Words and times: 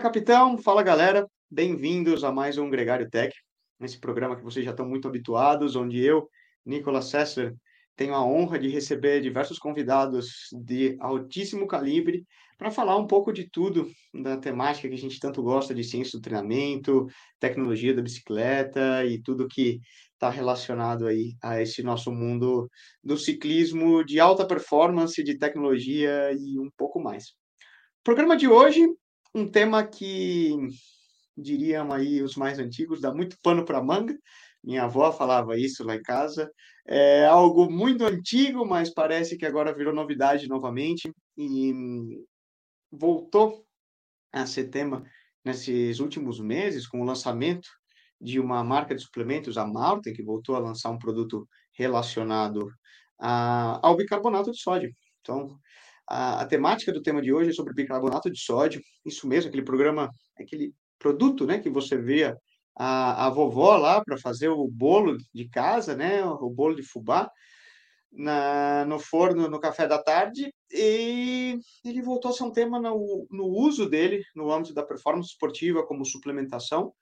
Fala, 0.00 0.12
capitão. 0.12 0.56
Fala, 0.56 0.82
galera. 0.82 1.28
Bem-vindos 1.50 2.24
a 2.24 2.32
mais 2.32 2.56
um 2.56 2.70
Gregário 2.70 3.10
Tech, 3.10 3.34
esse 3.82 4.00
programa 4.00 4.34
que 4.34 4.42
vocês 4.42 4.64
já 4.64 4.70
estão 4.70 4.88
muito 4.88 5.06
habituados, 5.06 5.76
onde 5.76 6.02
eu, 6.02 6.26
Nicolas 6.64 7.10
Sessler, 7.10 7.54
tenho 7.94 8.14
a 8.14 8.24
honra 8.24 8.58
de 8.58 8.68
receber 8.68 9.20
diversos 9.20 9.58
convidados 9.58 10.48
de 10.64 10.96
altíssimo 11.00 11.66
calibre 11.66 12.24
para 12.56 12.70
falar 12.70 12.96
um 12.96 13.06
pouco 13.06 13.30
de 13.30 13.50
tudo 13.50 13.90
da 14.14 14.38
temática 14.38 14.88
que 14.88 14.94
a 14.94 14.98
gente 14.98 15.20
tanto 15.20 15.42
gosta 15.42 15.74
de 15.74 15.84
ciência 15.84 16.18
do 16.18 16.22
treinamento, 16.22 17.06
tecnologia 17.38 17.92
da 17.92 18.00
bicicleta 18.00 19.04
e 19.04 19.20
tudo 19.20 19.48
que 19.48 19.80
está 20.14 20.30
relacionado 20.30 21.06
aí 21.06 21.34
a 21.42 21.60
esse 21.60 21.82
nosso 21.82 22.10
mundo 22.10 22.70
do 23.04 23.18
ciclismo 23.18 24.02
de 24.02 24.18
alta 24.18 24.46
performance, 24.46 25.22
de 25.22 25.36
tecnologia 25.36 26.32
e 26.32 26.58
um 26.58 26.70
pouco 26.74 26.98
mais. 26.98 27.34
O 28.00 28.02
programa 28.02 28.34
de 28.34 28.48
hoje, 28.48 28.88
um 29.34 29.48
tema 29.48 29.86
que 29.86 30.56
diriam 31.36 31.92
aí 31.92 32.22
os 32.22 32.36
mais 32.36 32.58
antigos, 32.58 33.00
dá 33.00 33.12
muito 33.14 33.36
pano 33.42 33.64
para 33.64 33.82
manga, 33.82 34.16
minha 34.62 34.84
avó 34.84 35.10
falava 35.12 35.58
isso 35.58 35.84
lá 35.84 35.96
em 35.96 36.02
casa. 36.02 36.50
É 36.86 37.24
algo 37.26 37.70
muito 37.70 38.04
antigo, 38.04 38.66
mas 38.66 38.92
parece 38.92 39.36
que 39.36 39.46
agora 39.46 39.74
virou 39.74 39.94
novidade 39.94 40.48
novamente 40.48 41.10
e 41.36 41.72
voltou 42.90 43.64
a 44.32 44.46
ser 44.46 44.68
tema 44.68 45.04
nesses 45.44 46.00
últimos 46.00 46.40
meses 46.40 46.86
com 46.86 47.00
o 47.00 47.04
lançamento 47.04 47.68
de 48.20 48.38
uma 48.38 48.62
marca 48.62 48.94
de 48.94 49.02
suplementos, 49.02 49.56
a 49.56 49.66
Malta, 49.66 50.12
que 50.12 50.22
voltou 50.22 50.56
a 50.56 50.58
lançar 50.58 50.90
um 50.90 50.98
produto 50.98 51.48
relacionado 51.72 52.70
a, 53.18 53.80
ao 53.86 53.96
bicarbonato 53.96 54.50
de 54.52 54.60
sódio. 54.60 54.92
Então, 55.20 55.58
a, 56.10 56.40
a, 56.40 56.46
temática 56.46 56.92
do 56.92 57.02
tema 57.02 57.22
de 57.22 57.32
hoje 57.32 57.50
é 57.50 57.52
sobre 57.52 57.72
bicarbonato 57.72 58.30
de 58.30 58.40
sódio. 58.40 58.82
Isso 59.06 59.28
mesmo, 59.28 59.48
aquele 59.48 59.64
programa, 59.64 60.10
aquele 60.38 60.74
produto, 60.98 61.46
né, 61.46 61.60
que 61.60 61.70
você 61.70 61.96
vê 61.96 62.36
a, 62.76 63.26
a 63.26 63.30
vovó 63.30 63.76
lá 63.76 64.02
para 64.04 64.18
fazer 64.18 64.48
o 64.48 64.66
bolo 64.66 65.16
de 65.32 65.48
casa, 65.48 65.96
né? 65.96 66.24
O 66.24 66.50
bolo 66.50 66.74
de 66.74 66.82
fubá 66.82 67.30
na, 68.12 68.84
no 68.86 68.98
forno 68.98 69.48
no 69.48 69.60
café 69.60 69.86
da 69.86 70.02
tarde 70.02 70.52
e 70.72 71.58
ele 71.84 72.02
voltou 72.02 72.30
a 72.30 72.34
ser 72.34 72.42
um 72.42 72.52
tema 72.52 72.80
no, 72.80 73.26
no 73.30 73.44
uso 73.44 73.88
dele 73.88 74.22
no 74.34 74.50
âmbito 74.50 74.74
da 74.74 74.82
performance 74.82 75.30
esportiva 75.30 75.86
como 75.86 76.04
suplementação. 76.04 76.92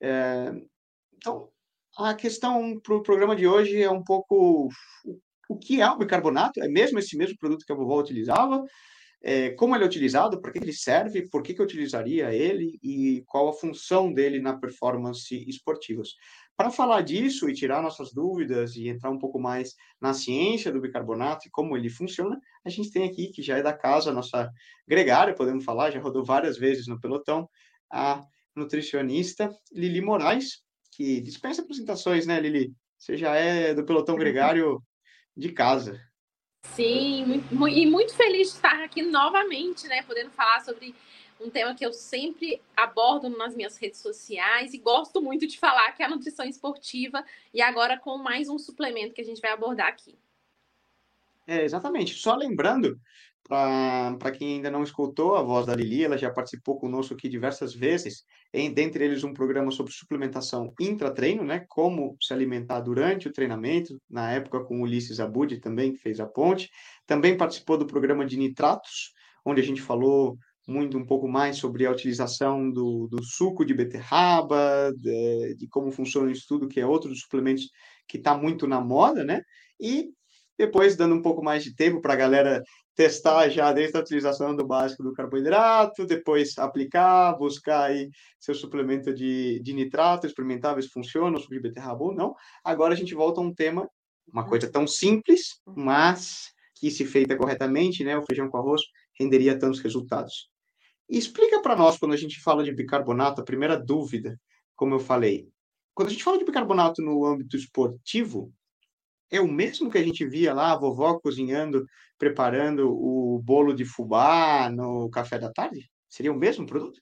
É, 0.00 0.52
então, 1.16 1.48
a 1.96 2.14
questão 2.14 2.78
para 2.80 2.94
o 2.94 3.02
programa 3.02 3.34
de 3.34 3.46
hoje 3.46 3.80
é 3.80 3.90
um 3.90 4.02
pouco 4.02 4.68
o, 5.04 5.20
o 5.48 5.58
que 5.58 5.80
é 5.80 5.90
o 5.90 5.98
bicarbonato? 5.98 6.62
É 6.62 6.68
mesmo 6.68 6.98
esse 6.98 7.16
mesmo 7.16 7.36
produto 7.38 7.64
que 7.64 7.72
a 7.72 7.76
vovó 7.76 7.98
utilizava? 7.98 8.62
é, 9.22 9.50
como 9.50 9.74
ele 9.74 9.84
é 9.84 9.86
utilizado, 9.86 10.40
para 10.40 10.52
que 10.52 10.58
ele 10.58 10.72
serve, 10.72 11.28
por 11.28 11.42
que, 11.42 11.52
que 11.52 11.60
eu 11.60 11.64
utilizaria 11.64 12.32
ele 12.32 12.78
e 12.82 13.22
qual 13.26 13.48
a 13.48 13.52
função 13.52 14.12
dele 14.12 14.40
na 14.40 14.56
performance 14.56 15.34
esportivas. 15.48 16.10
Para 16.56 16.70
falar 16.70 17.02
disso 17.02 17.48
e 17.48 17.54
tirar 17.54 17.82
nossas 17.82 18.12
dúvidas 18.12 18.76
e 18.76 18.88
entrar 18.88 19.10
um 19.10 19.18
pouco 19.18 19.38
mais 19.38 19.74
na 20.00 20.12
ciência 20.12 20.72
do 20.72 20.80
bicarbonato 20.80 21.46
e 21.46 21.50
como 21.50 21.76
ele 21.76 21.88
funciona, 21.88 22.38
a 22.64 22.70
gente 22.70 22.90
tem 22.90 23.08
aqui, 23.08 23.28
que 23.28 23.42
já 23.42 23.58
é 23.58 23.62
da 23.62 23.72
casa, 23.72 24.12
nossa 24.12 24.50
gregária, 24.86 25.34
podemos 25.34 25.64
falar, 25.64 25.90
já 25.90 26.00
rodou 26.00 26.24
várias 26.24 26.56
vezes 26.56 26.86
no 26.86 27.00
pelotão, 27.00 27.48
a 27.90 28.24
nutricionista 28.54 29.50
Lili 29.72 30.00
Moraes, 30.00 30.62
que 30.92 31.20
dispensa 31.20 31.62
apresentações, 31.62 32.26
né, 32.26 32.40
Lili? 32.40 32.72
Você 32.98 33.16
já 33.16 33.34
é 33.36 33.72
do 33.74 33.84
pelotão 33.84 34.16
gregário 34.16 34.82
de 35.38 35.52
casa. 35.52 36.00
Sim, 36.64 37.44
muito, 37.52 37.68
e 37.68 37.86
muito 37.86 38.14
feliz 38.14 38.48
de 38.48 38.54
estar 38.56 38.82
aqui 38.82 39.02
novamente, 39.02 39.86
né? 39.86 40.02
Podendo 40.02 40.30
falar 40.30 40.60
sobre 40.60 40.94
um 41.40 41.48
tema 41.48 41.74
que 41.74 41.86
eu 41.86 41.92
sempre 41.92 42.60
abordo 42.76 43.28
nas 43.28 43.54
minhas 43.54 43.76
redes 43.76 44.00
sociais 44.00 44.74
e 44.74 44.78
gosto 44.78 45.22
muito 45.22 45.46
de 45.46 45.56
falar, 45.56 45.92
que 45.92 46.02
é 46.02 46.06
a 46.06 46.10
nutrição 46.10 46.44
esportiva, 46.44 47.24
e 47.54 47.62
agora 47.62 47.96
com 47.96 48.18
mais 48.18 48.48
um 48.48 48.58
suplemento 48.58 49.14
que 49.14 49.20
a 49.20 49.24
gente 49.24 49.40
vai 49.40 49.52
abordar 49.52 49.86
aqui. 49.86 50.18
É, 51.46 51.62
exatamente. 51.64 52.14
Só 52.14 52.34
lembrando 52.34 53.00
para 53.48 54.30
quem 54.30 54.56
ainda 54.56 54.70
não 54.70 54.82
escutou 54.82 55.34
a 55.34 55.42
voz 55.42 55.64
da 55.64 55.74
Lili, 55.74 56.04
ela 56.04 56.18
já 56.18 56.30
participou 56.30 56.78
conosco 56.78 57.14
aqui 57.14 57.28
diversas 57.28 57.74
vezes, 57.74 58.22
em, 58.52 58.72
dentre 58.72 59.02
eles 59.04 59.24
um 59.24 59.32
programa 59.32 59.70
sobre 59.70 59.92
suplementação 59.92 60.72
intratreino, 60.78 61.42
né, 61.42 61.64
como 61.68 62.14
se 62.20 62.32
alimentar 62.34 62.80
durante 62.80 63.26
o 63.26 63.32
treinamento, 63.32 63.98
na 64.08 64.30
época 64.30 64.62
com 64.64 64.80
o 64.80 64.82
Ulisses 64.82 65.18
Abud 65.18 65.58
também, 65.60 65.92
que 65.94 65.98
fez 65.98 66.20
a 66.20 66.26
ponte. 66.26 66.68
Também 67.06 67.36
participou 67.38 67.78
do 67.78 67.86
programa 67.86 68.26
de 68.26 68.36
nitratos, 68.36 69.14
onde 69.44 69.62
a 69.62 69.64
gente 69.64 69.80
falou 69.80 70.36
muito 70.66 70.98
um 70.98 71.06
pouco 71.06 71.26
mais 71.26 71.56
sobre 71.56 71.86
a 71.86 71.90
utilização 71.90 72.70
do, 72.70 73.08
do 73.10 73.24
suco 73.24 73.64
de 73.64 73.72
beterraba, 73.72 74.92
de, 74.94 75.54
de 75.56 75.66
como 75.68 75.90
funciona 75.90 76.30
isso 76.30 76.44
tudo, 76.46 76.68
que 76.68 76.78
é 76.78 76.86
outro 76.86 77.08
dos 77.08 77.20
suplementos 77.20 77.70
que 78.06 78.18
está 78.18 78.36
muito 78.36 78.66
na 78.66 78.78
moda, 78.78 79.24
né? 79.24 79.40
E 79.80 80.10
depois, 80.58 80.96
dando 80.96 81.14
um 81.14 81.22
pouco 81.22 81.42
mais 81.42 81.64
de 81.64 81.74
tempo 81.74 82.02
para 82.02 82.12
a 82.14 82.16
galera 82.16 82.62
testar 82.98 83.48
já 83.48 83.72
desde 83.72 83.96
a 83.96 84.00
utilização 84.00 84.56
do 84.56 84.66
básico 84.66 85.04
do 85.04 85.12
carboidrato, 85.12 86.04
depois 86.04 86.58
aplicar, 86.58 87.32
buscar 87.38 87.84
aí 87.84 88.10
seu 88.40 88.56
suplemento 88.56 89.14
de, 89.14 89.60
de 89.60 89.72
nitrato, 89.72 90.26
experimentar 90.26 90.74
ver 90.74 90.82
se 90.82 90.88
funciona, 90.88 91.36
o 91.36 91.40
suco 91.40 91.54
de 91.54 91.60
beterraba 91.60 92.02
ou 92.02 92.12
não. 92.12 92.34
Agora 92.64 92.94
a 92.94 92.96
gente 92.96 93.14
volta 93.14 93.40
a 93.40 93.44
um 93.44 93.54
tema, 93.54 93.88
uma 94.26 94.44
coisa 94.44 94.68
tão 94.68 94.84
simples, 94.84 95.60
mas 95.64 96.52
que 96.74 96.90
se 96.90 97.04
feita 97.04 97.36
corretamente, 97.36 98.02
né, 98.02 98.18
o 98.18 98.24
feijão 98.24 98.48
com 98.48 98.58
arroz 98.58 98.82
renderia 99.16 99.56
tantos 99.56 99.78
resultados. 99.78 100.50
E 101.08 101.16
explica 101.16 101.62
para 101.62 101.76
nós, 101.76 101.98
quando 101.98 102.14
a 102.14 102.18
gente 102.18 102.40
fala 102.40 102.64
de 102.64 102.74
bicarbonato, 102.74 103.40
a 103.40 103.44
primeira 103.44 103.78
dúvida, 103.78 104.36
como 104.74 104.96
eu 104.96 104.98
falei, 104.98 105.48
quando 105.94 106.08
a 106.08 106.10
gente 106.10 106.24
fala 106.24 106.36
de 106.36 106.44
bicarbonato 106.44 107.00
no 107.00 107.24
âmbito 107.24 107.56
esportivo, 107.56 108.52
é 109.30 109.40
o 109.40 109.48
mesmo 109.48 109.90
que 109.90 109.98
a 109.98 110.02
gente 110.02 110.26
via 110.26 110.54
lá, 110.54 110.72
a 110.72 110.78
vovó 110.78 111.18
cozinhando, 111.18 111.84
preparando 112.18 112.90
o 112.90 113.40
bolo 113.42 113.74
de 113.74 113.84
fubá 113.84 114.70
no 114.70 115.10
café 115.10 115.38
da 115.38 115.52
tarde? 115.52 115.90
Seria 116.08 116.32
o 116.32 116.38
mesmo 116.38 116.66
produto? 116.66 117.00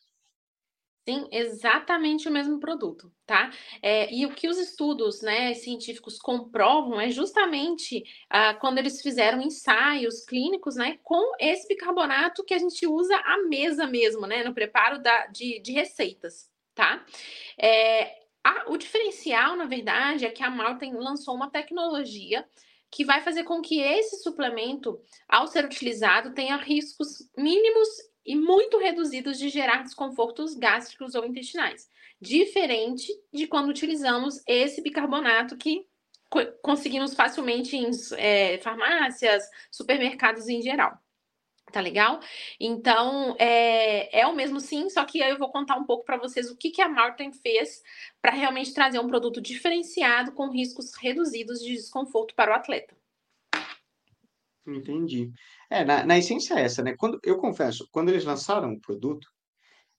Sim, 1.09 1.29
exatamente 1.31 2.29
o 2.29 2.33
mesmo 2.33 2.59
produto, 2.59 3.13
tá? 3.25 3.53
É, 3.81 4.13
e 4.13 4.27
o 4.27 4.35
que 4.35 4.49
os 4.49 4.59
estudos 4.59 5.23
né, 5.23 5.55
científicos 5.55 6.19
comprovam 6.19 7.01
é 7.01 7.11
justamente 7.11 8.03
ah, 8.29 8.55
quando 8.55 8.79
eles 8.79 9.01
fizeram 9.01 9.41
ensaios 9.41 10.25
clínicos 10.25 10.75
né, 10.75 10.99
com 11.05 11.37
esse 11.39 11.69
bicarbonato 11.69 12.43
que 12.43 12.53
a 12.53 12.59
gente 12.59 12.89
usa 12.89 13.15
à 13.19 13.39
mesa 13.47 13.87
mesmo, 13.87 14.27
né? 14.27 14.43
No 14.43 14.53
preparo 14.53 15.01
da, 15.01 15.27
de, 15.27 15.61
de 15.61 15.71
receitas, 15.71 16.51
tá? 16.75 17.07
É, 17.57 18.26
a, 18.47 18.65
o 18.69 18.77
diferencial, 18.77 19.57
na 19.57 19.65
verdade, 19.65 20.25
é 20.25 20.31
que 20.31 20.43
a 20.43 20.49
Malta 20.49 20.87
lançou 20.87 21.35
uma 21.35 21.51
tecnologia 21.51 22.47
que 22.89 23.05
vai 23.05 23.21
fazer 23.21 23.43
com 23.43 23.61
que 23.61 23.81
esse 23.81 24.23
suplemento, 24.23 25.01
ao 25.29 25.49
ser 25.49 25.65
utilizado, 25.65 26.33
tenha 26.33 26.57
riscos 26.57 27.29
mínimos 27.37 27.89
e 28.25 28.37
muito 28.37 28.79
reduzidos 28.79 29.37
de 29.37 29.49
gerar 29.49 29.83
desconfortos 29.83 30.55
gástricos 30.55 31.17
ou 31.17 31.27
intestinais. 31.27 31.89
Diferente 32.21 33.13
de 33.33 33.49
quando 33.49 33.69
utilizamos 33.69 34.41
esse 34.47 34.81
bicarbonato 34.81 35.57
que 35.57 35.85
conseguimos 36.63 37.15
facilmente 37.15 37.77
em 37.77 37.91
é, 38.17 38.59
farmácias, 38.59 39.43
supermercados 39.73 40.49
em 40.49 40.63
geral. 40.63 40.97
Tá 41.73 41.81
legal? 41.81 42.21
Então, 42.61 43.35
é, 43.39 44.21
é 44.21 44.27
o 44.27 44.35
mesmo 44.35 44.61
sim, 44.61 44.89
só 44.89 45.05
que 45.05 45.19
eu 45.19 45.37
vou 45.37 45.51
contar 45.51 45.77
um 45.77 45.85
pouco 45.85 46.05
para 46.05 46.17
vocês 46.17 46.49
o 46.49 46.57
que, 46.57 46.71
que 46.71 46.81
a 46.81 46.89
Martin 46.89 47.33
fez 47.33 47.83
para 48.23 48.33
realmente 48.33 48.73
trazer 48.73 49.01
um 49.01 49.09
produto 49.09 49.41
diferenciado 49.41 50.33
com 50.33 50.51
riscos 50.51 50.95
reduzidos 50.95 51.59
de 51.61 51.75
desconforto 51.75 52.35
para 52.35 52.53
o 52.53 52.55
atleta. 52.55 52.97
Entendi. 54.67 55.31
É, 55.69 55.85
na, 55.85 56.05
na 56.05 56.19
essência 56.19 56.55
é 56.55 56.63
essa, 56.63 56.83
né? 56.83 56.95
Quando, 56.97 57.21
eu 57.23 57.39
confesso, 57.39 57.89
quando 57.91 58.09
eles 58.09 58.25
lançaram 58.25 58.73
o 58.73 58.81
produto 58.81 59.29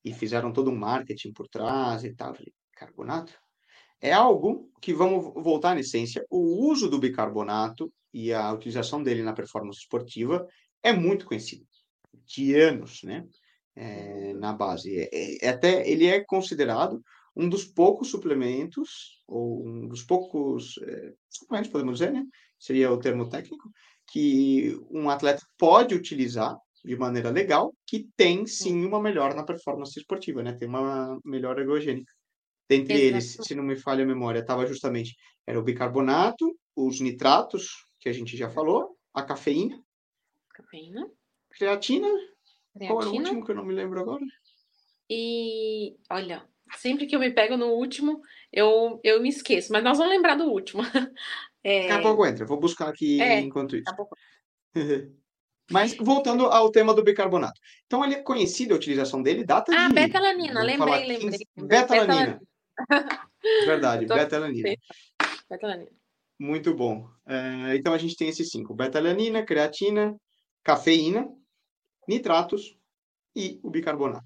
e 0.04 0.14
fizeram 0.14 0.52
todo 0.52 0.72
um 0.72 0.76
marketing 0.76 1.34
por 1.34 1.48
trás 1.48 2.04
e 2.04 2.14
tal, 2.14 2.34
falei, 2.34 2.54
carbonato, 2.74 3.34
é 4.00 4.14
algo 4.14 4.70
que, 4.82 4.94
vamos 4.94 5.34
voltar 5.44 5.74
na 5.74 5.82
essência, 5.82 6.26
o 6.30 6.70
uso 6.70 6.90
do 6.90 7.00
bicarbonato 7.00 7.92
e 8.14 8.34
a 8.34 8.52
utilização 8.52 9.02
dele 9.02 9.24
na 9.24 9.34
performance 9.34 9.80
esportiva 9.80 10.48
é 10.84 10.94
muito 10.94 11.26
conhecido, 11.26 11.66
de 12.26 12.56
anos, 12.56 13.04
né? 13.04 13.26
É, 13.76 14.34
na 14.34 14.54
base. 14.54 14.98
É, 14.98 15.46
é, 15.46 15.50
até 15.50 15.88
ele 15.88 16.08
é 16.08 16.24
considerado 16.24 17.02
um 17.36 17.48
dos 17.48 17.64
poucos 17.64 18.10
suplementos, 18.10 19.22
ou 19.28 19.64
um 19.68 19.88
dos 19.88 20.04
poucos 20.04 20.80
é, 20.82 21.14
suplementos, 21.30 21.72
podemos 21.72 22.00
dizer, 22.00 22.12
né? 22.12 22.26
Seria 22.58 22.92
o 22.92 23.00
termo 23.00 23.30
técnico, 23.30 23.70
que 24.08 24.76
um 24.90 25.10
atleta 25.10 25.46
pode 25.58 25.94
utilizar 25.94 26.58
de 26.84 26.96
maneira 26.96 27.30
legal, 27.30 27.74
que 27.86 28.08
tem 28.16 28.48
sim 28.48 28.86
uma 28.86 29.02
melhora 29.02 29.36
na 29.36 29.44
performance 29.44 30.00
esportiva, 30.00 30.42
né? 30.42 30.54
Tem 30.54 30.68
uma 30.68 31.20
melhora 31.24 31.62
ergogênica. 31.62 32.12
Dentre 32.70 32.94
Exato. 32.94 33.08
eles, 33.08 33.38
se 33.42 33.56
não 33.56 33.64
me 33.64 33.76
falha 33.76 34.04
a 34.04 34.08
memória, 34.08 34.40
estava 34.40 34.66
justamente 34.66 35.16
era 35.46 35.60
o 35.60 35.64
bicarbonato, 35.64 36.58
os 36.76 37.00
nitratos, 37.00 37.70
que 38.00 38.10
a 38.10 38.14
gente 38.14 38.36
já 38.36 38.50
falou, 38.50 38.98
a 39.14 39.24
cafeína 39.24 39.82
Cafeína. 40.58 41.08
Creatina. 41.52 42.08
Creatina. 42.08 42.88
Qual 42.88 43.02
era 43.02 43.10
o 43.10 43.14
último 43.14 43.46
que 43.46 43.52
eu 43.52 43.56
não 43.56 43.66
me 43.66 43.74
lembro 43.74 44.00
agora? 44.00 44.24
E 45.10 45.96
olha, 46.12 46.44
sempre 46.76 47.06
que 47.06 47.16
eu 47.16 47.20
me 47.20 47.32
pego 47.32 47.56
no 47.56 47.68
último, 47.68 48.22
eu, 48.52 49.00
eu 49.04 49.22
me 49.22 49.30
esqueço, 49.30 49.72
mas 49.72 49.84
nós 49.84 49.98
vamos 49.98 50.14
lembrar 50.14 50.36
do 50.36 50.46
último. 50.46 50.82
Daqui 51.64 51.92
a 51.92 52.00
É, 52.00 52.02
pouco 52.02 52.26
entra, 52.26 52.46
vou 52.46 52.60
buscar 52.60 52.90
aqui 52.90 53.22
é, 53.22 53.40
enquanto 53.40 53.76
isso. 53.76 53.94
tá. 53.96 54.06
Mas 55.70 55.98
voltando 55.98 56.46
ao 56.46 56.72
tema 56.72 56.94
do 56.94 57.04
bicarbonato. 57.04 57.60
Então, 57.86 58.02
ele 58.06 58.14
é 58.16 58.24
conhecido 58.24 58.74
a 58.74 58.78
utilização 58.78 59.22
dele, 59.22 59.44
data 59.44 59.70
Ah, 59.76 59.90
de, 59.90 59.94
betalanina, 59.96 60.54
vamos 60.62 60.78
falar, 60.78 60.92
lembrei, 61.00 61.18
lembrei, 61.18 61.32
15 61.40 61.46
lembrei. 61.58 61.80
betalanina. 61.80 62.40
Betalanina. 62.88 63.66
Verdade, 63.66 64.06
Tô- 64.08 64.14
betalanina. 64.16 64.76
Betalanina. 65.50 65.92
Muito 66.40 66.74
bom. 66.74 67.10
É, 67.28 67.76
então, 67.76 67.94
a 67.94 67.98
gente 67.98 68.16
tem 68.16 68.30
esses 68.30 68.50
cinco: 68.50 68.74
betalanina, 68.74 69.44
creatina, 69.46 70.16
cafeína, 70.64 71.28
nitratos 72.08 72.78
e 73.36 73.60
o 73.64 73.70
bicarbonato. 73.70 74.26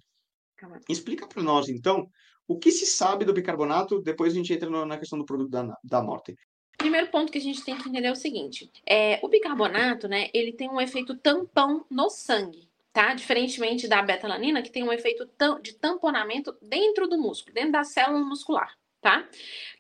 Explica 0.88 1.28
para 1.28 1.42
nós, 1.42 1.70
então, 1.70 2.08
o 2.48 2.58
que 2.58 2.72
se 2.72 2.86
sabe 2.86 3.26
do 3.26 3.34
bicarbonato, 3.34 4.02
depois 4.02 4.34
a 4.34 4.36
gente 4.36 4.54
entra 4.54 4.70
na 4.86 4.98
questão 4.98 5.18
do 5.18 5.26
produto 5.26 5.50
da, 5.50 5.76
da 5.84 6.02
morte. 6.02 6.36
Primeiro 6.78 7.08
ponto 7.08 7.32
que 7.32 7.38
a 7.38 7.42
gente 7.42 7.64
tem 7.64 7.78
que 7.78 7.90
entender 7.90 8.08
é 8.08 8.12
o 8.12 8.16
seguinte: 8.16 8.72
é, 8.88 9.20
o 9.24 9.30
bicarbonato, 9.30 10.08
né, 10.08 10.30
ele 10.34 10.52
tem 10.52 10.70
um 10.70 10.82
efeito 10.82 11.16
tampão 11.18 11.86
no 11.90 12.10
sangue, 12.10 12.70
tá? 12.92 13.14
Diferentemente 13.14 13.88
da 13.88 14.02
betalanina, 14.02 14.62
que 14.62 14.72
tem 14.72 14.84
um 14.84 14.92
efeito 14.92 15.30
de 15.62 15.74
tamponamento 15.74 16.56
dentro 16.62 17.08
do 17.08 17.18
músculo, 17.18 17.54
dentro 17.54 17.72
da 17.72 17.84
célula 17.84 18.24
muscular, 18.24 18.76
tá? 19.02 19.28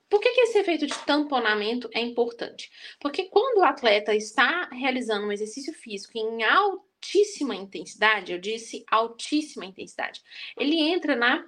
Por 0.09 0.19
que, 0.19 0.29
que 0.31 0.41
esse 0.41 0.57
efeito 0.57 0.85
de 0.85 0.97
tamponamento 1.05 1.89
é 1.93 2.01
importante? 2.01 2.69
Porque 2.99 3.25
quando 3.25 3.59
o 3.59 3.63
atleta 3.63 4.13
está 4.13 4.67
realizando 4.69 5.25
um 5.25 5.31
exercício 5.31 5.73
físico 5.73 6.17
em 6.17 6.43
altíssima 6.43 7.55
intensidade, 7.55 8.33
eu 8.33 8.39
disse 8.39 8.83
altíssima 8.91 9.65
intensidade, 9.65 10.21
ele 10.57 10.81
entra 10.81 11.15
na 11.15 11.45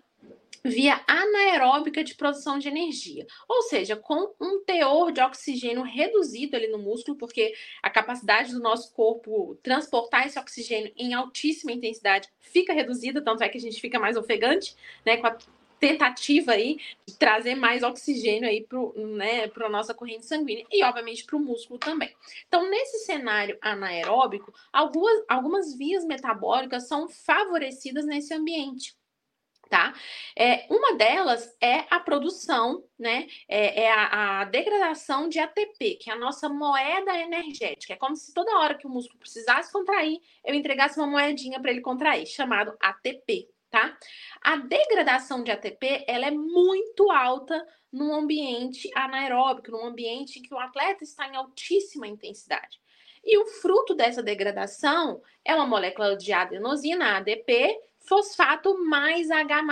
via 0.63 1.03
anaeróbica 1.05 2.03
de 2.03 2.15
produção 2.15 2.57
de 2.57 2.69
energia, 2.69 3.27
ou 3.49 3.63
seja, 3.63 3.97
com 3.97 4.33
um 4.39 4.63
teor 4.63 5.11
de 5.11 5.19
oxigênio 5.19 5.83
reduzido 5.83 6.55
ali 6.55 6.67
no 6.67 6.77
músculo, 6.77 7.17
porque 7.17 7.53
a 7.81 7.89
capacidade 7.89 8.53
do 8.53 8.61
nosso 8.61 8.93
corpo 8.93 9.59
transportar 9.61 10.25
esse 10.25 10.39
oxigênio 10.39 10.93
em 10.95 11.13
altíssima 11.13 11.73
intensidade 11.73 12.29
fica 12.39 12.71
reduzida, 12.71 13.21
tanto 13.21 13.43
é 13.43 13.49
que 13.49 13.57
a 13.57 13.61
gente 13.61 13.81
fica 13.81 13.99
mais 13.99 14.15
ofegante, 14.15 14.73
né, 15.05 15.17
com 15.17 15.27
a 15.27 15.37
tentativa 15.83 16.53
aí 16.53 16.77
de 17.05 17.17
trazer 17.17 17.55
mais 17.55 17.83
oxigênio 17.83 18.47
aí 18.47 18.65
para 18.65 18.79
né, 18.95 19.51
a 19.53 19.69
nossa 19.69 19.93
corrente 19.93 20.25
sanguínea 20.25 20.65
e, 20.71 20.81
obviamente, 20.81 21.25
para 21.25 21.35
o 21.35 21.39
músculo 21.41 21.77
também. 21.77 22.15
Então, 22.47 22.69
nesse 22.69 22.99
cenário 22.99 23.57
anaeróbico, 23.61 24.53
algumas, 24.71 25.25
algumas 25.27 25.75
vias 25.75 26.05
metabólicas 26.05 26.87
são 26.87 27.09
favorecidas 27.09 28.05
nesse 28.05 28.33
ambiente 28.33 28.95
tá? 29.69 29.91
É, 30.37 30.67
uma 30.69 30.95
delas 30.95 31.51
é 31.59 31.85
a 31.89 31.99
produção, 31.99 32.83
né? 32.99 33.25
É, 33.47 33.85
é 33.85 33.91
a, 33.91 34.41
a, 34.41 34.45
degradação 34.45 35.27
de 35.27 35.39
ATP, 35.39 35.95
que 35.95 36.11
é 36.11 36.13
a 36.13 36.19
nossa 36.19 36.47
moeda 36.47 37.17
energética. 37.17 37.93
É 37.93 37.95
como 37.95 38.15
se 38.15 38.31
toda 38.35 38.59
hora 38.59 38.77
que 38.77 38.85
o 38.85 38.89
músculo 38.89 39.17
precisasse 39.17 39.73
contrair, 39.73 40.19
eu 40.45 40.53
entregasse 40.53 40.99
uma 40.99 41.07
moedinha 41.07 41.59
para 41.59 41.71
ele 41.71 41.81
contrair, 41.81 42.27
chamado 42.27 42.77
ATP, 42.79 43.49
tá? 43.73 43.97
A 44.39 44.55
degradação 44.57 45.43
de 45.43 45.49
ATP, 45.49 46.05
ela 46.07 46.27
é 46.27 46.31
muito 46.31 47.09
alta 47.09 47.67
num 47.91 48.13
ambiente 48.13 48.87
anaeróbico, 48.95 49.71
num 49.71 49.87
ambiente 49.87 50.37
em 50.37 50.43
que 50.43 50.53
o 50.53 50.59
atleta 50.59 51.03
está 51.03 51.27
em 51.27 51.35
altíssima 51.35 52.07
intensidade. 52.07 52.79
E 53.25 53.35
o 53.39 53.47
fruto 53.47 53.95
dessa 53.95 54.21
degradação 54.21 55.23
é 55.43 55.55
uma 55.55 55.65
molécula 55.65 56.15
de 56.15 56.31
adenosina, 56.31 57.17
ADP, 57.17 57.75
fosfato 57.97 58.77
mais 58.85 59.31
H+. 59.31 59.63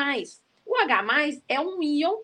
O 0.65 0.75
H+, 0.77 1.41
é 1.47 1.59
um 1.59 1.83
íon 1.83 2.21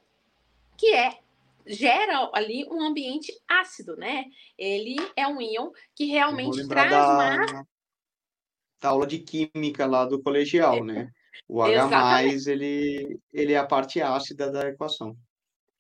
que 0.76 0.92
é 0.96 1.20
gera 1.66 2.32
ali 2.34 2.66
um 2.72 2.82
ambiente 2.82 3.32
ácido, 3.48 3.96
né? 3.98 4.26
Ele 4.58 4.96
é 5.16 5.28
um 5.28 5.40
íon 5.40 5.72
que 5.94 6.06
realmente 6.06 6.68
traz 6.68 6.90
da, 6.90 7.10
uma 7.10 7.68
da 8.82 8.90
aula 8.90 9.06
de 9.06 9.20
química 9.20 9.86
lá 9.86 10.06
do 10.06 10.22
colegial, 10.24 10.84
né? 10.84 11.12
O 11.48 11.62
H+, 11.62 12.24
ele, 12.48 13.20
ele 13.34 13.54
é 13.54 13.58
a 13.58 13.66
parte 13.66 14.02
ácida 14.02 14.52
da 14.52 14.68
equação. 14.70 15.16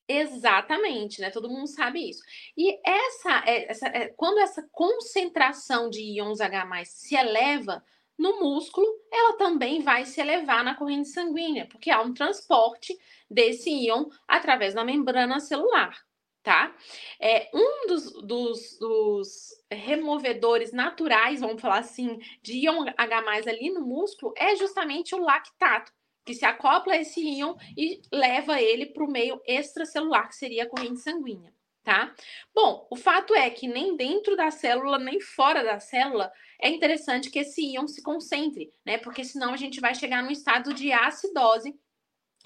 Exatamente, 0.07 1.19
né? 1.19 1.29
Todo 1.29 1.49
mundo 1.49 1.67
sabe 1.67 2.09
isso. 2.09 2.23
E 2.55 2.79
essa, 2.85 3.43
essa 3.45 3.89
quando 4.15 4.39
essa 4.39 4.65
concentração 4.71 5.89
de 5.89 6.01
íons 6.01 6.39
H+ 6.39 6.85
se 6.85 7.15
eleva 7.15 7.83
no 8.17 8.39
músculo, 8.39 8.87
ela 9.11 9.37
também 9.37 9.81
vai 9.81 10.05
se 10.05 10.19
elevar 10.19 10.63
na 10.63 10.75
corrente 10.75 11.09
sanguínea, 11.09 11.67
porque 11.67 11.91
há 11.91 12.01
um 12.01 12.13
transporte 12.13 12.97
desse 13.29 13.69
íon 13.69 14.05
através 14.27 14.73
da 14.73 14.83
membrana 14.83 15.39
celular, 15.39 16.06
tá? 16.47 16.73
É, 17.19 17.49
um 17.53 17.87
dos, 17.87 18.13
dos, 18.23 18.77
dos 18.79 19.49
removedores 19.69 20.71
naturais, 20.71 21.41
vamos 21.41 21.61
falar 21.61 21.79
assim, 21.79 22.17
de 22.41 22.53
íon 22.53 22.85
H+, 22.95 23.49
ali 23.49 23.69
no 23.69 23.81
músculo 23.81 24.33
é 24.37 24.55
justamente 24.55 25.13
o 25.13 25.17
lactato, 25.17 25.91
que 26.25 26.33
se 26.33 26.45
acopla 26.45 26.93
a 26.93 27.01
esse 27.01 27.19
íon 27.19 27.53
e 27.75 28.01
leva 28.13 28.61
ele 28.61 28.85
para 28.85 29.03
o 29.03 29.11
meio 29.11 29.41
extracelular, 29.45 30.29
que 30.29 30.37
seria 30.37 30.63
a 30.63 30.69
corrente 30.69 31.01
sanguínea, 31.01 31.53
tá? 31.83 32.15
Bom, 32.55 32.87
o 32.89 32.95
fato 32.95 33.35
é 33.35 33.49
que 33.49 33.67
nem 33.67 33.97
dentro 33.97 34.37
da 34.37 34.49
célula, 34.49 34.97
nem 34.97 35.19
fora 35.19 35.65
da 35.65 35.81
célula, 35.81 36.31
é 36.61 36.69
interessante 36.69 37.29
que 37.29 37.39
esse 37.39 37.61
íon 37.73 37.89
se 37.89 38.01
concentre, 38.01 38.71
né? 38.85 38.97
Porque 38.97 39.25
senão 39.25 39.53
a 39.53 39.57
gente 39.57 39.81
vai 39.81 39.93
chegar 39.93 40.23
num 40.23 40.31
estado 40.31 40.73
de 40.73 40.93
acidose. 40.93 41.77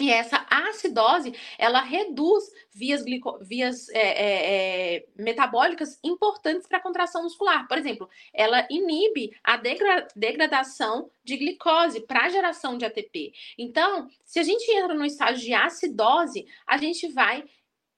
E 0.00 0.10
essa 0.10 0.44
acidose, 0.50 1.34
ela 1.58 1.80
reduz 1.80 2.44
vias, 2.74 3.02
glico... 3.02 3.38
vias 3.40 3.88
é, 3.90 4.00
é, 4.00 4.96
é, 4.96 5.06
metabólicas 5.16 5.98
importantes 6.02 6.66
para 6.66 6.78
a 6.78 6.82
contração 6.82 7.22
muscular. 7.22 7.68
Por 7.68 7.78
exemplo, 7.78 8.08
ela 8.32 8.66
inibe 8.70 9.30
a 9.44 9.56
degra... 9.56 10.08
degradação 10.16 11.10
de 11.22 11.36
glicose 11.36 12.00
para 12.00 12.24
a 12.24 12.30
geração 12.30 12.76
de 12.76 12.84
ATP. 12.84 13.32
Então, 13.56 14.08
se 14.24 14.40
a 14.40 14.42
gente 14.42 14.68
entra 14.72 14.94
no 14.94 15.04
estado 15.04 15.38
de 15.38 15.54
acidose, 15.54 16.46
a 16.66 16.78
gente 16.78 17.06
vai 17.08 17.44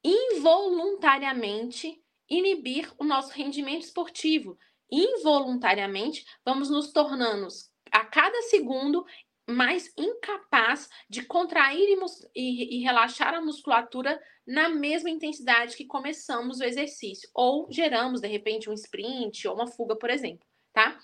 involuntariamente 0.03 2.03
inibir 2.29 2.93
o 2.99 3.05
nosso 3.05 3.33
rendimento 3.33 3.83
esportivo. 3.83 4.59
Involuntariamente, 4.91 6.27
vamos 6.45 6.69
nos 6.69 6.93
tornando 6.93 7.49
a 7.91 8.05
cada 8.05 8.43
segundo 8.43 9.07
mais 9.47 9.93
incapaz 9.97 10.89
de 11.09 11.23
contrair 11.23 11.89
e, 11.89 11.99
e, 12.35 12.79
e, 12.79 12.83
relaxar 12.83 13.35
a 13.35 13.43
musculatura 13.43 14.21
na 14.47 14.69
mesma 14.69 15.11
intensidade 15.11 15.77
que 15.77 15.85
começamos 15.85 16.61
o 16.61 16.65
exercício, 16.65 17.29
ou 17.35 17.69
geramos, 17.71 18.21
de 18.21 18.29
repente, 18.29 18.71
um 18.71 18.75
sprint 18.75 19.47
ou 19.47 19.55
uma 19.55 19.67
fuga, 19.67 19.97
por 19.97 20.11
exemplo, 20.11 20.47
tá? 20.73 20.99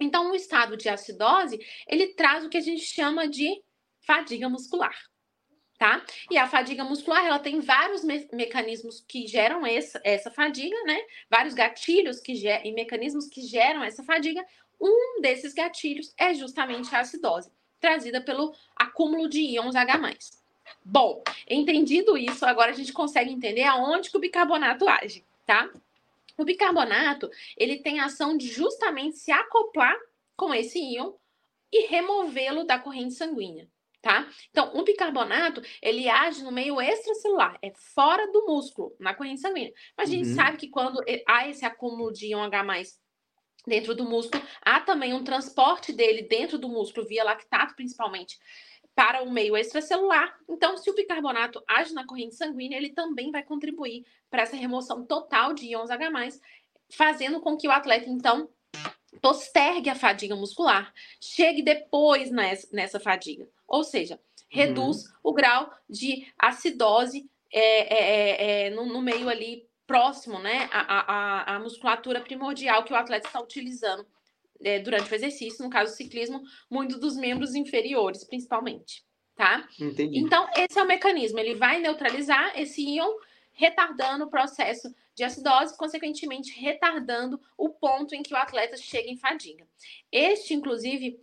Então, 0.00 0.30
o 0.30 0.34
estado 0.34 0.76
de 0.76 0.88
acidose, 0.88 1.58
ele 1.86 2.14
traz 2.14 2.44
o 2.44 2.48
que 2.48 2.56
a 2.56 2.62
gente 2.62 2.82
chama 2.82 3.28
de 3.28 3.62
fadiga 4.00 4.48
muscular, 4.48 4.96
tá? 5.78 6.04
E 6.30 6.38
a 6.38 6.48
fadiga 6.48 6.84
muscular, 6.84 7.24
ela 7.24 7.38
tem 7.38 7.60
vários 7.60 8.02
me 8.02 8.26
mecanismos 8.32 9.00
que 9.06 9.26
geram 9.26 9.64
essa, 9.64 10.00
essa 10.04 10.30
fadiga, 10.30 10.76
né? 10.84 10.98
Vários 11.30 11.54
gatilhos 11.54 12.20
que 12.20 12.32
e 12.32 12.72
mecanismos 12.72 13.28
que 13.28 13.42
geram 13.42 13.84
essa 13.84 14.02
fadiga. 14.02 14.44
Um 14.80 15.20
desses 15.20 15.54
gatilhos 15.54 16.12
é 16.18 16.34
justamente 16.34 16.94
a 16.94 17.00
acidose 17.00 17.50
trazida 17.84 18.18
pelo 18.18 18.54
acúmulo 18.74 19.28
de 19.28 19.40
íons 19.42 19.76
H+. 19.76 20.00
Bom, 20.82 21.22
entendido 21.46 22.16
isso, 22.16 22.46
agora 22.46 22.70
a 22.70 22.74
gente 22.74 22.94
consegue 22.94 23.30
entender 23.30 23.64
aonde 23.64 24.10
que 24.10 24.16
o 24.16 24.20
bicarbonato 24.20 24.88
age, 24.88 25.22
tá? 25.44 25.70
O 26.38 26.44
bicarbonato, 26.46 27.30
ele 27.58 27.76
tem 27.78 28.00
a 28.00 28.06
ação 28.06 28.38
de 28.38 28.48
justamente 28.48 29.18
se 29.18 29.30
acoplar 29.30 29.94
com 30.34 30.54
esse 30.54 30.78
íon 30.78 31.12
e 31.70 31.86
removê-lo 31.86 32.64
da 32.64 32.78
corrente 32.78 33.12
sanguínea, 33.12 33.68
tá? 34.00 34.26
Então, 34.50 34.74
o 34.74 34.82
bicarbonato, 34.82 35.60
ele 35.82 36.08
age 36.08 36.42
no 36.42 36.50
meio 36.50 36.80
extracelular, 36.80 37.58
é 37.60 37.70
fora 37.70 38.32
do 38.32 38.46
músculo, 38.46 38.96
na 38.98 39.12
corrente 39.12 39.42
sanguínea. 39.42 39.74
Mas 39.94 40.08
a 40.08 40.12
gente 40.12 40.28
Uhum. 40.30 40.34
sabe 40.34 40.56
que 40.56 40.68
quando 40.68 41.02
há 41.28 41.46
esse 41.48 41.66
acúmulo 41.66 42.10
de 42.10 42.28
íon 42.28 42.42
H+, 42.44 42.98
dentro 43.66 43.94
do 43.94 44.04
músculo. 44.04 44.42
Há 44.62 44.80
também 44.80 45.14
um 45.14 45.24
transporte 45.24 45.92
dele 45.92 46.22
dentro 46.22 46.58
do 46.58 46.68
músculo, 46.68 47.06
via 47.06 47.24
lactato 47.24 47.74
principalmente, 47.74 48.38
para 48.94 49.22
o 49.22 49.30
meio 49.30 49.56
extracelular. 49.56 50.38
Então, 50.48 50.76
se 50.76 50.88
o 50.88 50.94
bicarbonato 50.94 51.62
age 51.66 51.92
na 51.92 52.06
corrente 52.06 52.36
sanguínea, 52.36 52.76
ele 52.76 52.90
também 52.90 53.30
vai 53.30 53.42
contribuir 53.42 54.06
para 54.30 54.42
essa 54.42 54.56
remoção 54.56 55.04
total 55.04 55.52
de 55.52 55.66
íons 55.66 55.90
H+, 55.90 56.08
fazendo 56.90 57.40
com 57.40 57.56
que 57.56 57.66
o 57.66 57.72
atleta, 57.72 58.08
então, 58.08 58.48
postergue 59.20 59.90
a 59.90 59.94
fadiga 59.94 60.36
muscular, 60.36 60.92
chegue 61.20 61.62
depois 61.62 62.30
nessa, 62.30 63.00
fadiga. 63.00 63.48
Ou 63.66 63.82
seja, 63.82 64.20
reduz 64.48 65.04
o 65.22 65.32
grau 65.32 65.72
de 65.88 66.26
acidose 66.38 67.28
é, 67.52 67.94
é, 67.94 68.66
é, 68.66 68.70
no, 68.70 68.86
no 68.86 69.00
meio 69.00 69.28
ali 69.28 69.66
próximo, 69.86 70.38
né, 70.38 70.68
a, 70.72 70.80
a, 70.80 71.56
a 71.56 71.58
musculatura 71.60 72.20
primordial 72.20 72.84
que 72.84 72.92
o 72.92 72.96
atleta 72.96 73.26
está 73.26 73.40
utilizando 73.40 74.06
é, 74.62 74.78
durante 74.78 75.10
o 75.10 75.14
exercício, 75.14 75.62
no 75.64 75.70
caso 75.70 75.92
do 75.92 75.96
ciclismo, 75.96 76.42
muito 76.70 76.98
dos 76.98 77.16
membros 77.16 77.54
inferiores, 77.54 78.24
principalmente. 78.24 79.04
tá? 79.36 79.68
Entendi. 79.78 80.18
Então, 80.18 80.48
esse 80.56 80.78
é 80.78 80.82
o 80.82 80.86
mecanismo. 80.86 81.38
Ele 81.38 81.54
vai 81.54 81.80
neutralizar 81.80 82.58
esse 82.58 82.82
íon, 82.82 83.10
retardando 83.52 84.24
o 84.24 84.30
processo 84.30 84.92
de 85.14 85.22
acidose, 85.22 85.76
consequentemente 85.76 86.58
retardando 86.58 87.40
o 87.56 87.70
ponto 87.70 88.14
em 88.14 88.22
que 88.22 88.34
o 88.34 88.36
atleta 88.36 88.76
chega 88.76 89.08
em 89.08 89.16
fadiga. 89.16 89.66
Este, 90.10 90.54
inclusive, 90.54 91.20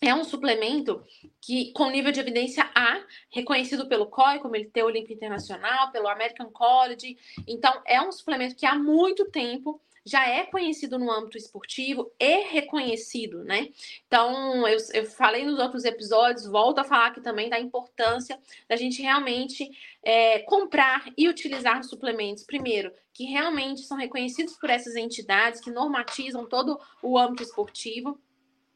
é 0.00 0.14
um 0.14 0.24
suplemento 0.24 1.04
que 1.40 1.72
com 1.72 1.90
nível 1.90 2.10
de 2.10 2.20
evidência 2.20 2.70
A, 2.74 3.04
reconhecido 3.30 3.86
pelo 3.86 4.06
COI, 4.06 4.38
como 4.38 4.56
ele 4.56 4.64
tem 4.66 4.82
o 4.82 4.86
Olímpico 4.86 5.12
Internacional, 5.12 5.92
pelo 5.92 6.08
American 6.08 6.50
College. 6.50 7.18
Então, 7.46 7.82
é 7.84 8.00
um 8.00 8.10
suplemento 8.10 8.56
que 8.56 8.64
há 8.64 8.74
muito 8.74 9.26
tempo 9.26 9.80
já 10.02 10.26
é 10.26 10.46
conhecido 10.46 10.98
no 10.98 11.10
âmbito 11.10 11.36
esportivo 11.36 12.10
e 12.18 12.44
reconhecido, 12.44 13.44
né? 13.44 13.68
Então, 14.06 14.66
eu, 14.66 14.78
eu 14.94 15.04
falei 15.04 15.44
nos 15.44 15.58
outros 15.58 15.84
episódios, 15.84 16.46
volto 16.46 16.78
a 16.78 16.84
falar 16.84 17.08
aqui 17.08 17.20
também 17.20 17.50
da 17.50 17.60
importância 17.60 18.40
da 18.66 18.76
gente 18.76 19.02
realmente 19.02 19.70
é, 20.02 20.38
comprar 20.40 21.12
e 21.18 21.28
utilizar 21.28 21.84
suplementos, 21.84 22.44
primeiro, 22.44 22.90
que 23.12 23.24
realmente 23.24 23.82
são 23.82 23.98
reconhecidos 23.98 24.56
por 24.56 24.70
essas 24.70 24.96
entidades, 24.96 25.60
que 25.60 25.70
normatizam 25.70 26.46
todo 26.46 26.80
o 27.02 27.18
âmbito 27.18 27.42
esportivo 27.42 28.18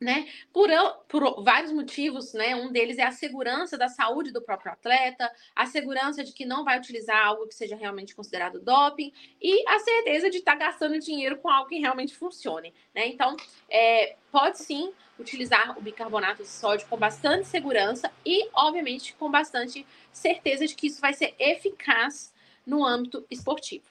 né? 0.01 0.27
Por, 0.53 0.69
por, 1.09 1.43
vários 1.43 1.73
motivos, 1.73 2.33
né? 2.35 2.55
Um 2.55 2.71
deles 2.71 2.99
é 2.99 3.05
a 3.05 3.13
segurança 3.13 3.79
da 3.79 3.89
saúde 3.89 4.33
do 4.33 4.43
próprio 4.43 4.73
atleta, 4.73 5.31
a 5.55 5.67
segurança 5.67 6.23
de 6.25 6.33
que 6.33 6.45
não 6.45 6.65
vai 6.65 6.79
utilizar 6.79 7.27
algo 7.27 7.47
que 7.47 7.55
seja 7.55 7.77
realmente 7.77 8.15
considerado 8.15 8.61
doping 8.61 9.13
e 9.41 9.69
a 9.69 9.79
certeza 9.79 10.29
de 10.29 10.39
estar 10.39 10.57
tá 10.57 10.67
gastando 10.67 10.99
dinheiro 10.99 11.39
com 11.39 11.49
algo 11.49 11.69
que 11.69 11.79
realmente 11.79 12.15
funcione, 12.15 12.75
né? 12.95 13.07
Então, 13.07 13.37
é, 13.71 14.17
pode 14.31 14.59
sim 14.59 14.93
utilizar 15.19 15.79
o 15.79 15.81
bicarbonato 15.81 16.43
de 16.43 16.49
sódio 16.49 16.87
com 16.89 16.97
bastante 16.97 17.47
segurança 17.47 18.11
e, 18.27 18.49
obviamente, 18.53 19.15
com 19.15 19.31
bastante 19.31 19.87
certeza 20.13 20.67
de 20.67 20.75
que 20.75 20.89
isso 20.89 21.01
vai 21.01 21.15
ser 21.15 21.35
eficaz 21.39 22.35
no 22.67 22.85
âmbito 22.85 23.25
esportivo. 23.31 23.85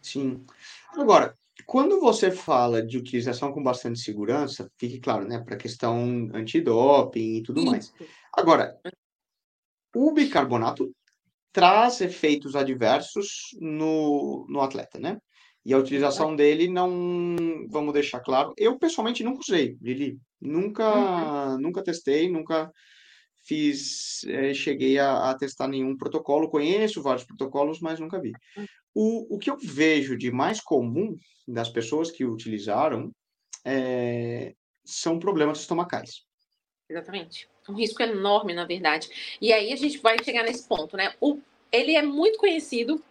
Sim. 0.00 0.44
Agora, 0.92 1.36
quando 1.72 1.98
você 1.98 2.30
fala 2.30 2.84
de 2.84 2.98
utilização 2.98 3.50
com 3.50 3.62
bastante 3.62 3.98
segurança, 3.98 4.70
fique 4.76 5.00
claro, 5.00 5.26
né, 5.26 5.38
para 5.38 5.54
a 5.54 5.58
questão 5.58 6.28
antidoping 6.34 7.36
e 7.38 7.42
tudo 7.42 7.60
Isso. 7.60 7.70
mais. 7.70 7.94
Agora, 8.36 8.78
o 9.96 10.12
bicarbonato 10.12 10.94
traz 11.50 12.02
efeitos 12.02 12.54
adversos 12.54 13.56
no, 13.58 14.44
no 14.50 14.60
atleta, 14.60 14.98
né? 14.98 15.16
E 15.64 15.72
a 15.72 15.78
utilização 15.78 16.36
dele 16.36 16.68
não, 16.68 17.34
vamos 17.70 17.94
deixar 17.94 18.20
claro, 18.20 18.52
eu 18.58 18.78
pessoalmente 18.78 19.24
nunca 19.24 19.40
usei, 19.40 19.78
Lili. 19.80 20.18
Nunca, 20.38 21.52
uhum. 21.52 21.58
nunca 21.58 21.82
testei, 21.82 22.30
nunca 22.30 22.70
fiz, 23.42 24.24
é, 24.24 24.54
cheguei 24.54 24.98
a, 24.98 25.30
a, 25.30 25.34
testar 25.34 25.68
nenhum 25.68 25.96
protocolo. 25.96 26.48
Conheço 26.48 27.02
vários 27.02 27.24
protocolos, 27.24 27.80
mas 27.80 28.00
nunca 28.00 28.20
vi. 28.20 28.32
Hum. 28.56 28.66
O, 28.94 29.36
o 29.36 29.38
que 29.38 29.50
eu 29.50 29.56
vejo 29.58 30.16
de 30.16 30.30
mais 30.30 30.60
comum 30.60 31.16
das 31.46 31.68
pessoas 31.68 32.10
que 32.10 32.24
utilizaram 32.24 33.10
é, 33.64 34.54
são 34.84 35.18
problemas 35.18 35.60
estomacais. 35.60 36.24
Exatamente. 36.88 37.48
Um 37.68 37.74
risco 37.74 38.02
enorme, 38.02 38.52
na 38.54 38.64
verdade. 38.64 39.08
E 39.40 39.52
aí 39.52 39.72
a 39.72 39.76
gente 39.76 39.98
vai 39.98 40.22
chegar 40.22 40.42
nesse 40.42 40.66
ponto, 40.66 40.96
né? 40.96 41.14
O, 41.20 41.38
ele 41.70 41.94
é 41.94 42.02
muito 42.02 42.38
conhecido, 42.38 43.02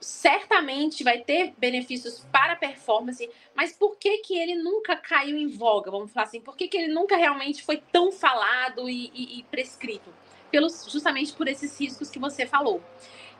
certamente 0.00 1.04
vai 1.04 1.18
ter 1.18 1.52
benefícios 1.58 2.26
para 2.32 2.54
a 2.54 2.56
performance, 2.56 3.28
mas 3.54 3.72
por 3.72 3.96
que, 3.96 4.18
que 4.18 4.38
ele 4.38 4.54
nunca 4.54 4.96
caiu 4.96 5.36
em 5.36 5.48
voga? 5.48 5.90
Vamos 5.90 6.12
falar 6.12 6.26
assim, 6.26 6.40
por 6.40 6.56
que, 6.56 6.68
que 6.68 6.76
ele 6.76 6.92
nunca 6.92 7.16
realmente 7.16 7.62
foi 7.62 7.82
tão 7.92 8.10
falado 8.10 8.88
e, 8.88 9.10
e, 9.14 9.38
e 9.38 9.42
prescrito? 9.44 10.12
Pelos, 10.50 10.86
justamente 10.90 11.32
por 11.32 11.46
esses 11.46 11.78
riscos 11.78 12.10
que 12.10 12.18
você 12.18 12.46
falou 12.46 12.82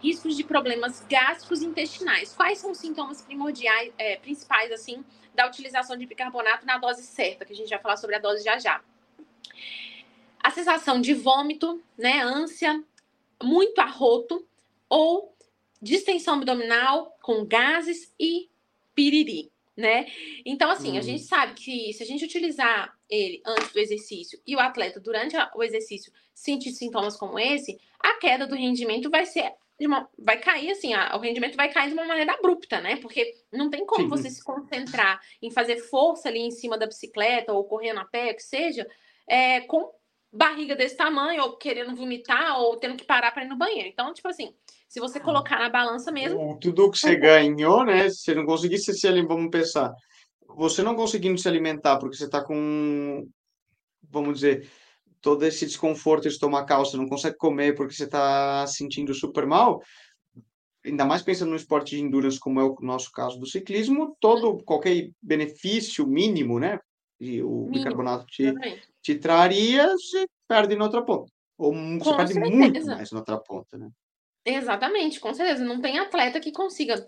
riscos 0.02 0.34
de 0.36 0.42
problemas 0.42 1.04
gástricos 1.08 1.62
intestinais. 1.62 2.32
Quais 2.32 2.58
são 2.58 2.70
os 2.70 2.78
sintomas 2.78 3.20
primordiais, 3.20 3.92
é, 3.98 4.16
principais, 4.16 4.72
assim, 4.72 5.04
da 5.34 5.46
utilização 5.46 5.96
de 5.96 6.06
bicarbonato 6.06 6.66
na 6.66 6.78
dose 6.78 7.02
certa, 7.02 7.44
que 7.44 7.52
a 7.52 7.56
gente 7.56 7.68
vai 7.68 7.78
falar 7.78 7.96
sobre 7.96 8.16
a 8.16 8.18
dose 8.18 8.42
já 8.42 8.58
já. 8.58 8.80
A 10.42 10.50
sensação 10.50 11.00
de 11.00 11.12
vômito, 11.12 11.82
né, 11.96 12.22
ânsia, 12.22 12.82
muito 13.42 13.78
arroto 13.78 14.46
ou 14.88 15.34
distensão 15.80 16.34
abdominal 16.34 17.16
com 17.22 17.44
gases 17.44 18.12
e 18.18 18.50
piriri, 18.94 19.50
né? 19.76 20.06
Então, 20.44 20.70
assim, 20.70 20.92
hum. 20.92 20.98
a 20.98 21.02
gente 21.02 21.22
sabe 21.22 21.54
que 21.54 21.92
se 21.92 22.02
a 22.02 22.06
gente 22.06 22.24
utilizar 22.24 22.94
ele 23.08 23.40
antes 23.46 23.72
do 23.72 23.78
exercício 23.78 24.40
e 24.46 24.54
o 24.54 24.60
atleta 24.60 25.00
durante 25.00 25.36
o 25.54 25.62
exercício 25.62 26.12
sentir 26.34 26.72
sintomas 26.72 27.16
como 27.16 27.38
esse, 27.38 27.78
a 27.98 28.14
queda 28.14 28.46
do 28.46 28.54
rendimento 28.54 29.10
vai 29.10 29.26
ser 29.26 29.52
uma, 29.80 30.08
vai 30.18 30.38
cair 30.38 30.70
assim, 30.70 30.92
a, 30.92 31.16
o 31.16 31.20
rendimento 31.20 31.56
vai 31.56 31.72
cair 31.72 31.88
de 31.88 31.94
uma 31.94 32.04
maneira 32.04 32.34
abrupta, 32.34 32.80
né? 32.80 32.96
Porque 32.96 33.34
não 33.52 33.70
tem 33.70 33.86
como 33.86 34.02
Sim. 34.02 34.08
você 34.08 34.30
se 34.30 34.44
concentrar 34.44 35.20
em 35.40 35.50
fazer 35.50 35.78
força 35.78 36.28
ali 36.28 36.40
em 36.40 36.50
cima 36.50 36.76
da 36.76 36.86
bicicleta 36.86 37.52
ou 37.52 37.64
correndo 37.64 38.00
a 38.00 38.04
pé, 38.04 38.34
que 38.34 38.42
seja, 38.42 38.86
é, 39.26 39.60
com 39.62 39.90
barriga 40.32 40.76
desse 40.76 40.96
tamanho, 40.96 41.42
ou 41.42 41.56
querendo 41.56 41.94
vomitar, 41.94 42.58
ou 42.60 42.76
tendo 42.76 42.96
que 42.96 43.04
parar 43.04 43.32
para 43.32 43.44
ir 43.44 43.48
no 43.48 43.56
banheiro. 43.56 43.88
Então, 43.88 44.12
tipo 44.14 44.28
assim, 44.28 44.54
se 44.88 45.00
você 45.00 45.18
colocar 45.18 45.58
na 45.58 45.68
balança 45.68 46.10
mesmo. 46.12 46.58
Tudo 46.60 46.90
que 46.90 46.98
você 46.98 47.16
ganhou, 47.16 47.84
né? 47.84 48.08
Se 48.10 48.34
não 48.34 48.44
conseguisse 48.44 48.92
se 48.94 49.06
alimentar, 49.06 49.34
vamos 49.34 49.50
pensar. 49.50 49.92
Você 50.56 50.82
não 50.82 50.94
conseguindo 50.94 51.38
se 51.38 51.48
alimentar 51.48 51.98
porque 51.98 52.16
você 52.16 52.24
está 52.24 52.42
com, 52.42 53.26
vamos 54.08 54.34
dizer, 54.34 54.68
todo 55.20 55.44
esse 55.44 55.66
desconforto 55.66 56.26
estomacal, 56.26 56.84
você 56.84 56.96
não 56.96 57.08
consegue 57.08 57.36
comer 57.36 57.74
porque 57.74 57.94
você 57.94 58.04
está 58.04 58.66
sentindo 58.66 59.14
super 59.14 59.46
mal, 59.46 59.80
ainda 60.84 61.04
mais 61.04 61.22
pensando 61.22 61.50
no 61.50 61.56
esporte 61.56 61.96
de 61.96 62.02
endurance, 62.02 62.40
como 62.40 62.60
é 62.60 62.64
o 62.64 62.74
nosso 62.80 63.12
caso 63.12 63.38
do 63.38 63.46
ciclismo, 63.46 64.16
todo 64.20 64.62
qualquer 64.64 65.10
benefício 65.22 66.06
mínimo, 66.06 66.58
né? 66.58 66.78
E 67.20 67.42
o 67.42 67.48
mínimo, 67.48 67.70
bicarbonato 67.70 68.26
te, 68.26 68.54
te 69.02 69.14
traria, 69.14 69.88
você 69.90 70.26
perde 70.48 70.74
na 70.74 70.84
outra 70.84 71.02
ponta. 71.02 71.30
Ou 71.58 71.72
você 71.72 72.10
com 72.10 72.16
perde 72.16 72.32
certeza. 72.32 72.56
muito 72.56 72.86
mais 72.86 73.12
na 73.12 73.18
outra 73.18 73.38
ponta, 73.38 73.76
né? 73.76 73.90
Exatamente, 74.44 75.20
com 75.20 75.34
certeza. 75.34 75.62
Não 75.62 75.80
tem 75.80 75.98
atleta 75.98 76.40
que 76.40 76.50
consiga 76.50 77.06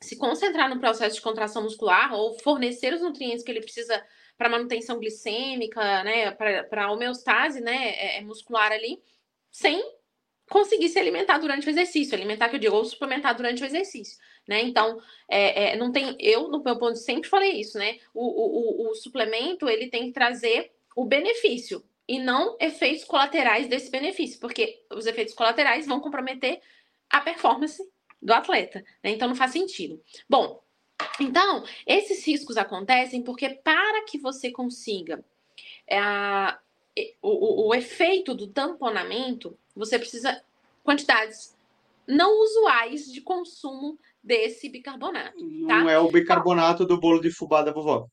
se 0.00 0.16
concentrar 0.16 0.68
no 0.68 0.80
processo 0.80 1.16
de 1.16 1.22
contração 1.22 1.62
muscular 1.62 2.12
ou 2.14 2.38
fornecer 2.40 2.92
os 2.94 3.02
nutrientes 3.02 3.44
que 3.44 3.50
ele 3.50 3.60
precisa 3.60 4.02
para 4.36 4.48
manutenção 4.48 4.98
glicêmica, 4.98 6.02
né, 6.02 6.32
para 6.32 6.90
homeostase, 6.90 7.60
né, 7.60 7.90
é, 7.90 8.18
é 8.18 8.20
muscular 8.22 8.72
ali, 8.72 9.00
sem 9.50 9.80
conseguir 10.50 10.88
se 10.88 10.98
alimentar 10.98 11.38
durante 11.38 11.66
o 11.66 11.70
exercício, 11.70 12.14
alimentar 12.14 12.48
que 12.48 12.56
eu 12.56 12.60
digo, 12.60 12.74
ou 12.74 12.84
suplementar 12.84 13.36
durante 13.36 13.62
o 13.62 13.66
exercício, 13.66 14.18
né? 14.46 14.62
Então, 14.62 15.00
é, 15.28 15.72
é, 15.72 15.76
não 15.76 15.92
tem, 15.92 16.16
eu 16.18 16.48
no 16.48 16.62
meu 16.62 16.76
ponto 16.78 16.96
sempre 16.96 17.28
falei 17.28 17.60
isso, 17.60 17.78
né? 17.78 17.98
O, 18.12 18.86
o, 18.86 18.90
o, 18.90 18.94
suplemento 18.94 19.68
ele 19.68 19.88
tem 19.88 20.06
que 20.06 20.12
trazer 20.12 20.72
o 20.96 21.04
benefício 21.04 21.84
e 22.08 22.18
não 22.18 22.56
efeitos 22.60 23.04
colaterais 23.04 23.68
desse 23.68 23.90
benefício, 23.90 24.40
porque 24.40 24.84
os 24.90 25.06
efeitos 25.06 25.34
colaterais 25.34 25.86
vão 25.86 26.00
comprometer 26.00 26.60
a 27.08 27.20
performance 27.20 27.82
do 28.20 28.32
atleta, 28.32 28.84
né? 29.02 29.10
Então 29.10 29.28
não 29.28 29.34
faz 29.34 29.52
sentido. 29.52 30.02
Bom, 30.28 30.62
então, 31.20 31.64
esses 31.86 32.26
riscos 32.26 32.56
acontecem 32.56 33.22
porque 33.22 33.48
para 33.48 34.04
que 34.04 34.18
você 34.18 34.50
consiga 34.50 35.24
é, 35.88 36.00
o, 37.20 37.66
o, 37.66 37.68
o 37.68 37.74
efeito 37.74 38.34
do 38.34 38.46
tamponamento, 38.48 39.58
você 39.74 39.98
precisa 39.98 40.42
quantidades 40.82 41.56
não 42.06 42.40
usuais 42.42 43.10
de 43.10 43.20
consumo 43.20 43.98
desse 44.22 44.68
bicarbonato. 44.68 45.36
Tá? 45.66 45.80
Não 45.80 45.90
é 45.90 45.98
o 45.98 46.10
bicarbonato 46.10 46.86
do 46.86 46.98
bolo 46.98 47.20
de 47.20 47.30
fubá 47.30 47.62
da 47.62 47.72
vovó. 47.72 48.08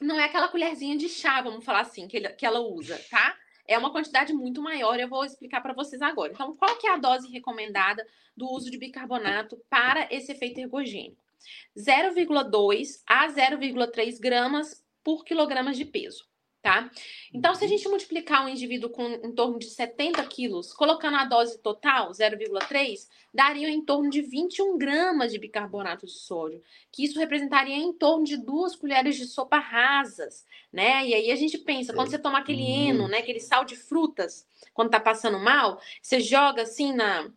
Não 0.00 0.18
é 0.18 0.24
aquela 0.24 0.48
colherzinha 0.48 0.96
de 0.96 1.08
chá, 1.08 1.42
vamos 1.42 1.64
falar 1.64 1.80
assim, 1.80 2.08
que, 2.08 2.16
ele, 2.16 2.28
que 2.30 2.46
ela 2.46 2.60
usa, 2.60 2.98
tá? 3.10 3.36
É 3.66 3.78
uma 3.78 3.92
quantidade 3.92 4.32
muito 4.32 4.62
maior, 4.62 4.98
eu 4.98 5.08
vou 5.08 5.24
explicar 5.24 5.60
para 5.60 5.74
vocês 5.74 6.00
agora. 6.02 6.32
Então, 6.32 6.56
qual 6.56 6.76
que 6.76 6.86
é 6.86 6.92
a 6.92 6.96
dose 6.96 7.30
recomendada 7.30 8.04
do 8.36 8.50
uso 8.50 8.70
de 8.70 8.78
bicarbonato 8.78 9.56
para 9.68 10.08
esse 10.10 10.32
efeito 10.32 10.58
ergogênico? 10.58 11.22
0,2 11.76 13.02
a 13.06 13.28
0,3 13.28 14.18
gramas 14.18 14.84
por 15.04 15.24
quilograma 15.24 15.72
de 15.72 15.84
peso, 15.84 16.26
tá? 16.62 16.90
Então, 17.32 17.54
se 17.54 17.64
a 17.64 17.66
uhum. 17.66 17.72
gente 17.72 17.88
multiplicar 17.88 18.44
um 18.44 18.48
indivíduo 18.48 18.90
com 18.90 19.02
em 19.02 19.32
torno 19.32 19.58
de 19.58 19.66
70 19.66 20.22
quilos, 20.26 20.72
colocando 20.72 21.16
a 21.16 21.24
dose 21.24 21.58
total, 21.58 22.10
0,3, 22.10 23.08
daria 23.32 23.68
em 23.68 23.82
torno 23.84 24.10
de 24.10 24.20
21 24.20 24.76
gramas 24.76 25.32
de 25.32 25.38
bicarbonato 25.38 26.06
de 26.06 26.12
sódio, 26.12 26.62
que 26.92 27.04
isso 27.04 27.18
representaria 27.18 27.76
em 27.76 27.92
torno 27.92 28.24
de 28.24 28.36
duas 28.36 28.76
colheres 28.76 29.16
de 29.16 29.26
sopa 29.26 29.58
rasas, 29.58 30.44
né? 30.72 31.06
E 31.06 31.14
aí 31.14 31.30
a 31.30 31.36
gente 31.36 31.56
pensa, 31.58 31.94
quando 31.94 32.10
você 32.10 32.18
toma 32.18 32.38
aquele 32.38 32.62
eno, 32.62 33.08
né, 33.08 33.18
aquele 33.18 33.40
sal 33.40 33.64
de 33.64 33.76
frutas, 33.76 34.46
quando 34.74 34.90
tá 34.90 35.00
passando 35.00 35.38
mal, 35.38 35.80
você 36.02 36.20
joga 36.20 36.62
assim 36.62 36.92
na 36.92 37.30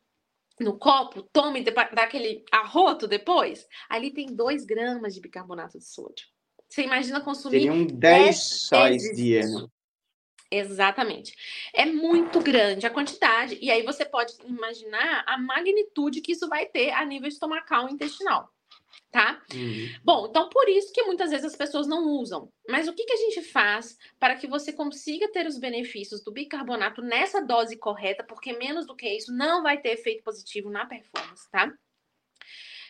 no 0.59 0.77
copo, 0.77 1.23
tome 1.23 1.61
e 1.61 1.63
dá 1.63 1.81
aquele 2.03 2.45
arroto 2.51 3.07
depois, 3.07 3.67
ali 3.89 4.11
tem 4.13 4.27
2 4.27 4.65
gramas 4.65 5.15
de 5.15 5.19
bicarbonato 5.19 5.79
de 5.79 5.83
sódio. 5.83 6.27
Você 6.73 6.81
imagina 6.81 7.21
consumir. 7.21 7.59
Seriam 7.59 7.85
10 7.85 8.67
sais 8.67 9.03
de 9.15 9.35
heno. 9.35 9.71
Exatamente. 10.49 11.35
É 11.71 11.85
muito 11.85 12.41
grande 12.41 12.87
a 12.87 12.89
quantidade, 12.89 13.59
e 13.61 13.69
aí 13.69 13.83
você 13.83 14.03
pode 14.03 14.33
imaginar 14.43 15.23
a 15.27 15.37
magnitude 15.37 16.21
que 16.21 16.31
isso 16.31 16.49
vai 16.49 16.65
ter 16.65 16.89
a 16.89 17.05
nível 17.05 17.27
estomacal 17.27 17.87
e 17.87 17.93
intestinal. 17.93 18.49
Tá? 19.11 19.39
Uhum. 19.53 19.87
Bom, 20.03 20.27
então 20.27 20.49
por 20.49 20.67
isso 20.67 20.91
que 20.91 21.03
muitas 21.03 21.29
vezes 21.29 21.45
as 21.45 21.55
pessoas 21.55 21.85
não 21.85 22.07
usam. 22.07 22.49
Mas 22.67 22.87
o 22.87 22.93
que, 22.93 23.05
que 23.05 23.13
a 23.13 23.17
gente 23.17 23.43
faz 23.43 23.95
para 24.19 24.35
que 24.35 24.47
você 24.47 24.73
consiga 24.73 25.31
ter 25.31 25.45
os 25.45 25.59
benefícios 25.59 26.23
do 26.23 26.31
bicarbonato 26.31 27.03
nessa 27.03 27.39
dose 27.39 27.77
correta? 27.77 28.23
Porque 28.23 28.57
menos 28.57 28.87
do 28.87 28.95
que 28.95 29.07
isso 29.07 29.31
não 29.31 29.61
vai 29.61 29.79
ter 29.79 29.89
efeito 29.89 30.23
positivo 30.23 30.71
na 30.71 30.87
performance, 30.87 31.47
tá? 31.51 31.71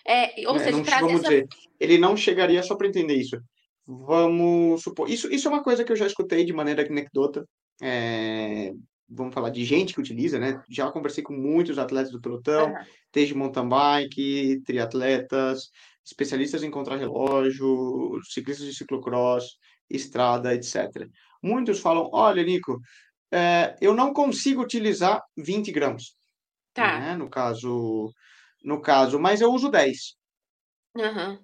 É, 0.06 0.48
ou 0.48 0.56
é, 0.56 0.60
seja, 0.60 0.78
não, 0.78 0.84
vamos 0.84 1.14
essa... 1.16 1.24
dizer, 1.24 1.48
ele 1.78 1.98
não 1.98 2.16
chegaria 2.16 2.64
só 2.64 2.76
para 2.76 2.88
entender 2.88 3.16
isso. 3.16 3.44
Vamos 3.86 4.82
supor. 4.82 5.10
Isso, 5.10 5.32
isso 5.32 5.48
é 5.48 5.52
uma 5.52 5.64
coisa 5.64 5.84
que 5.84 5.92
eu 5.92 5.96
já 5.96 6.08
escutei 6.08 6.46
de 6.46 6.54
maneira 6.54 6.86
anedota. 6.86 7.46
É, 7.82 8.72
vamos 9.10 9.34
falar 9.34 9.50
de 9.50 9.64
gente 9.66 9.94
que 9.94 10.00
utiliza, 10.00 10.40
né? 10.40 10.62
Já 10.70 10.92
conversei 10.92 11.24
com 11.24 11.34
muitos 11.34 11.78
atletas 11.78 12.12
do 12.12 12.22
pelotão, 12.22 12.70
uhum. 12.70 12.86
desde 13.12 13.36
mountain 13.36 13.68
bike, 13.68 14.62
triatletas, 14.66 15.70
especialistas 16.06 16.64
em 16.64 16.72
contrarrelógio, 16.72 18.20
ciclistas 18.30 18.68
de 18.68 18.74
ciclocross, 18.74 19.58
estrada, 19.90 20.54
etc. 20.56 21.08
Muitos 21.42 21.80
falam: 21.80 22.10
olha, 22.14 22.44
Nico, 22.44 22.80
é, 23.32 23.76
eu 23.82 23.94
não 23.94 24.14
consigo 24.14 24.62
utilizar 24.62 25.22
20 25.38 25.72
gramas. 25.72 26.16
Tá. 26.74 27.00
Né? 27.00 27.16
No 27.16 27.30
caso, 27.30 28.12
no 28.64 28.82
caso, 28.82 29.20
mas 29.20 29.42
eu 29.42 29.52
uso 29.52 29.70
10. 29.70 30.16
Uhum. 30.96 31.40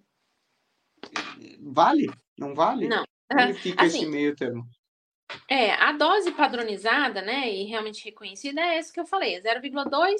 Vale? 1.74 2.08
Não 2.40 2.56
vale? 2.56 2.88
Não. 2.88 3.04
Onde 3.32 3.54
fica 3.54 3.86
assim, 3.86 4.00
esse 4.00 4.06
meio 4.08 4.36
termo? 4.36 4.66
É, 5.48 5.72
a 5.74 5.92
dose 5.92 6.32
padronizada, 6.32 7.22
né, 7.22 7.52
e 7.52 7.66
realmente 7.66 8.04
reconhecida 8.04 8.62
é 8.62 8.78
essa 8.78 8.92
que 8.92 9.00
eu 9.00 9.06
falei, 9.06 9.40
0,2 9.40 10.16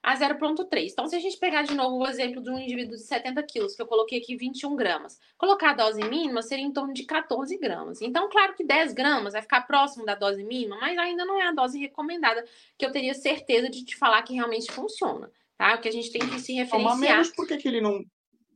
a 0.00 0.14
0,3. 0.14 0.90
Então, 0.92 1.08
se 1.08 1.16
a 1.16 1.18
gente 1.18 1.38
pegar 1.38 1.62
de 1.62 1.74
novo 1.74 1.96
o 1.96 2.06
exemplo 2.06 2.42
de 2.42 2.50
um 2.50 2.58
indivíduo 2.58 2.94
de 2.94 3.02
70 3.02 3.42
quilos, 3.44 3.74
que 3.74 3.80
eu 3.80 3.86
coloquei 3.86 4.20
aqui 4.20 4.36
21 4.36 4.76
gramas, 4.76 5.18
colocar 5.38 5.70
a 5.70 5.74
dose 5.74 6.02
mínima 6.04 6.42
seria 6.42 6.64
em 6.64 6.72
torno 6.72 6.92
de 6.92 7.04
14 7.04 7.56
gramas. 7.56 8.02
Então, 8.02 8.28
claro 8.28 8.54
que 8.54 8.62
10 8.62 8.92
gramas 8.92 9.32
vai 9.32 9.40
ficar 9.40 9.62
próximo 9.62 10.04
da 10.04 10.14
dose 10.14 10.44
mínima, 10.44 10.76
mas 10.78 10.96
ainda 10.98 11.24
não 11.24 11.40
é 11.40 11.48
a 11.48 11.52
dose 11.52 11.78
recomendada, 11.80 12.44
que 12.78 12.84
eu 12.84 12.92
teria 12.92 13.14
certeza 13.14 13.70
de 13.70 13.82
te 13.82 13.96
falar 13.96 14.22
que 14.22 14.34
realmente 14.34 14.70
funciona, 14.70 15.32
tá? 15.56 15.74
O 15.74 15.80
que 15.80 15.88
a 15.88 15.92
gente 15.92 16.12
tem 16.12 16.20
que 16.20 16.38
se 16.38 16.52
referenciar. 16.52 16.96
Mas 16.96 17.00
menos, 17.00 17.30
por 17.30 17.48
que, 17.48 17.56
que 17.56 17.66
ele 17.66 17.80
não... 17.80 18.04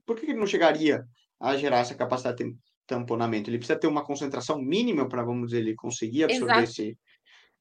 Por 0.04 0.16
que, 0.16 0.26
que 0.26 0.32
ele 0.32 0.40
não 0.40 0.46
chegaria 0.46 1.04
a 1.40 1.56
gerar 1.56 1.78
essa 1.78 1.94
capacidade 1.94 2.36
de 2.36 2.44
tamponamento. 2.88 3.48
Ele 3.48 3.58
precisa 3.58 3.78
ter 3.78 3.86
uma 3.86 4.04
concentração 4.04 4.58
mínima 4.58 5.08
para, 5.08 5.22
vamos 5.22 5.50
dizer, 5.50 5.60
ele 5.60 5.76
conseguir 5.76 6.24
absorver 6.24 6.64
esse, 6.64 6.98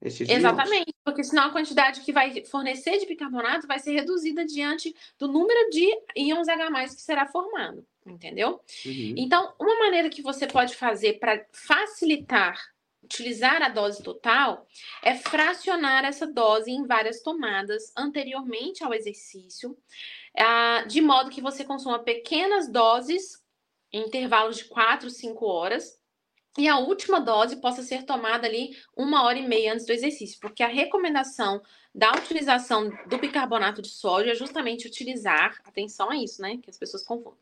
esses 0.01 0.29
Exatamente, 0.29 0.89
íons. 0.89 1.01
porque 1.03 1.24
senão 1.24 1.43
a 1.43 1.51
quantidade 1.51 2.01
que 2.01 2.13
vai 2.13 2.43
fornecer 2.46 2.98
de 2.98 3.05
bicarbonato 3.05 3.67
vai 3.67 3.77
ser 3.77 3.91
reduzida 3.91 4.46
diante 4.46 4.96
do 5.19 5.27
número 5.27 5.69
de 5.69 5.88
íons 6.15 6.48
H+, 6.48 6.96
que 6.96 7.01
será 7.01 7.27
formado, 7.27 7.86
entendeu? 8.05 8.62
Uhum. 8.86 9.13
Então, 9.17 9.53
uma 9.60 9.77
maneira 9.79 10.10
que 10.10 10.22
você 10.22 10.48
pode 10.48 10.75
fazer 10.75 11.19
para 11.19 11.46
facilitar 11.51 12.57
utilizar 13.04 13.62
a 13.62 13.69
dose 13.69 14.04
total 14.04 14.67
é 15.01 15.15
fracionar 15.15 16.04
essa 16.04 16.28
dose 16.28 16.69
em 16.69 16.86
várias 16.86 17.21
tomadas 17.21 17.93
anteriormente 17.95 18.84
ao 18.84 18.93
exercício, 18.93 19.78
ah, 20.38 20.84
de 20.86 20.99
modo 20.99 21.30
que 21.30 21.39
você 21.39 21.63
consuma 21.63 21.99
pequenas 21.99 22.69
doses 22.69 23.41
em 23.91 24.02
intervalos 24.06 24.58
de 24.58 24.65
4, 24.65 25.10
5 25.10 25.45
horas. 25.45 25.97
E 26.58 26.67
a 26.67 26.80
última 26.80 27.19
dose 27.19 27.58
possa 27.58 27.84
ser 27.84 28.04
tomada 28.04 28.47
ali 28.47 28.76
uma 28.95 29.23
hora 29.23 29.38
e 29.38 29.47
meia 29.47 29.73
antes 29.73 29.86
do 29.86 29.93
exercício, 29.93 30.39
porque 30.39 30.63
a 30.63 30.67
recomendação 30.67 31.62
da 31.93 32.12
utilização 32.13 32.89
do 33.08 33.17
bicarbonato 33.17 33.82
de 33.82 33.89
sódio 33.89 34.32
é 34.32 34.36
justamente 34.36 34.88
utilizar, 34.88 35.60
atenção 35.63 36.10
a 36.10 36.17
isso, 36.17 36.41
né? 36.41 36.58
Que 36.58 36.69
as 36.69 36.78
pessoas 36.78 37.04
confundem. 37.04 37.39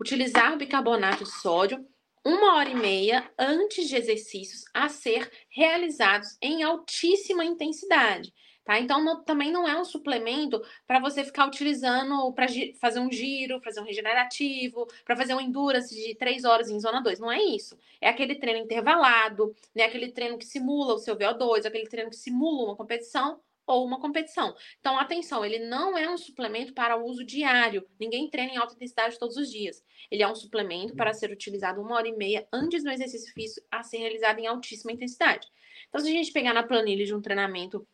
Utilizar 0.00 0.54
o 0.54 0.56
bicarbonato 0.56 1.24
de 1.24 1.30
sódio 1.30 1.86
uma 2.24 2.56
hora 2.56 2.70
e 2.70 2.74
meia 2.74 3.30
antes 3.38 3.86
de 3.86 3.96
exercícios 3.96 4.64
a 4.72 4.88
ser 4.88 5.30
realizados 5.50 6.38
em 6.40 6.62
altíssima 6.62 7.44
intensidade. 7.44 8.32
Tá? 8.64 8.80
Então, 8.80 9.04
não, 9.04 9.22
também 9.22 9.52
não 9.52 9.68
é 9.68 9.78
um 9.78 9.84
suplemento 9.84 10.62
para 10.86 10.98
você 10.98 11.22
ficar 11.22 11.46
utilizando 11.46 12.32
para 12.32 12.46
fazer 12.80 12.98
um 12.98 13.12
giro, 13.12 13.60
fazer 13.60 13.80
um 13.80 13.84
regenerativo, 13.84 14.86
para 15.04 15.14
fazer 15.14 15.34
um 15.34 15.40
endurance 15.40 15.94
de 15.94 16.14
três 16.14 16.44
horas 16.44 16.70
em 16.70 16.80
zona 16.80 17.02
2. 17.02 17.20
Não 17.20 17.30
é 17.30 17.42
isso. 17.42 17.76
É 18.00 18.08
aquele 18.08 18.36
treino 18.36 18.60
intervalado, 18.60 19.54
né? 19.74 19.84
aquele 19.84 20.10
treino 20.12 20.38
que 20.38 20.46
simula 20.46 20.94
o 20.94 20.98
seu 20.98 21.14
VO2, 21.14 21.66
aquele 21.66 21.86
treino 21.86 22.08
que 22.08 22.16
simula 22.16 22.64
uma 22.64 22.76
competição 22.76 23.38
ou 23.66 23.84
uma 23.84 24.00
competição. 24.00 24.54
Então, 24.80 24.98
atenção, 24.98 25.44
ele 25.44 25.58
não 25.58 25.96
é 25.96 26.08
um 26.08 26.16
suplemento 26.16 26.72
para 26.72 26.96
uso 26.96 27.24
diário. 27.24 27.86
Ninguém 27.98 28.28
treina 28.28 28.52
em 28.52 28.56
alta 28.56 28.74
intensidade 28.74 29.18
todos 29.18 29.36
os 29.36 29.50
dias. 29.50 29.82
Ele 30.10 30.22
é 30.22 30.28
um 30.28 30.34
suplemento 30.34 30.94
para 30.94 31.12
ser 31.12 31.30
utilizado 31.30 31.80
uma 31.80 31.96
hora 31.96 32.08
e 32.08 32.16
meia 32.16 32.46
antes 32.52 32.82
do 32.82 32.90
exercício 32.90 33.32
físico 33.32 33.66
a 33.70 33.82
ser 33.82 33.98
realizado 33.98 34.38
em 34.38 34.46
altíssima 34.46 34.92
intensidade. 34.92 35.48
Então, 35.88 36.00
se 36.00 36.08
a 36.08 36.12
gente 36.12 36.32
pegar 36.32 36.52
na 36.52 36.62
planilha 36.62 37.04
de 37.04 37.14
um 37.14 37.20
treinamento 37.20 37.86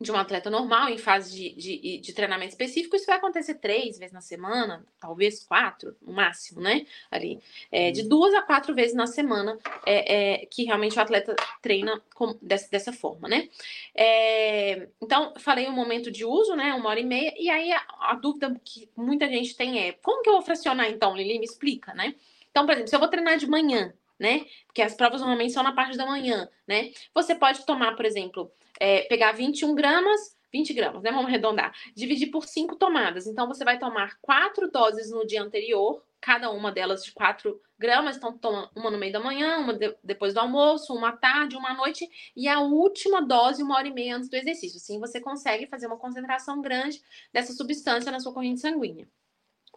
de 0.00 0.10
um 0.10 0.16
atleta 0.16 0.50
normal 0.50 0.88
em 0.88 0.98
fase 0.98 1.32
de, 1.32 1.54
de, 1.54 1.98
de, 1.98 2.12
treinamento 2.12 2.50
específico, 2.50 2.96
isso 2.96 3.06
vai 3.06 3.16
acontecer 3.16 3.54
três 3.54 3.96
vezes 3.96 4.12
na 4.12 4.20
semana, 4.20 4.84
talvez 4.98 5.44
quatro, 5.44 5.96
no 6.02 6.12
máximo, 6.12 6.60
né? 6.60 6.84
Ali, 7.10 7.40
é, 7.70 7.92
de 7.92 8.02
uhum. 8.02 8.08
duas 8.08 8.34
a 8.34 8.42
quatro 8.42 8.74
vezes 8.74 8.94
na 8.94 9.06
semana 9.06 9.56
é, 9.86 10.42
é 10.42 10.46
que 10.46 10.64
realmente 10.64 10.98
o 10.98 11.00
atleta 11.00 11.36
treina 11.62 12.02
com, 12.12 12.36
dessa, 12.42 12.68
dessa 12.70 12.92
forma, 12.92 13.28
né? 13.28 13.48
É, 13.94 14.88
então, 15.00 15.32
falei 15.38 15.66
o 15.66 15.72
momento 15.72 16.10
de 16.10 16.24
uso, 16.24 16.56
né? 16.56 16.74
Uma 16.74 16.90
hora 16.90 17.00
e 17.00 17.04
meia, 17.04 17.32
e 17.38 17.48
aí 17.48 17.72
a, 17.72 17.84
a, 18.00 18.14
dúvida 18.14 18.54
que 18.64 18.88
muita 18.96 19.28
gente 19.28 19.56
tem 19.56 19.78
é: 19.78 19.92
como 19.92 20.22
que 20.22 20.28
eu 20.28 20.34
vou 20.34 20.42
fracionar 20.42 20.90
então, 20.90 21.16
Lili? 21.16 21.38
Me 21.38 21.44
explica, 21.44 21.94
né? 21.94 22.14
Então, 22.50 22.66
por 22.66 22.72
exemplo, 22.72 22.88
se 22.88 22.96
eu 22.96 23.00
vou 23.00 23.08
treinar 23.08 23.36
de 23.36 23.46
manhã, 23.46 23.92
né? 24.18 24.44
Porque 24.66 24.82
as 24.82 24.94
provas 24.94 25.20
normalmente 25.20 25.52
são 25.52 25.62
na 25.62 25.72
parte 25.72 25.96
da 25.96 26.06
manhã, 26.06 26.48
né? 26.66 26.92
Você 27.14 27.34
pode 27.34 27.64
tomar, 27.64 27.96
por 27.96 28.04
exemplo, 28.04 28.50
é, 28.80 29.02
pegar 29.02 29.32
21 29.32 29.74
gramas, 29.74 30.36
20 30.52 30.72
gramas, 30.72 31.02
né? 31.02 31.10
Vamos 31.10 31.26
arredondar. 31.26 31.74
Dividir 31.94 32.30
por 32.30 32.46
cinco 32.46 32.76
tomadas. 32.76 33.26
Então, 33.26 33.48
você 33.48 33.64
vai 33.64 33.78
tomar 33.78 34.18
quatro 34.20 34.70
doses 34.70 35.10
no 35.10 35.26
dia 35.26 35.42
anterior, 35.42 36.02
cada 36.20 36.50
uma 36.50 36.70
delas 36.70 37.04
de 37.04 37.12
4 37.12 37.60
gramas. 37.78 38.16
Então, 38.16 38.38
toma 38.38 38.70
uma 38.74 38.90
no 38.90 38.96
meio 38.96 39.12
da 39.12 39.20
manhã, 39.20 39.58
uma 39.58 39.74
de, 39.74 39.94
depois 40.02 40.32
do 40.32 40.38
almoço, 40.38 40.94
uma 40.94 41.12
tarde, 41.12 41.56
uma 41.56 41.74
noite, 41.74 42.08
e 42.36 42.46
a 42.48 42.60
última 42.60 43.20
dose, 43.20 43.62
uma 43.62 43.76
hora 43.76 43.88
e 43.88 43.92
meia 43.92 44.16
antes 44.16 44.28
do 44.28 44.36
exercício. 44.36 44.76
Assim, 44.76 45.00
você 45.00 45.20
consegue 45.20 45.66
fazer 45.66 45.86
uma 45.88 45.98
concentração 45.98 46.60
grande 46.62 47.02
dessa 47.32 47.52
substância 47.52 48.12
na 48.12 48.20
sua 48.20 48.32
corrente 48.32 48.60
sanguínea. 48.60 49.08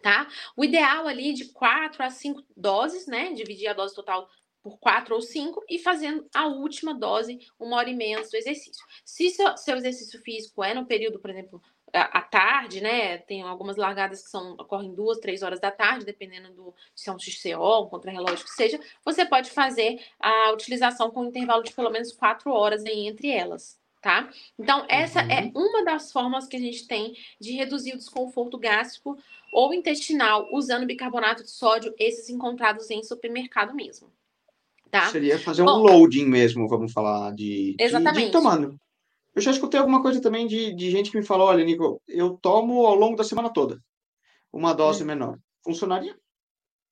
Tá? 0.02 0.28
O 0.56 0.64
ideal 0.64 1.08
ali 1.08 1.34
de 1.34 1.46
4 1.46 2.04
a 2.04 2.10
5 2.10 2.44
doses, 2.56 3.08
né? 3.08 3.34
Dividir 3.34 3.68
a 3.68 3.74
dose 3.74 3.96
total 3.96 4.30
por 4.68 4.78
quatro 4.80 5.16
ou 5.16 5.22
cinco 5.22 5.64
e 5.70 5.80
fazendo 5.80 6.28
a 6.36 6.46
última 6.48 6.94
dose 6.94 7.40
uma 7.58 7.78
hora 7.78 7.90
e 7.90 7.96
meia 7.96 8.18
antes 8.18 8.30
do 8.30 8.36
exercício. 8.36 8.86
Se 9.06 9.30
seu, 9.30 9.56
seu 9.56 9.78
exercício 9.78 10.22
físico 10.22 10.62
é 10.62 10.74
no 10.74 10.86
período, 10.86 11.20
por 11.20 11.30
exemplo, 11.30 11.62
à 11.94 12.22
tarde, 12.22 12.82
né? 12.82 13.18
Tem 13.20 13.42
algumas 13.42 13.78
largadas 13.78 14.22
que 14.22 14.30
são 14.30 14.54
ocorrem 14.54 14.94
duas, 14.94 15.20
três 15.20 15.42
horas 15.42 15.62
da 15.62 15.72
tarde, 15.72 16.06
dependendo 16.06 16.52
do 16.54 16.76
se 16.94 17.10
é 17.10 17.14
um 17.14 17.20
XCO, 17.20 17.86
um 17.86 17.90
contrarrelógio 17.90 18.44
que 18.44 18.52
seja. 18.52 18.80
Você 19.06 19.26
pode 19.26 19.52
fazer 19.52 20.04
a 20.20 20.52
utilização 20.52 21.10
com 21.12 21.22
um 21.22 21.28
intervalo 21.30 21.64
de 21.64 21.72
pelo 21.74 21.90
menos 21.90 22.12
quatro 22.12 22.52
horas 22.52 22.84
aí 22.86 23.08
entre 23.08 23.30
elas. 23.30 23.80
Tá? 24.02 24.30
Então, 24.58 24.86
essa 24.88 25.22
é 25.22 25.42
uhum. 25.42 25.52
é 25.56 25.60
uma 25.60 25.84
das 25.84 26.12
formas 26.12 26.48
que 26.48 26.56
a 26.56 26.60
gente 26.60 26.88
tem 26.88 27.16
de 27.42 27.54
reduzir 27.54 27.94
o 27.94 27.98
desconforto 27.98 28.58
gástrico 28.58 29.18
ou 29.52 29.74
intestinal 29.74 30.48
usando 30.52 30.86
bicarbonato 30.86 31.44
de 31.44 31.50
sódio, 31.50 31.94
esses 31.98 32.30
encontrados 32.30 32.90
em 32.92 33.04
supermercado 33.04 33.74
mesmo. 33.74 34.12
Tá? 34.92 35.08
Seria 35.08 35.40
fazer 35.40 35.64
Bom, 35.64 35.80
um 35.80 35.82
loading 35.82 36.26
mesmo, 36.26 36.68
vamos 36.68 36.94
falar 36.94 37.34
de, 37.34 37.76
exatamente. 37.80 38.20
de, 38.20 38.26
de 38.28 38.32
tomando. 38.32 38.80
Eu 39.36 39.42
já 39.42 39.52
escutei 39.52 39.80
alguma 39.80 40.02
coisa 40.02 40.22
também 40.22 40.48
de, 40.48 40.74
de 40.74 40.90
gente 40.90 41.12
que 41.12 41.18
me 41.18 41.26
falou, 41.26 41.48
olha, 41.48 41.66
Nico, 41.66 42.02
eu 42.08 42.38
tomo 42.38 42.86
ao 42.86 42.96
longo 42.96 43.16
da 43.16 43.24
semana 43.24 43.50
toda 43.50 43.82
uma 44.52 44.74
dose 44.74 45.04
hum. 45.04 45.08
menor. 45.08 45.40
Funcionaria? 45.64 46.16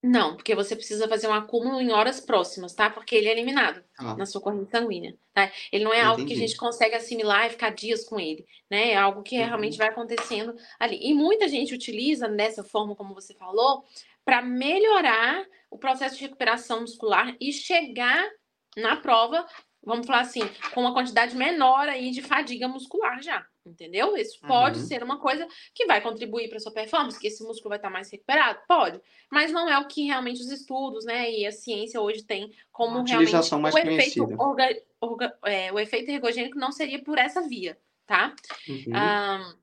Não, 0.08 0.36
porque 0.36 0.54
você 0.54 0.76
precisa 0.76 1.08
fazer 1.08 1.28
um 1.28 1.34
acúmulo 1.34 1.82
em 1.82 1.92
horas 1.92 2.20
próximas, 2.20 2.76
tá? 2.76 2.92
Porque 2.92 3.16
ele 3.16 3.28
é 3.28 3.32
eliminado 3.32 3.84
ah. 3.98 4.16
na 4.16 4.28
sua 4.28 4.40
corrente 4.40 4.70
sanguínea, 4.70 5.18
tá? 5.34 5.52
Ele 5.72 5.84
não 5.84 5.92
é 5.92 5.98
Entendi. 5.98 6.12
algo 6.12 6.26
que 6.28 6.34
a 6.34 6.38
gente 6.38 6.56
consegue 6.56 6.94
assimilar 6.94 7.48
e 7.48 7.50
ficar 7.50 7.72
dias 7.72 8.06
com 8.06 8.20
ele, 8.20 8.46
né? 8.70 8.92
É 8.92 8.98
algo 8.98 9.24
que 9.24 9.36
uhum. 9.36 9.46
realmente 9.48 9.80
vai 9.80 9.88
acontecendo 9.88 10.56
ali. 10.80 11.00
E 11.02 11.12
muita 11.12 11.48
gente 11.48 11.74
utiliza 11.74 12.30
dessa 12.30 12.64
forma, 12.64 12.96
como 12.96 13.16
você 13.16 13.34
falou, 13.34 13.84
para 14.24 14.44
melhorar 14.44 15.44
o 15.72 15.78
processo 15.80 16.18
de 16.18 16.22
recuperação 16.22 16.82
muscular 16.82 17.36
e 17.42 17.52
chegar 17.52 18.30
na 18.78 18.98
prova, 18.98 19.44
vamos 19.84 20.06
falar 20.06 20.20
assim, 20.20 20.48
com 20.72 20.82
uma 20.82 20.94
quantidade 20.94 21.36
menor 21.36 21.90
aí 21.90 22.12
de 22.12 22.22
fadiga 22.22 22.68
muscular 22.68 23.24
já. 23.24 23.44
Entendeu? 23.66 24.16
Isso 24.16 24.40
pode 24.48 24.80
Uhum. 24.80 24.86
ser 24.86 25.04
uma 25.04 25.20
coisa 25.20 25.48
que 25.74 25.86
vai 25.88 26.00
contribuir 26.00 26.50
para 26.50 26.60
sua 26.60 26.72
performance, 26.72 27.20
que 27.20 27.28
esse 27.28 27.44
músculo 27.44 27.70
vai 27.70 27.78
estar 27.78 27.90
mais 27.90 28.12
recuperado? 28.12 28.60
Pode. 28.68 29.02
Mas 29.32 29.52
não 29.52 29.68
é 29.68 29.78
o 29.80 29.88
que 29.88 30.06
realmente 30.06 30.40
os 30.42 30.52
estudos, 30.52 31.04
né, 31.04 31.32
e 31.32 31.48
a 31.48 31.52
ciência 31.52 32.00
hoje 32.00 32.24
tem 32.24 32.54
como 32.72 33.04
realmente 33.04 33.34
o 33.56 33.78
efeito, 33.78 34.24
orga, 34.40 34.82
orga, 35.02 35.38
é, 35.46 35.72
o 35.74 35.80
efeito 35.80 36.12
ergogênico 36.12 36.60
não 36.60 36.72
seria 36.72 37.02
por 37.04 37.18
essa 37.18 37.42
via, 37.42 37.78
tá? 38.06 38.36
Uhum. 38.68 38.94
Ah, 38.94 39.56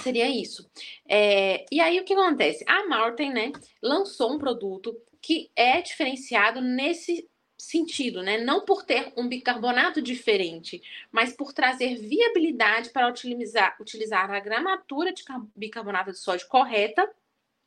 seria 0.00 0.28
isso. 0.28 0.68
É, 1.08 1.64
e 1.70 1.80
aí 1.80 2.00
o 2.00 2.04
que 2.04 2.14
acontece? 2.14 2.64
A 2.66 2.86
Martin, 2.88 3.30
né, 3.30 3.52
lançou 3.80 4.32
um 4.32 4.38
produto 4.38 4.96
que 5.22 5.50
é 5.54 5.80
diferenciado 5.80 6.60
nesse 6.60 7.28
sentido, 7.58 8.22
né? 8.22 8.38
Não 8.38 8.64
por 8.64 8.84
ter 8.84 9.12
um 9.16 9.28
bicarbonato 9.28 10.02
diferente, 10.02 10.82
mas 11.10 11.32
por 11.34 11.52
trazer 11.52 11.96
viabilidade 11.96 12.90
para 12.90 13.08
utilizar, 13.08 13.76
utilizar 13.80 14.30
a 14.30 14.40
gramatura 14.40 15.12
de 15.12 15.24
car- 15.24 15.42
bicarbonato 15.54 16.12
de 16.12 16.18
sódio 16.18 16.46
correta, 16.48 17.10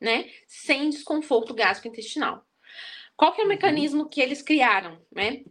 né? 0.00 0.30
Sem 0.46 0.90
desconforto 0.90 1.54
gastrointestinal. 1.54 2.46
Qual 3.16 3.32
que 3.32 3.40
é 3.40 3.44
o 3.44 3.46
Uhum. 3.46 3.52
mecanismo 3.54 4.08
que 4.08 4.20
eles 4.20 4.42
criaram, 4.42 5.00
né? 5.12 5.44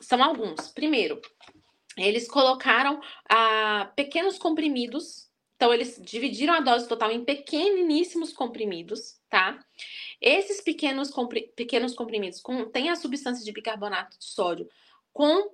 São 0.00 0.22
alguns. 0.22 0.68
Primeiro, 0.68 1.20
eles 1.96 2.28
colocaram 2.28 3.00
ah, 3.28 3.90
pequenos 3.96 4.38
comprimidos. 4.38 5.28
Então, 5.56 5.74
eles 5.74 6.00
dividiram 6.00 6.54
a 6.54 6.60
dose 6.60 6.88
total 6.88 7.10
em 7.10 7.24
pequeniníssimos 7.24 8.32
comprimidos, 8.32 9.20
tá? 9.28 9.58
Esses 10.20 10.60
pequenos, 10.60 11.10
compri- 11.10 11.52
pequenos 11.54 11.94
comprimidos 11.94 12.40
contêm 12.40 12.90
a 12.90 12.96
substância 12.96 13.44
de 13.44 13.52
bicarbonato 13.52 14.18
de 14.18 14.24
sódio 14.24 14.68
com 15.12 15.50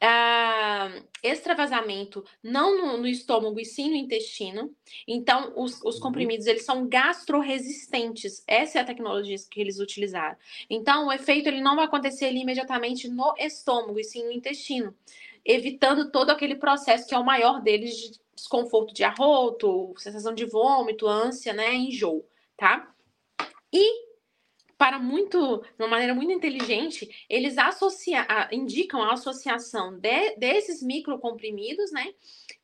ah, 0.00 0.90
extravasamento 1.22 2.24
não 2.42 2.76
no, 2.78 2.96
no 2.98 3.06
estômago 3.06 3.58
e 3.58 3.64
sim 3.64 3.90
no 3.90 3.96
intestino. 3.96 4.74
Então, 5.06 5.52
os, 5.56 5.80
os 5.82 5.96
Uhum. 5.96 6.00
comprimidos 6.00 6.46
eles 6.46 6.64
são 6.64 6.88
gastroresistentes. 6.88 8.44
Essa 8.46 8.78
é 8.78 8.82
a 8.82 8.84
tecnologia 8.84 9.36
que 9.50 9.60
eles 9.60 9.78
utilizaram. 9.80 10.36
Então, 10.70 11.08
o 11.08 11.12
efeito 11.12 11.48
ele 11.48 11.60
não 11.60 11.76
vai 11.76 11.84
acontecer 11.86 12.26
ali 12.26 12.40
imediatamente 12.40 13.08
no 13.08 13.34
estômago 13.38 13.98
e 13.98 14.04
sim 14.04 14.24
no 14.24 14.32
intestino, 14.32 14.94
evitando 15.44 16.10
todo 16.10 16.30
aquele 16.30 16.54
processo 16.54 17.06
que 17.08 17.14
é 17.14 17.18
o 17.18 17.24
maior 17.24 17.60
deles 17.60 17.96
de 17.96 18.20
desconforto 18.34 18.94
de 18.94 19.02
arroto, 19.02 19.92
sensação 19.98 20.32
de 20.32 20.44
vômito, 20.44 21.08
ânsia, 21.08 21.52
né, 21.52 21.74
enjoo, 21.74 22.24
tá? 22.56 22.94
E 23.72 24.07
para 24.78 24.98
muito, 25.00 25.58
de 25.76 25.82
uma 25.82 25.88
maneira 25.88 26.14
muito 26.14 26.32
inteligente, 26.32 27.08
eles 27.28 27.58
associa, 27.58 28.26
indicam 28.52 29.02
a 29.02 29.12
associação 29.12 29.98
de- 29.98 30.36
desses 30.36 30.82
microcomprimidos, 30.82 31.90
né, 31.90 32.14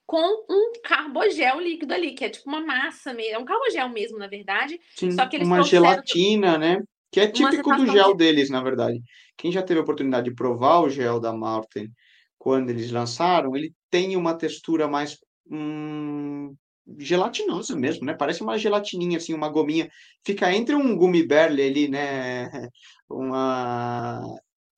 com 0.07 0.44
um 0.48 0.72
carbogel 0.83 1.61
líquido 1.61 1.92
ali, 1.92 2.12
que 2.14 2.24
é 2.24 2.31
tipo 2.31 2.48
uma 2.48 2.61
massa 2.61 3.12
mesmo, 3.12 3.35
é 3.35 3.38
um 3.38 3.44
carbogel 3.44 3.88
mesmo, 3.88 4.16
na 4.16 4.29
verdade, 4.29 4.81
Sim, 4.94 5.11
só 5.11 5.27
que 5.27 5.37
eles 5.37 5.48
uma 5.48 5.62
gelatina, 5.62 6.57
né? 6.57 6.81
Que 7.11 7.20
é 7.20 7.29
típico 7.29 7.72
do 7.72 7.87
gel 7.87 8.12
de 8.12 8.18
deles, 8.18 8.50
na 8.50 8.62
verdade. 8.62 9.00
Quem 9.37 9.50
já 9.50 9.62
teve 9.62 9.81
a 9.81 9.83
oportunidade 9.83 10.29
de 10.29 10.35
provar 10.35 10.81
o 10.81 10.90
gel 10.90 11.18
da 11.18 11.33
Marten 11.33 11.90
quando 12.38 12.70
eles 12.70 12.90
lançaram, 12.90 13.57
ele 13.57 13.72
tem 13.90 14.16
uma 14.16 14.37
textura 14.37 14.87
mais 14.87 15.16
hum, 15.50 16.55
gelatinosa 16.98 17.76
mesmo, 17.76 18.04
né? 18.06 18.14
Parece 18.14 18.42
uma 18.42 18.58
gelatininha, 18.58 19.18
assim, 19.18 19.34
uma 19.34 19.48
gominha. 19.48 19.88
Fica 20.24 20.52
entre 20.52 20.74
um 20.74 20.96
bear 21.26 21.50
ali, 21.50 21.88
né? 21.88 22.48
Uma, 23.08 24.22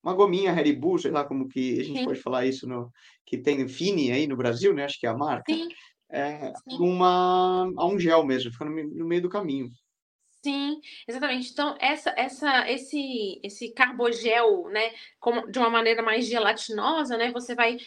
uma 0.02 0.12
gominha 0.14 0.52
Haribo, 0.52 0.98
sei 0.98 1.10
lá 1.12 1.24
como 1.24 1.48
que 1.48 1.80
a 1.80 1.84
gente 1.84 2.00
sim, 2.00 2.02
pode 2.02 2.20
falar 2.20 2.44
isso, 2.44 2.66
no, 2.66 2.90
que 3.24 3.38
tem 3.38 3.66
Fini 3.68 4.10
aí 4.12 4.26
no 4.26 4.36
Brasil, 4.36 4.74
né? 4.74 4.84
Acho 4.84 4.98
que 4.98 5.06
é 5.06 5.10
a 5.10 5.16
marca. 5.16 5.44
sim, 5.48 5.68
É, 6.10 6.52
sim. 6.68 6.78
uma, 6.78 7.70
a 7.76 7.86
um 7.86 7.98
gel 7.98 8.24
mesmo, 8.26 8.52
fica 8.52 8.64
no, 8.64 8.72
no 8.72 9.06
meio 9.06 9.22
do 9.22 9.28
caminho. 9.28 9.68
Sim, 10.46 10.80
exatamente. 11.08 11.50
Então, 11.50 11.76
essa, 11.80 12.14
essa, 12.16 12.70
esse, 12.70 13.40
esse 13.42 13.68
carbogel, 13.70 14.68
né, 14.68 14.92
como, 15.18 15.50
de 15.50 15.58
uma 15.58 15.68
maneira 15.68 16.02
mais 16.02 16.24
gelatinosa, 16.24 17.16
né, 17.16 17.32
você 17.32 17.52
vai 17.56 17.78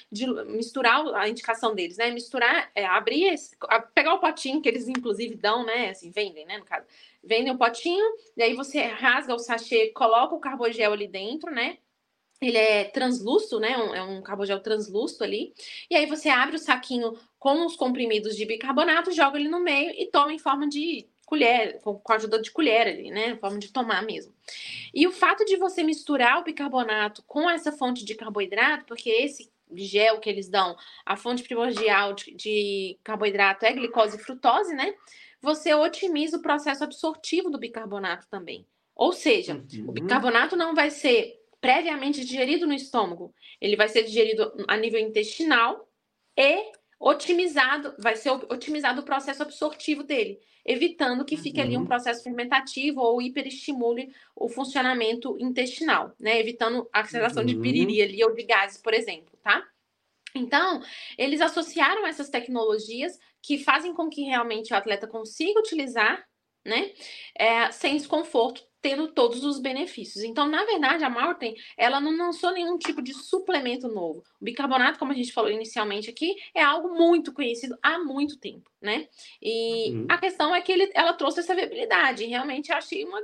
misturar 0.48 1.08
a 1.16 1.30
indicação 1.30 1.74
deles, 1.74 1.96
né, 1.96 2.12
misturar, 2.12 2.70
é, 2.76 2.86
abrir, 2.86 3.28
esse, 3.28 3.56
pegar 3.96 4.14
o 4.14 4.20
potinho 4.20 4.62
que 4.62 4.68
eles 4.68 4.90
inclusive 4.90 5.36
dão, 5.36 5.66
né, 5.66 5.92
assim, 5.92 6.12
vendem, 6.12 6.46
né, 6.46 6.58
no 6.58 6.66
caso, 6.66 6.86
vendem 7.24 7.54
o 7.54 7.58
potinho, 7.58 8.06
e 8.36 8.44
aí 8.44 8.54
você 8.54 8.82
rasga 8.82 9.34
o 9.34 9.40
sachê, 9.40 9.88
coloca 9.96 10.36
o 10.36 10.40
carbogel 10.42 10.92
ali 10.92 11.08
dentro, 11.08 11.50
né, 11.52 11.78
ele 12.42 12.58
é 12.58 12.86
translúcido, 12.86 13.60
né? 13.60 13.78
um- 13.78 13.94
é 13.94 14.02
um 14.02 14.22
carbogel 14.22 14.60
translúcido 14.62 15.24
ali. 15.24 15.54
E 15.90 15.96
aí 15.96 16.06
você 16.06 16.30
abre 16.30 16.56
o 16.56 16.60
saquinho 16.60 17.14
com 17.38 17.66
os 17.66 17.76
comprimidos 17.76 18.36
de 18.36 18.46
bicarbonato, 18.46 19.12
joga 19.12 19.38
ele 19.38 19.50
no 19.50 19.60
meio 19.60 19.92
e 19.92 20.06
toma 20.08 20.34
em 20.34 20.40
forma 20.40 20.68
de 20.68 21.06
colher, 21.30 21.80
com 21.82 22.00
com 22.00 22.14
a 22.14 22.16
ajuda 22.16 22.42
de 22.42 22.52
colher 22.52 22.88
ali, 22.88 23.12
né? 23.12 23.36
Forma 23.38 23.60
de 23.60 23.72
tomar 23.72 24.02
mesmo. 24.04 24.34
E 24.94 25.06
o 25.08 25.12
fato 25.12 25.46
de 25.46 25.56
você 25.58 25.84
misturar 25.84 26.40
o 26.40 26.44
bicarbonato 26.44 27.24
com 27.28 27.50
essa 27.50 27.72
fonte 27.72 28.04
de 28.04 28.16
carboidrato, 28.16 28.86
porque 28.86 29.10
esse 29.10 29.52
gel 29.76 30.20
que 30.20 30.30
eles 30.30 30.50
dão, 30.50 30.76
a 31.06 31.16
fonte 31.16 31.44
primordial 31.44 32.14
de, 32.14 32.34
de 32.34 33.00
carboidrato 33.04 33.66
é 33.66 33.72
glicose 33.74 34.18
e 34.18 34.20
frutose, 34.20 34.74
né? 34.74 34.94
Você 35.42 35.74
otimiza 35.74 36.38
o 36.38 36.42
processo 36.42 36.84
absortivo 36.84 37.50
do 37.52 37.60
bicarbonato 37.60 38.28
também. 38.30 38.66
Ou 38.96 39.14
seja, 39.14 39.64
o 39.86 39.92
Uhum. 39.92 39.94
bicarbonato 39.94 40.56
não 40.56 40.74
vai 40.76 40.90
ser 40.90 41.40
previamente 41.62 42.26
digerido 42.26 42.66
no 42.66 42.74
estômago, 42.74 43.34
ele 43.62 43.76
vai 43.76 43.88
ser 43.90 44.04
digerido 44.04 44.52
a 44.68 44.76
nível 44.78 45.00
intestinal 45.00 45.88
e 46.36 46.72
otimizado, 47.00 47.96
vai 48.00 48.16
ser 48.16 48.32
otimizado 48.32 49.02
o 49.02 49.06
processo 49.06 49.42
absortivo 49.44 50.04
dele, 50.04 50.40
evitando 50.66 51.26
que 51.26 51.38
fique 51.38 51.62
ali 51.62 51.78
um 51.78 51.82
Uhum. 51.82 51.86
processo 51.86 52.24
fermentativo 52.24 53.02
ou 53.02 53.22
hiperestimule 53.22 54.14
o 54.36 54.50
funcionamento 54.50 55.38
intestinal, 55.40 56.14
né? 56.20 56.40
Evitando 56.40 56.90
a 56.94 57.06
sensação 57.06 57.46
de 57.46 57.56
Uhum. 57.56 57.62
piriri 57.62 58.02
ali 58.02 58.24
ou 58.24 58.34
de 58.36 58.44
gases, 58.44 58.78
por 58.82 58.94
exemplo, 58.94 59.38
tá? 59.44 59.64
Então, 60.36 60.82
eles 61.18 61.42
associaram 61.42 62.06
essas 62.06 62.30
tecnologias 62.30 63.18
que 63.42 63.58
fazem 63.58 63.94
com 63.94 64.10
que 64.10 64.22
realmente 64.24 64.74
o 64.74 64.78
atleta 64.78 65.08
consiga 65.08 65.60
utilizar, 65.60 66.24
né, 66.66 66.92
é, 67.38 67.72
sem 67.72 67.98
desconforto, 67.98 68.64
tendo 68.82 69.10
todos 69.14 69.44
os 69.44 69.60
benefícios. 69.60 70.24
Então, 70.24 70.48
na 70.48 70.64
verdade, 70.66 71.04
a 71.04 71.10
Maurten, 71.10 71.56
ela 71.78 72.00
não 72.00 72.16
lançou 72.16 72.52
nenhum 72.52 72.78
tipo 72.78 73.02
de 73.02 73.14
suplemento 73.14 73.88
novo. 73.88 74.24
O 74.40 74.46
bicarbonato, 74.46 74.98
como 75.00 75.12
a 75.12 75.16
gente 75.16 75.34
falou 75.34 75.52
inicialmente 75.52 76.10
aqui, 76.10 76.36
é 76.56 76.62
algo 76.64 76.90
muito 76.96 77.34
conhecido 77.34 77.78
há 77.84 78.00
muito 78.00 78.38
tempo, 78.40 78.70
né? 78.82 79.08
E 79.42 79.92
Uhum. 79.92 80.06
a 80.10 80.18
questão 80.18 80.54
é 80.56 80.62
que 80.62 80.72
ele, 80.72 80.90
ela 80.94 81.14
trouxe 81.14 81.40
essa 81.40 81.56
viabilidade. 81.56 82.26
Realmente 82.26 82.70
eu 82.72 82.78
achei 82.78 83.04
uma, 83.06 83.22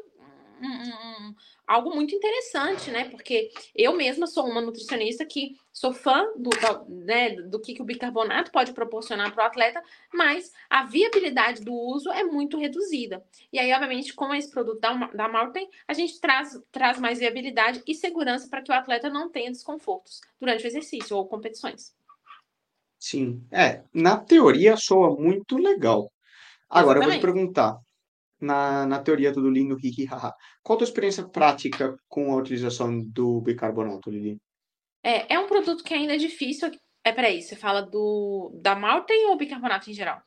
um- 0.60 0.68
um- 0.68 1.28
um- 1.28 1.36
algo 1.68 1.94
muito 1.94 2.16
interessante, 2.16 2.92
né? 2.92 3.06
Porque 3.10 3.52
eu 3.76 3.96
mesma 3.96 4.28
sou 4.28 4.46
uma 4.48 4.62
nutricionista 4.62 5.26
que 5.26 5.58
sou 5.72 5.94
fã 5.94 6.26
do, 6.36 6.50
né, 6.88 7.32
do 7.42 7.60
que, 7.60 7.74
que 7.74 7.82
o 7.82 7.86
bicarbonato 7.86 8.52
pode 8.52 8.74
proporcionar 8.74 9.34
para 9.34 9.44
o 9.44 9.48
atleta, 9.48 9.84
mas 10.14 10.52
a 10.70 10.84
viabilidade 10.86 11.64
do 11.64 11.74
uso 11.74 12.10
é 12.12 12.24
muito 12.24 12.58
reduzida. 12.58 13.24
E 13.52 13.60
aí, 13.60 13.72
obviamente, 13.74 14.14
com 14.14 14.34
esse 14.34 14.50
produto 14.50 14.80
da, 14.80 14.94
da 15.08 15.28
Maurten, 15.28 15.70
a 15.88 15.94
gente 15.94 16.20
traz, 16.20 16.60
traz 16.72 17.00
mais 17.00 17.20
viabilidade 17.20 17.84
e 17.86 17.94
segurança 17.94 18.48
para 18.48 18.62
que 18.62 18.72
o 18.72 18.76
atleta 18.76 19.10
não 19.10 19.30
tenha 19.30 19.52
desconfortos 19.52 20.22
durante 20.40 20.64
o 20.64 20.68
exercício 20.68 21.18
ou 21.18 21.28
competições. 21.28 21.94
Sim, 23.00 23.46
é, 23.52 23.84
na 23.94 24.18
teoria 24.18 24.76
soa 24.78 25.16
muito 25.16 25.58
legal. 25.58 26.12
Agora 26.70 27.00
eu 27.00 27.04
vou 27.04 27.12
te 27.12 27.18
Exatamente. 27.18 27.22
perguntar, 27.22 27.80
na, 28.46 28.86
na 28.86 29.00
teoria 29.02 29.34
tudo 29.34 29.50
lindo, 29.50 29.78
hihi, 29.84 30.06
haha, 30.06 30.34
qual 30.64 30.76
a 30.76 30.80
tua 30.80 30.86
experiência 30.86 31.28
prática 31.28 31.96
com 32.08 32.32
a 32.32 32.38
utilização 32.38 33.02
do 33.02 33.42
bicarbonato, 33.42 34.10
Lili? 34.10 34.38
É, 35.04 35.34
é 35.36 35.40
um 35.40 35.48
produto 35.48 35.84
que 35.84 35.94
ainda 35.94 36.16
é 36.16 36.18
difícil. 36.18 36.72
É, 37.04 37.12
peraí, 37.12 37.42
você 37.42 37.56
fala 37.56 37.82
do 37.82 38.52
da 38.62 38.76
Maurten 38.76 39.28
ou 39.28 39.38
bicarbonato 39.38 39.90
em 39.90 39.94
geral? 39.94 40.22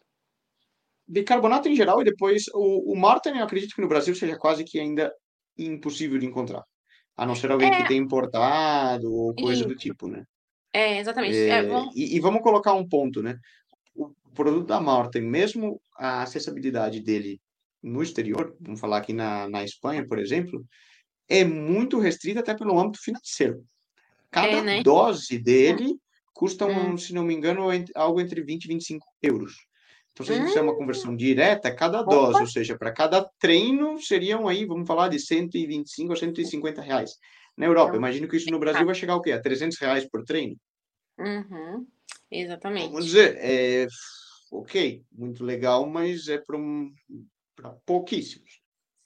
Bicarbonato 1.06 1.68
em 1.68 1.74
geral 1.74 2.00
e 2.00 2.04
depois 2.04 2.44
o, 2.54 2.92
o 2.92 2.96
Marten, 2.96 3.36
eu 3.38 3.44
acredito 3.44 3.74
que 3.74 3.80
no 3.80 3.88
Brasil 3.88 4.14
seja 4.14 4.36
quase 4.36 4.62
que 4.62 4.78
ainda 4.78 5.12
impossível 5.56 6.18
de 6.18 6.26
encontrar, 6.26 6.62
a 7.16 7.26
não 7.26 7.34
ser 7.34 7.50
alguém 7.50 7.70
que 7.70 7.82
É, 7.82 7.86
tenha 7.88 8.00
importado 8.00 9.10
ou 9.10 9.34
coisa 9.34 9.64
do 9.64 9.74
tipo, 9.74 10.06
né? 10.06 10.24
É, 10.72 10.98
exatamente. 10.98 11.36
É, 11.36 11.48
É, 11.48 11.62
vamos... 11.62 11.96
e, 11.96 12.16
e 12.16 12.20
vamos 12.20 12.42
colocar 12.42 12.74
um 12.74 12.86
ponto, 12.86 13.22
né? 13.22 13.36
O 13.94 14.12
produto 14.34 14.66
da 14.66 14.80
Marten, 14.80 15.22
mesmo 15.22 15.80
a 15.96 16.22
acessibilidade 16.22 17.00
dele 17.00 17.40
no 17.82 18.02
exterior, 18.02 18.56
vamos 18.60 18.80
falar 18.80 18.98
aqui 18.98 19.12
na, 19.12 19.48
na 19.48 19.64
Espanha, 19.64 20.06
por 20.06 20.18
exemplo, 20.18 20.64
é 21.28 21.44
muito 21.44 21.98
restrita 21.98 22.40
até 22.40 22.54
pelo 22.56 22.78
âmbito 22.78 23.02
financeiro. 23.02 23.64
É, 24.40 24.60
Cada 24.60 24.62
né? 24.62 24.82
dose 24.82 25.38
dele 25.38 25.96
custa, 26.32 26.66
um, 26.66 26.96
se 26.96 27.12
não 27.14 27.24
me 27.24 27.34
engano, 27.34 27.68
algo 27.94 28.20
entre 28.20 28.42
20 28.42 28.64
e 28.66 28.68
25 28.68 29.06
euros. 29.22 29.54
Então, 30.12 30.24
se 30.26 30.32
a 30.32 30.34
gente 30.36 30.48
fizer 30.48 30.60
uma 30.62 30.72
Hum, 30.72 30.78
conversão 30.78 31.16
direta, 31.16 31.74
cada 31.74 32.02
dose, 32.02 32.34
opa! 32.34 32.40
ou 32.42 32.46
seja, 32.48 32.76
para 32.78 32.92
cada 32.92 33.28
treino, 33.38 34.00
seriam 34.00 34.48
aí, 34.48 34.64
vamos 34.66 34.86
falar, 34.86 35.08
de 35.08 35.18
125 35.18 36.12
a 36.12 36.16
150 36.16 36.82
reais. 36.82 37.12
Na 37.56 37.66
Europa, 37.66 37.96
Então, 37.96 37.98
imagino 37.98 38.28
que 38.28 38.36
isso 38.36 38.50
no 38.50 38.58
Brasil 38.58 38.86
vai 38.86 38.94
chegar 38.94 39.14
ao 39.14 39.22
quê? 39.22 39.32
A 39.32 39.40
300 39.40 39.78
reais 39.78 40.08
por 40.08 40.24
treino? 40.24 40.56
Uhum, 41.18 41.86
Vamos 42.76 43.06
exatamente. 43.06 43.06
dizer, 43.06 43.36
é, 43.38 43.86
ok, 44.50 45.04
muito 45.12 45.44
legal, 45.44 45.86
mas 45.88 46.28
é 46.28 46.38
para 46.38 46.56
um, 46.56 46.92
pouquíssimos. 47.84 48.60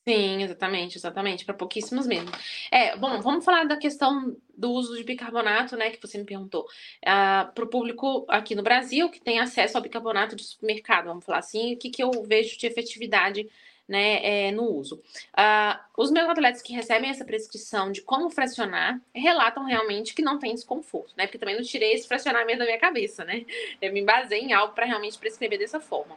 Sim, 0.07 0.43
exatamente, 0.43 0.99
exatamente, 0.99 1.45
para 1.45 1.55
pouquíssimos 1.55 2.09
mesmo. 2.09 2.29
É, 2.73 2.97
bom, 2.97 3.21
vamos 3.21 3.45
falar 3.45 3.65
da 3.65 3.77
questão 3.77 4.37
do 4.57 4.73
uso 4.73 4.97
de 4.97 5.05
bicarbonato, 5.05 5.77
né, 5.77 5.91
que 5.91 6.03
você 6.03 6.19
me 6.19 6.25
perguntou. 6.25 6.62
Uh, 6.62 6.67
ah, 7.07 7.53
para 7.55 7.65
o 7.65 7.69
público 7.69 8.27
aqui 8.29 8.57
no 8.57 8.65
Brasil, 8.65 9.09
que 9.11 9.21
tem 9.21 9.38
acesso 9.38 9.77
ao 9.77 9.83
bicarbonato 9.83 10.35
de 10.35 10.43
supermercado, 10.43 11.07
vamos 11.07 11.25
falar 11.25 11.38
assim, 11.38 11.75
o 11.75 11.79
que, 11.79 11.88
que 11.88 12.03
eu 12.03 12.11
vejo 12.25 12.59
de 12.59 12.67
efetividade 12.67 13.49
né, 13.87 14.47
é, 14.49 14.51
no 14.51 14.65
uso. 14.65 14.97
Uh, 15.37 15.79
os 15.97 16.11
meus 16.11 16.29
atletas 16.29 16.62
que 16.62 16.73
recebem 16.73 17.11
essa 17.11 17.25
prescrição 17.25 17.93
de 17.93 18.03
como 18.03 18.31
fracionar 18.31 19.01
relatam 19.15 19.65
realmente 19.65 20.15
que 20.15 20.23
não 20.23 20.38
tem 20.38 20.55
desconforto, 20.55 21.12
né? 21.17 21.27
Porque 21.27 21.38
também 21.38 21.57
não 21.57 21.62
tirei 21.62 21.93
esse 21.93 22.09
fracionamento 22.09 22.61
da 22.61 22.65
minha 22.65 22.79
cabeça, 22.79 23.25
né? 23.25 23.45
Eu 23.81 23.93
me 23.93 24.03
basei 24.03 24.41
em 24.41 24.53
algo 24.53 24.75
para 24.75 24.87
realmente 24.87 25.19
prescrever 25.19 25.59
dessa 25.59 25.79
forma, 25.79 26.17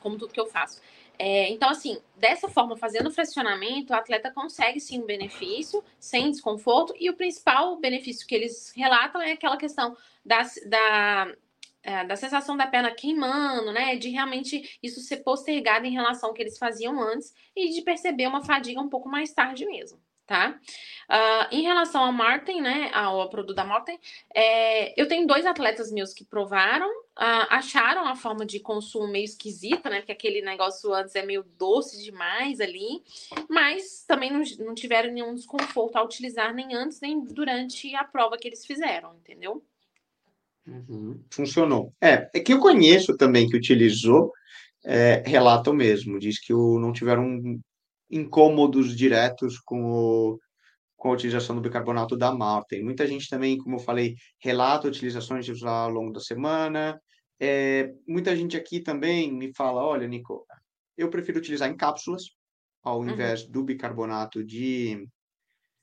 como 0.00 0.16
tudo 0.16 0.32
que 0.32 0.40
eu 0.40 0.46
faço. 0.46 0.80
É, 1.18 1.48
então, 1.50 1.68
assim, 1.70 2.00
dessa 2.16 2.48
forma, 2.48 2.76
fazendo 2.76 3.10
fracionamento, 3.10 3.92
o 3.92 3.96
atleta 3.96 4.30
consegue 4.30 4.80
sim 4.80 5.00
um 5.00 5.06
benefício, 5.06 5.82
sem 5.98 6.30
desconforto, 6.30 6.94
e 6.98 7.08
o 7.08 7.16
principal 7.16 7.76
benefício 7.76 8.26
que 8.26 8.34
eles 8.34 8.72
relatam 8.74 9.20
é 9.22 9.32
aquela 9.32 9.56
questão 9.56 9.96
da, 10.24 10.42
da, 10.66 11.32
é, 11.82 12.04
da 12.04 12.16
sensação 12.16 12.56
da 12.56 12.66
perna 12.66 12.90
queimando, 12.90 13.72
né? 13.72 13.96
De 13.96 14.10
realmente 14.10 14.78
isso 14.82 15.00
ser 15.00 15.18
postergado 15.18 15.86
em 15.86 15.92
relação 15.92 16.30
ao 16.30 16.34
que 16.34 16.42
eles 16.42 16.58
faziam 16.58 17.00
antes 17.00 17.32
e 17.54 17.70
de 17.70 17.82
perceber 17.82 18.26
uma 18.26 18.44
fadiga 18.44 18.80
um 18.80 18.88
pouco 18.88 19.08
mais 19.08 19.32
tarde 19.32 19.64
mesmo 19.66 20.00
tá? 20.26 20.58
Uh, 21.08 21.54
em 21.54 21.62
relação 21.62 22.02
ao 22.02 22.12
Martin, 22.12 22.60
né, 22.60 22.90
ao 22.92 23.28
produto 23.28 23.54
da 23.54 23.64
Martin, 23.64 23.98
é, 24.34 24.98
eu 25.00 25.06
tenho 25.06 25.26
dois 25.26 25.44
atletas 25.44 25.92
meus 25.92 26.14
que 26.14 26.24
provaram, 26.24 26.88
uh, 27.18 27.46
acharam 27.50 28.06
a 28.06 28.16
forma 28.16 28.44
de 28.44 28.60
consumo 28.60 29.08
meio 29.08 29.24
esquisita, 29.24 29.88
né, 29.88 29.98
porque 29.98 30.12
aquele 30.12 30.42
negócio 30.42 30.92
antes 30.92 31.14
é 31.14 31.24
meio 31.24 31.44
doce 31.56 32.02
demais 32.02 32.60
ali, 32.60 33.02
mas 33.48 34.04
também 34.06 34.32
não, 34.32 34.42
não 34.60 34.74
tiveram 34.74 35.12
nenhum 35.12 35.34
desconforto 35.34 35.96
ao 35.96 36.06
utilizar 36.06 36.54
nem 36.54 36.74
antes 36.74 37.00
nem 37.00 37.22
durante 37.24 37.94
a 37.94 38.04
prova 38.04 38.36
que 38.36 38.48
eles 38.48 38.66
fizeram, 38.66 39.14
entendeu? 39.16 39.64
Uhum. 40.66 41.22
Funcionou. 41.30 41.92
É, 42.00 42.30
é 42.34 42.40
que 42.40 42.52
eu 42.52 42.58
conheço 42.58 43.16
também 43.16 43.48
que 43.48 43.56
utilizou, 43.56 44.32
é, 44.84 45.22
mesmo, 45.74 46.18
diz 46.18 46.40
que 46.40 46.52
o, 46.52 46.78
não 46.78 46.92
tiveram 46.92 47.40
incômodos 48.10 48.96
diretos 48.96 49.58
com, 49.58 49.82
o, 49.84 50.38
com 50.96 51.10
a 51.10 51.12
utilização 51.12 51.56
do 51.56 51.62
bicarbonato 51.62 52.16
da 52.16 52.32
malta. 52.32 52.68
Tem 52.70 52.82
muita 52.82 53.06
gente 53.06 53.28
também, 53.28 53.58
como 53.58 53.76
eu 53.76 53.80
falei, 53.80 54.14
relata 54.38 54.88
utilizações 54.88 55.46
ao 55.62 55.90
longo 55.90 56.12
da 56.12 56.20
semana. 56.20 56.98
É, 57.40 57.92
muita 58.06 58.34
gente 58.36 58.56
aqui 58.56 58.80
também 58.80 59.32
me 59.32 59.52
fala, 59.54 59.82
olha, 59.82 60.06
Nico, 60.06 60.46
eu 60.96 61.10
prefiro 61.10 61.38
utilizar 61.38 61.68
em 61.68 61.76
cápsulas 61.76 62.24
ao 62.82 63.00
uhum. 63.00 63.10
invés 63.10 63.46
do 63.46 63.62
bicarbonato 63.64 64.44
de, 64.44 65.08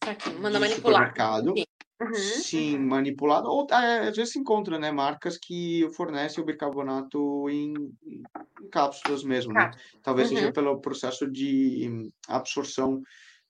Aqui, 0.01 0.31
manda 0.31 0.57
de 0.57 0.59
manipular. 0.59 1.13
supermercado. 1.13 1.53
Uhum, 2.01 2.13
Sim, 2.15 2.77
uhum. 2.77 2.87
manipulado. 2.87 3.47
Ou 3.47 3.67
é, 3.71 4.07
às 4.07 4.15
vezes 4.15 4.33
se 4.33 4.39
encontra, 4.39 4.79
né, 4.79 4.91
marcas 4.91 5.37
que 5.37 5.87
fornecem 5.95 6.43
o 6.43 6.45
bicarbonato 6.45 7.47
em, 7.49 7.73
em 8.03 8.23
cápsulas 8.71 9.23
mesmo, 9.23 9.53
né? 9.53 9.69
Talvez 10.01 10.29
seja 10.29 10.47
uhum. 10.47 10.53
pelo 10.53 10.81
processo 10.81 11.29
de 11.29 12.11
absorção 12.27 13.03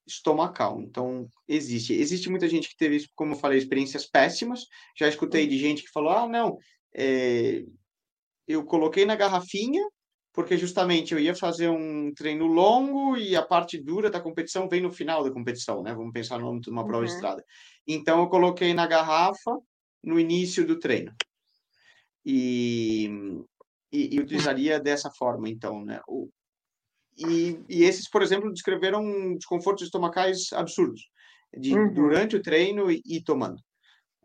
estomacal. 0.06 0.82
Então, 0.82 1.30
existe. 1.48 1.94
Existe 1.94 2.30
muita 2.30 2.50
gente 2.50 2.68
que 2.68 2.76
teve, 2.76 3.08
como 3.16 3.34
eu 3.34 3.38
falei, 3.38 3.58
experiências 3.58 4.06
péssimas. 4.06 4.68
Já 4.98 5.08
escutei 5.08 5.48
de 5.48 5.58
gente 5.58 5.84
que 5.84 5.92
falou: 5.92 6.12
ah, 6.12 6.28
não, 6.28 6.58
é... 6.94 7.64
eu 8.52 8.64
coloquei 8.66 9.06
na 9.06 9.16
garrafinha, 9.16 9.84
porque 10.34 10.58
justamente 10.58 11.14
eu 11.14 11.20
ia 11.20 11.36
fazer 11.36 11.70
um 11.70 12.14
treino 12.14 12.48
longo 12.48 13.18
e 13.18 13.36
a 13.36 13.42
parte 13.42 13.78
dura 13.78 14.10
da 14.10 14.22
competição 14.22 14.70
vem 14.70 14.82
no 14.82 14.92
final 14.92 15.24
da 15.24 15.32
competição, 15.32 15.84
né? 15.84 15.94
Vamos 15.94 16.14
pensar 16.14 16.40
no 16.40 16.50
âmbito 16.50 16.70
de 16.70 16.72
uma 16.72 16.86
prova 16.86 17.06
de 17.06 17.12
estrada. 17.12 17.44
Então, 17.88 18.22
eu 18.22 18.30
coloquei 18.30 18.74
na 18.74 18.88
garrafa 18.88 19.58
no 20.04 20.20
início 20.20 20.66
do 20.66 20.80
treino. 20.80 21.14
E, 22.26 23.10
e, 23.92 24.16
e 24.16 24.20
utilizaria 24.20 24.80
dessa 24.80 25.12
forma, 25.12 25.50
então, 25.50 25.84
né? 25.84 26.00
O, 26.08 26.30
e, 27.18 27.60
e, 27.68 27.84
esses, 27.84 28.10
por 28.10 28.22
exemplo, 28.22 28.52
descreveram 28.52 29.36
desconfortos 29.36 29.84
estomacais 29.84 30.52
absurdos, 30.54 31.02
de, 31.58 31.74
uhum. 31.74 31.94
durante 31.94 32.36
o 32.36 32.42
treino 32.42 32.90
e, 32.90 33.02
e 33.06 33.22
tomando. 33.22 33.62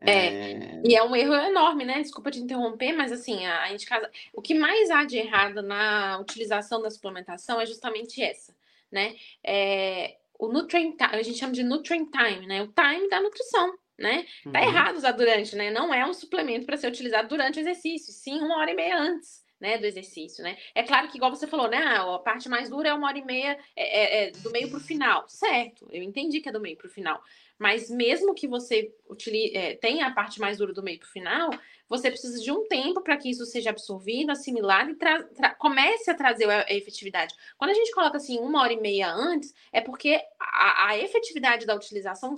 É, 0.00 0.52
é, 0.52 0.82
e 0.84 0.94
é 0.94 1.02
um 1.02 1.16
erro 1.16 1.34
enorme, 1.34 1.84
né? 1.84 2.02
Desculpa 2.02 2.30
te 2.30 2.38
interromper, 2.38 2.92
mas 2.92 3.12
assim, 3.12 3.46
a, 3.46 3.62
a 3.62 3.72
indicação, 3.72 4.08
o 4.32 4.42
que 4.42 4.54
mais 4.54 4.90
há 4.90 5.04
de 5.04 5.16
errado 5.16 5.62
na 5.62 6.18
utilização 6.20 6.82
da 6.82 6.90
suplementação 6.90 7.60
é 7.60 7.66
justamente 7.66 8.22
essa, 8.22 8.54
né? 8.90 9.16
É, 9.42 10.16
o 10.38 10.48
nutrient 10.48 10.96
a 11.00 11.22
gente 11.22 11.38
chama 11.38 11.52
de 11.52 11.62
nutrient 11.62 12.10
time, 12.10 12.46
né? 12.46 12.62
O 12.62 12.68
time 12.68 13.08
da 13.08 13.20
nutrição, 13.20 13.74
né? 13.98 14.26
Tá 14.52 14.60
uhum. 14.60 14.66
errado 14.66 14.96
usar 14.96 15.12
durante, 15.12 15.56
né? 15.56 15.70
Não 15.70 15.92
é 15.92 16.04
um 16.06 16.12
suplemento 16.12 16.66
para 16.66 16.76
ser 16.76 16.88
utilizado 16.88 17.28
durante 17.28 17.58
o 17.58 17.60
exercício, 17.60 18.12
sim 18.12 18.38
uma 18.38 18.58
hora 18.58 18.70
e 18.70 18.74
meia 18.74 18.98
antes. 18.98 19.44
Né, 19.58 19.78
do 19.78 19.86
exercício, 19.86 20.44
né? 20.44 20.58
É 20.74 20.82
claro 20.82 21.08
que, 21.08 21.16
igual 21.16 21.34
você 21.34 21.46
falou, 21.46 21.66
né? 21.66 21.78
A 21.78 22.18
parte 22.18 22.46
mais 22.46 22.68
dura 22.68 22.90
é 22.90 22.92
uma 22.92 23.08
hora 23.08 23.16
e 23.16 23.24
meia 23.24 23.58
é, 23.74 24.24
é, 24.24 24.28
é 24.28 24.30
do 24.30 24.50
meio 24.50 24.68
para 24.68 24.76
o 24.76 24.80
final. 24.82 25.24
Certo, 25.30 25.88
eu 25.90 26.02
entendi 26.02 26.42
que 26.42 26.50
é 26.50 26.52
do 26.52 26.60
meio 26.60 26.76
para 26.76 26.88
o 26.88 26.90
final. 26.90 27.22
Mas 27.58 27.90
mesmo 27.90 28.34
que 28.34 28.46
você 28.46 28.94
utilize, 29.08 29.56
é, 29.56 29.76
tenha 29.76 30.06
a 30.06 30.10
parte 30.12 30.38
mais 30.38 30.58
dura 30.58 30.72
do 30.72 30.82
meio 30.82 30.98
para 30.98 31.08
o 31.08 31.10
final, 31.10 31.50
você 31.88 32.10
precisa 32.10 32.38
de 32.42 32.50
um 32.50 32.66
tempo 32.66 33.00
para 33.00 33.16
que 33.16 33.30
isso 33.30 33.46
seja 33.46 33.70
absorvido, 33.70 34.30
assimilado 34.30 34.90
e 34.90 35.54
comece 35.58 36.10
a 36.10 36.14
trazer 36.14 36.48
a, 36.50 36.66
efetividade. 36.68 37.34
Quando 37.56 37.70
a 37.70 37.74
gente 37.74 37.92
coloca 37.92 38.16
assim 38.16 38.38
uma 38.38 38.60
hora 38.60 38.72
e 38.72 38.80
meia 38.80 39.10
antes, 39.10 39.54
é 39.72 39.80
porque 39.80 40.20
a, 40.38 40.88
a 40.88 40.98
efetividade 40.98 41.64
da 41.64 41.74
utilização 41.74 42.34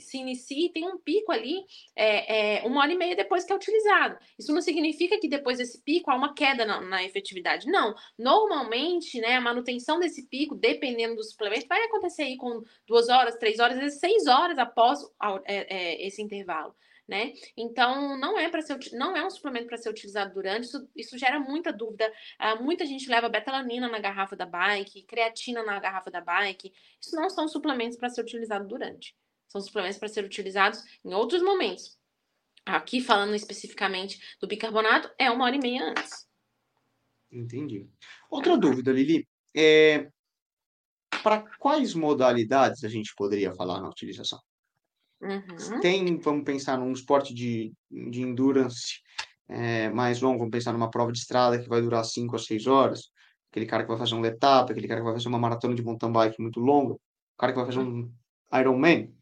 se 0.00 0.18
inicia 0.18 0.66
e 0.66 0.70
tem 0.70 0.86
um 0.86 0.98
pico 0.98 1.32
ali 1.32 1.64
é, 1.94 2.58
é, 2.58 2.66
uma 2.66 2.80
hora 2.80 2.92
e 2.92 2.96
meia 2.96 3.16
depois 3.16 3.44
que 3.44 3.52
é 3.52 3.56
utilizado. 3.56 4.18
Isso 4.38 4.52
não 4.52 4.60
significa 4.60 5.18
que 5.18 5.28
depois 5.28 5.58
desse 5.58 5.82
pico 5.82 6.10
há 6.10 6.14
uma 6.14 6.34
queda 6.34 6.64
na, 6.64 6.80
na, 6.80 7.04
efetividade. 7.04 7.66
Não. 7.66 7.94
Normalmente, 8.18 9.20
né, 9.20 9.36
a 9.36 9.40
manutenção 9.40 9.98
desse 9.98 10.26
pico, 10.26 10.54
dependendo 10.54 11.16
do 11.16 11.24
suplemento, 11.24 11.66
vai 11.68 11.82
acontecer 11.84 12.22
aí 12.22 12.36
com 12.36 12.62
duas 12.86 13.08
horas, 13.08 13.36
três 13.36 13.58
horas, 13.58 13.76
às 13.76 13.82
vezes 13.82 14.00
seis 14.00 14.26
horas 14.26 14.58
após 14.58 15.00
é, 15.44 15.74
é, 15.74 16.06
esse 16.06 16.22
intervalo 16.22 16.74
né? 17.08 17.32
Então 17.56 18.18
não 18.18 18.38
é 18.38 18.48
para 18.48 18.62
ser 18.62 18.78
não 18.92 19.16
é 19.16 19.24
um 19.24 19.30
suplemento 19.30 19.66
para 19.66 19.76
ser 19.76 19.90
utilizado 19.90 20.34
durante. 20.34 20.64
Isso, 20.64 20.88
isso 20.94 21.18
gera 21.18 21.38
muita 21.38 21.72
dúvida. 21.72 22.10
Uh, 22.40 22.62
muita 22.62 22.84
gente 22.84 23.08
leva 23.08 23.28
betalanina 23.28 23.88
na 23.88 23.98
garrafa 23.98 24.34
da 24.36 24.46
bike, 24.46 25.02
creatina 25.02 25.62
na 25.62 25.78
garrafa 25.78 26.10
da 26.10 26.20
bike. 26.20 26.72
Isso 27.00 27.14
não 27.16 27.30
são 27.30 27.46
suplementos 27.48 27.96
para 27.96 28.08
ser 28.08 28.22
utilizado 28.22 28.66
durante. 28.66 29.14
São 29.48 29.60
suplementos 29.60 29.98
para 29.98 30.08
ser 30.08 30.24
utilizados 30.24 30.82
em 31.04 31.14
outros 31.14 31.42
momentos. 31.42 31.96
Aqui 32.64 33.00
falando 33.00 33.34
especificamente 33.34 34.18
do 34.40 34.46
bicarbonato, 34.46 35.10
é 35.18 35.30
uma 35.30 35.44
hora 35.44 35.56
e 35.56 35.60
meia 35.60 35.90
antes. 35.90 36.26
Entendi. 37.30 37.88
Outra 38.30 38.56
dúvida, 38.56 38.92
Lili, 38.92 39.26
é 39.54 40.10
para 41.22 41.44
quais 41.58 41.94
modalidades 41.94 42.84
a 42.84 42.88
gente 42.88 43.14
poderia 43.16 43.52
falar 43.54 43.80
na 43.80 43.88
utilização? 43.88 44.40
Uhum. 45.20 45.80
Tem, 45.80 46.18
vamos 46.18 46.44
pensar 46.44 46.78
num 46.78 46.92
esporte 46.92 47.32
de, 47.32 47.72
de 47.90 48.22
endurance 48.22 49.00
é, 49.48 49.88
mais 49.90 50.20
longo, 50.20 50.38
vamos 50.38 50.52
pensar 50.52 50.72
numa 50.72 50.90
prova 50.90 51.12
de 51.12 51.18
estrada 51.18 51.58
que 51.58 51.68
vai 51.68 51.80
durar 51.80 52.04
5 52.04 52.36
a 52.36 52.38
6 52.38 52.66
horas, 52.66 53.10
aquele 53.50 53.66
cara 53.66 53.82
que 53.82 53.88
vai 53.88 53.98
fazer 53.98 54.14
um 54.14 54.20
letap, 54.20 54.70
aquele 54.70 54.88
cara 54.88 55.00
que 55.00 55.04
vai 55.04 55.14
fazer 55.14 55.28
uma 55.28 55.38
maratona 55.38 55.74
de 55.74 55.82
mountain 55.82 56.12
bike 56.12 56.40
muito 56.40 56.60
longa, 56.60 56.94
o 56.94 57.00
cara 57.38 57.52
que 57.52 57.58
vai 57.58 57.66
fazer 57.66 57.80
um 57.80 58.12
Ironman, 58.52 59.15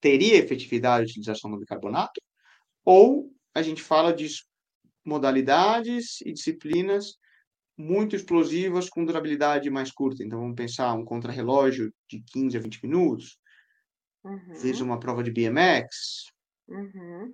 teria 0.00 0.36
efetividade 0.36 1.04
a 1.04 1.06
utilização 1.06 1.50
do 1.50 1.58
bicarbonato? 1.58 2.20
Ou 2.84 3.30
a 3.54 3.62
gente 3.62 3.82
fala 3.82 4.12
de 4.12 4.28
modalidades 5.04 6.20
e 6.22 6.32
disciplinas 6.32 7.14
muito 7.76 8.16
explosivas 8.16 8.88
com 8.88 9.04
durabilidade 9.04 9.68
mais 9.70 9.90
curta. 9.92 10.24
Então, 10.24 10.40
vamos 10.40 10.56
pensar 10.56 10.94
um 10.94 11.04
contrarrelógio 11.04 11.92
de 12.08 12.22
15 12.32 12.56
a 12.56 12.60
20 12.60 12.82
minutos, 12.82 13.38
Uhum. 14.26 14.56
Fiz 14.56 14.80
uma 14.80 14.98
prova 14.98 15.22
de 15.22 15.30
BMX. 15.30 16.26
Uhum. 16.68 17.32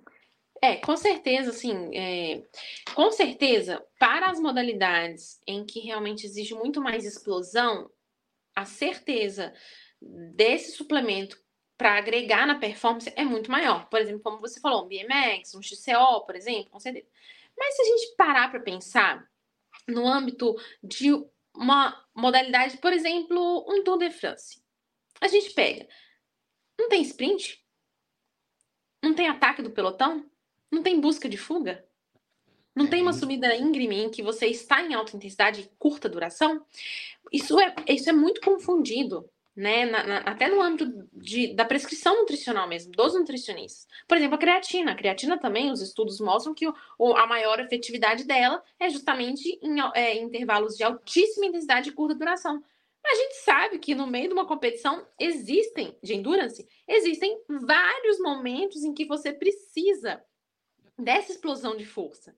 É, 0.61 0.77
com 0.77 0.95
certeza, 0.95 1.49
assim, 1.49 1.95
é, 1.97 2.43
com 2.93 3.11
certeza, 3.11 3.83
para 3.99 4.29
as 4.29 4.39
modalidades 4.39 5.41
em 5.47 5.65
que 5.65 5.79
realmente 5.79 6.25
exige 6.25 6.53
muito 6.53 6.79
mais 6.79 7.03
explosão, 7.03 7.89
a 8.55 8.63
certeza 8.63 9.51
desse 10.35 10.73
suplemento 10.73 11.42
para 11.77 11.97
agregar 11.97 12.45
na 12.45 12.55
performance 12.55 13.11
é 13.15 13.23
muito 13.23 13.51
maior. 13.51 13.87
Por 13.89 13.99
exemplo, 13.99 14.21
como 14.21 14.39
você 14.39 14.59
falou, 14.59 14.85
um 14.85 14.87
BMX, 14.87 15.55
um 15.55 15.61
XCO, 15.61 16.25
por 16.25 16.35
exemplo, 16.35 16.69
com 16.69 16.79
certeza. 16.79 17.07
Mas 17.57 17.75
se 17.75 17.81
a 17.81 17.85
gente 17.85 18.15
parar 18.15 18.49
para 18.49 18.59
pensar 18.59 19.27
no 19.87 20.07
âmbito 20.07 20.55
de 20.83 21.11
uma 21.55 22.05
modalidade, 22.15 22.77
por 22.77 22.93
exemplo, 22.93 23.65
um 23.67 23.83
Tour 23.83 23.97
de 23.97 24.09
France, 24.09 24.61
a 25.19 25.27
gente 25.27 25.51
pega 25.53 25.87
não 26.77 26.89
tem 26.89 27.01
sprint? 27.01 27.63
Não 29.01 29.13
tem 29.13 29.27
ataque 29.27 29.61
do 29.61 29.71
pelotão? 29.71 30.29
Não 30.71 30.81
tem 30.81 30.99
busca 30.99 31.29
de 31.29 31.37
fuga? 31.37 31.85
Não 32.75 32.87
tem 32.87 33.01
uma 33.01 33.13
subida 33.13 33.55
íngreme 33.55 34.03
em 34.03 34.09
que 34.09 34.23
você 34.23 34.47
está 34.47 34.81
em 34.81 34.93
alta 34.93 35.15
intensidade 35.15 35.61
e 35.61 35.69
curta 35.77 36.09
duração? 36.09 36.65
Isso 37.31 37.59
é, 37.59 37.75
isso 37.87 38.09
é 38.09 38.13
muito 38.13 38.41
confundido, 38.41 39.29
né? 39.55 39.85
Na, 39.85 40.03
na, 40.03 40.17
até 40.19 40.47
no 40.47 40.61
âmbito 40.61 41.07
de, 41.13 41.53
da 41.53 41.65
prescrição 41.65 42.15
nutricional 42.15 42.67
mesmo, 42.67 42.91
dos 42.91 43.13
nutricionistas. 43.13 43.87
Por 44.07 44.17
exemplo, 44.17 44.35
a 44.35 44.39
creatina. 44.39 44.91
A 44.91 44.95
creatina 44.95 45.37
também, 45.37 45.71
os 45.71 45.81
estudos 45.81 46.19
mostram 46.19 46.53
que 46.53 46.67
o, 46.67 47.15
a 47.15 47.27
maior 47.27 47.59
efetividade 47.59 48.23
dela 48.23 48.63
é 48.79 48.89
justamente 48.89 49.59
em 49.61 49.79
é, 49.93 50.15
intervalos 50.15 50.75
de 50.75 50.83
altíssima 50.83 51.45
intensidade 51.45 51.89
e 51.89 51.93
curta 51.93 52.15
duração. 52.15 52.63
A 53.05 53.15
gente 53.15 53.35
sabe 53.43 53.79
que 53.79 53.93
no 53.93 54.07
meio 54.07 54.29
de 54.29 54.33
uma 54.33 54.47
competição 54.47 55.05
existem, 55.19 55.97
de 56.01 56.13
endurance, 56.13 56.65
existem 56.87 57.37
vários 57.49 58.17
momentos 58.19 58.83
em 58.83 58.93
que 58.93 59.05
você 59.05 59.33
precisa 59.33 60.23
dessa 60.97 61.33
explosão 61.33 61.75
de 61.75 61.85
força 61.85 62.33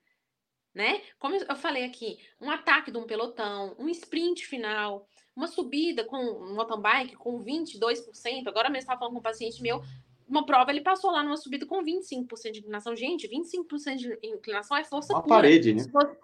né? 0.76 1.02
Como 1.18 1.36
eu 1.36 1.56
falei 1.56 1.86
aqui, 1.86 2.20
um 2.40 2.52
ataque 2.52 2.92
de 2.92 2.98
um 2.98 3.06
pelotão, 3.06 3.74
um 3.80 3.88
sprint 3.88 4.46
final, 4.46 5.08
uma 5.36 5.48
subida 5.48 6.04
com 6.06 6.18
um 6.18 6.56
mountain 6.56 6.80
bike 6.80 7.16
com 7.16 7.44
22%. 7.44 8.48
Agora 8.48 8.70
mesmo 8.70 8.84
estava 8.84 9.00
falando 9.00 9.14
com 9.14 9.20
um 9.20 9.24
paciente 9.24 9.62
meu, 9.62 9.82
uma 10.28 10.46
prova 10.46 10.72
ele 10.72 10.82
passou 10.82 11.12
lá 11.12 11.22
numa 11.24 11.38
subida 11.38 11.66
com 11.66 11.84
25% 11.84 12.52
de 12.52 12.60
inclinação. 12.60 12.96
Gente, 12.96 13.28
25% 13.28 13.96
de 13.96 14.20
inclinação 14.24 14.78
é 14.78 14.84
força 14.84 15.14
uma 15.14 15.22
pura. 15.22 15.36
parede, 15.36 15.74
né? 15.74 15.84
Se 15.84 15.92
você, 15.92 16.18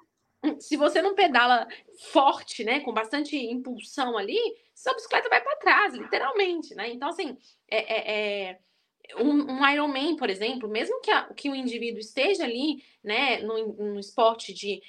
se 0.59 0.77
você 0.77 1.01
não 1.01 1.13
pedala 1.13 1.67
forte, 2.11 2.63
né, 2.63 2.79
com 2.79 2.93
bastante 2.93 3.37
impulsão 3.37 4.17
ali, 4.17 4.39
sua 4.73 4.93
bicicleta 4.93 5.29
vai 5.29 5.41
para 5.41 5.57
trás, 5.57 5.93
literalmente, 5.93 6.73
né? 6.73 6.89
Então, 6.91 7.09
assim, 7.09 7.37
é, 7.69 7.77
é, 7.77 8.49
é 8.49 8.59
um, 9.17 9.51
um 9.59 9.69
Ironman, 9.69 10.15
por 10.15 10.29
exemplo, 10.29 10.67
mesmo 10.69 10.99
que, 11.01 11.11
a, 11.11 11.25
que 11.33 11.49
o 11.49 11.55
indivíduo 11.55 11.99
esteja 11.99 12.43
ali, 12.43 12.83
né, 13.03 13.39
no, 13.39 13.73
no 13.73 13.99
esporte 13.99 14.53
de 14.53 14.81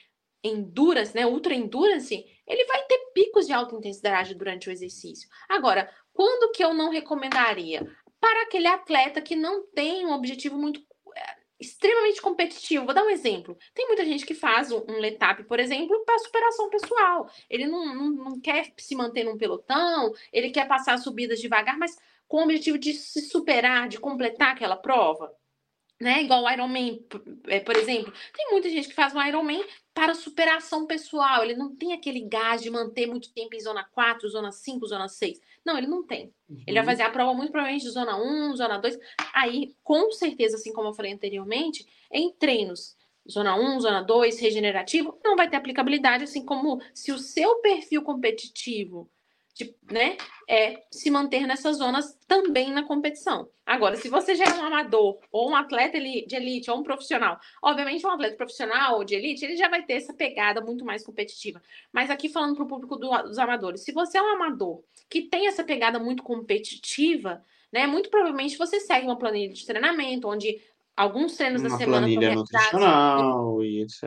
endurance, 0.43 1.15
né, 1.15 1.27
ultra 1.27 1.55
endurance, 1.55 2.27
ele 2.47 2.65
vai 2.65 2.83
ter 2.87 2.99
picos 3.13 3.47
de 3.47 3.53
alta 3.53 3.75
intensidade 3.75 4.35
durante 4.35 4.69
o 4.69 4.73
exercício. 4.73 5.29
Agora, 5.49 5.91
quando 6.13 6.53
que 6.53 6.63
eu 6.63 6.75
não 6.75 6.91
recomendaria? 6.91 7.87
Para 8.21 8.43
aquele 8.43 8.69
atleta 8.69 9.21
que 9.21 9.35
não 9.35 9.67
tem 9.69 10.07
um 10.07 10.13
objetivo 10.13 10.57
muito 10.57 10.81
é, 11.17 11.37
extremamente 11.61 12.21
competitivo. 12.21 12.85
Vou 12.85 12.95
dar 12.95 13.05
um 13.05 13.11
exemplo. 13.11 13.57
Tem 13.75 13.87
muita 13.87 14.05
gente 14.05 14.27
que 14.27 14.35
faz 14.35 14.71
um, 14.71 14.85
um 14.89 14.99
letap, 14.99 15.43
por 15.45 15.59
exemplo, 15.59 16.05
para 16.05 16.19
superação 16.19 16.69
pessoal. 16.69 17.31
Ele 17.49 17.67
não, 17.67 17.95
não, 17.95 18.11
não 18.11 18.41
quer 18.41 18.73
se 18.77 18.95
manter 18.95 19.25
num 19.25 19.39
pelotão, 19.39 20.13
ele 20.33 20.51
quer 20.51 20.69
passar 20.69 20.99
subidas 20.99 21.41
devagar, 21.41 21.79
mas 21.79 21.97
com 22.29 22.39
o 22.39 22.45
objetivo 22.45 22.79
de 22.79 22.95
se 22.95 23.23
superar, 23.23 23.89
de 23.89 23.99
completar 23.99 24.53
aquela 24.53 24.77
prova. 24.77 25.33
Né? 26.03 26.25
Igual 26.25 26.43
o 26.43 26.51
Ironman, 26.51 27.01
é, 27.47 27.61
por 27.61 27.77
exemplo. 27.77 28.13
Tem 28.37 28.51
muita 28.51 28.69
gente 28.69 28.89
que 28.89 28.95
faz 28.95 29.15
o 29.15 29.23
Ironman 29.23 29.65
para 29.95 30.17
superação 30.17 30.85
pessoal. 30.85 31.45
Ele 31.45 31.55
não 31.55 31.77
tem 31.77 31.93
aquele 31.93 32.23
gás 32.23 32.61
de 32.61 32.69
manter 32.69 33.07
muito 33.07 33.33
tempo 33.33 33.55
em 33.55 33.61
zona 33.61 33.85
4, 33.85 34.29
zona 34.29 34.51
5, 34.51 34.85
zona 34.89 35.07
6. 35.07 35.41
Não, 35.65 35.79
ele 35.79 35.87
não 35.87 36.05
tem. 36.05 36.35
Uhum. 36.51 36.61
Ele 36.67 36.77
vai 36.79 36.87
fazer 36.87 37.05
a 37.05 37.11
prova 37.11 37.33
muito 37.35 37.53
provavelmente 37.53 37.85
de 37.85 37.91
zona 37.91 38.17
1, 38.17 38.57
zona 38.57 38.79
2. 38.79 38.99
Aí, 39.33 39.77
com 39.85 40.11
certeza, 40.11 40.57
assim 40.57 40.73
como 40.73 40.89
eu 40.89 40.93
falei 40.93 41.13
anteriormente, 41.13 41.87
em 42.11 42.33
treinos 42.33 42.97
zona 43.31 43.55
1, 43.55 43.81
zona 43.83 44.03
2, 44.03 44.41
regenerativo, 44.41 45.17
não 45.23 45.37
vai 45.37 45.49
ter 45.49 45.55
aplicabilidade, 45.55 46.25
assim 46.25 46.45
como 46.45 46.83
se 46.93 47.13
o 47.13 47.19
seu 47.19 47.61
perfil 47.61 48.03
competitivo 48.03 49.09
de, 49.55 49.75
né, 49.91 50.17
é 50.49 50.83
se 50.91 51.11
manter 51.11 51.47
nessas 51.47 51.77
zonas 51.77 52.19
também 52.27 52.73
na 52.73 52.83
competição. 52.85 53.49
Agora, 53.67 53.97
se 53.97 54.09
você 54.09 54.35
já 54.35 54.45
é 54.45 54.55
um 54.55 54.65
amador, 54.65 55.19
ou 55.31 55.51
um 55.51 55.57
atleta 55.57 55.99
de 56.01 56.35
elite, 56.35 56.71
ou 56.71 56.79
um 56.79 56.83
profissional, 56.83 57.39
obviamente 57.63 58.07
um 58.07 58.11
atleta 58.11 58.37
profissional 58.37 58.97
ou 58.97 59.05
de 59.05 59.15
elite, 59.15 59.45
ele 59.45 59.57
já 59.57 59.69
vai 59.69 59.83
ter 59.85 59.95
essa 59.95 60.15
pegada 60.15 60.61
muito 60.61 60.85
mais 60.85 61.05
competitiva. 61.05 61.63
Mas 61.93 62.11
aqui 62.11 62.29
falando 62.29 62.55
para 62.55 62.65
o 62.65 62.69
público 62.69 62.97
do, 62.97 63.11
dos 63.23 63.39
amadores, 63.39 63.83
se 63.83 63.93
você 63.93 64.19
é 64.19 64.23
um 64.23 64.35
amador 64.35 64.83
que 65.09 65.23
tem 65.23 65.47
essa 65.47 65.63
pegada 65.63 65.99
muito 65.99 66.23
competitiva, 66.23 67.43
né, 67.71 67.87
muito 67.87 68.11
provavelmente 68.11 68.57
você 68.57 68.81
segue 68.81 69.07
uma 69.07 69.19
planilha 69.19 69.53
de 69.53 69.67
treinamento, 69.67 70.29
onde 70.29 70.61
alguns 70.97 71.37
treinos 71.37 71.63
uma 71.63 71.71
da 71.71 71.77
semana 71.77 72.07
planilha 72.07 72.35
nutricional 72.35 73.63
e 73.65 73.83
etc. 73.83 74.03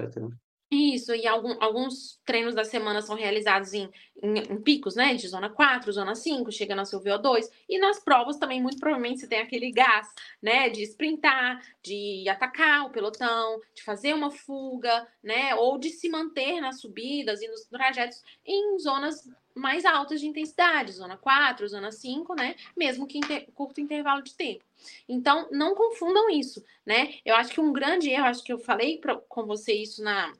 Isso, 0.72 1.14
e 1.14 1.28
algum, 1.28 1.56
alguns 1.62 2.20
treinos 2.26 2.56
da 2.56 2.64
semana 2.64 3.00
são 3.02 3.16
realizados 3.16 3.72
em, 3.74 3.88
em, 4.22 4.40
em, 4.40 4.62
picos, 4.62 4.96
né? 4.96 5.14
De 5.14 5.28
zona 5.28 5.48
4, 5.48 5.92
zona 5.92 6.16
5, 6.16 6.52
chegando 6.52 6.80
ao 6.80 6.86
seu 6.86 7.00
VO2. 7.00 7.50
E 7.70 7.78
nas 7.78 8.00
provas 8.00 8.38
também, 8.38 8.62
muito 8.62 8.80
provavelmente, 8.80 9.20
você 9.20 9.28
tem 9.28 9.40
aquele 9.40 9.72
gás, 9.72 10.08
né? 10.42 10.70
De 10.70 10.82
sprintar, 10.82 11.62
de 11.84 12.28
atacar 12.28 12.88
o 12.88 12.90
pelotão, 12.90 13.62
de 13.76 13.84
fazer 13.84 14.14
uma 14.14 14.32
fuga, 14.32 15.08
né? 15.24 15.54
Ou 15.56 15.78
de 15.78 15.92
se 15.92 16.10
manter 16.10 16.60
nas 16.60 16.82
subidas 16.82 17.42
e 17.44 17.48
nos 17.48 17.66
trajetos 17.66 18.24
em 18.44 18.80
zonas 18.80 19.30
mais 19.54 19.86
altas 19.86 20.20
de 20.20 20.28
intensidade, 20.28 20.92
zona 20.92 21.16
4, 21.16 21.68
zona 21.68 21.92
5, 21.92 22.36
né? 22.36 22.56
Mesmo 22.76 23.08
que 23.08 23.18
em 23.18 23.22
inter 23.22 23.48
curto 23.54 23.80
intervalo 23.80 24.22
de 24.22 24.34
tempo. 24.34 24.66
Então, 25.08 25.48
não 25.52 25.76
confundam 25.76 26.30
isso, 26.30 26.64
né? 26.86 27.14
Eu 27.24 27.36
acho 27.36 27.52
que 27.52 27.62
um 27.62 27.72
grande 27.72 28.10
erro, 28.10 28.26
acho 28.26 28.44
que 28.44 28.52
eu 28.52 28.58
falei 28.58 28.98
pra, 28.98 29.16
com 29.16 29.46
você 29.46 29.74
isso 29.74 30.04
na 30.04 30.34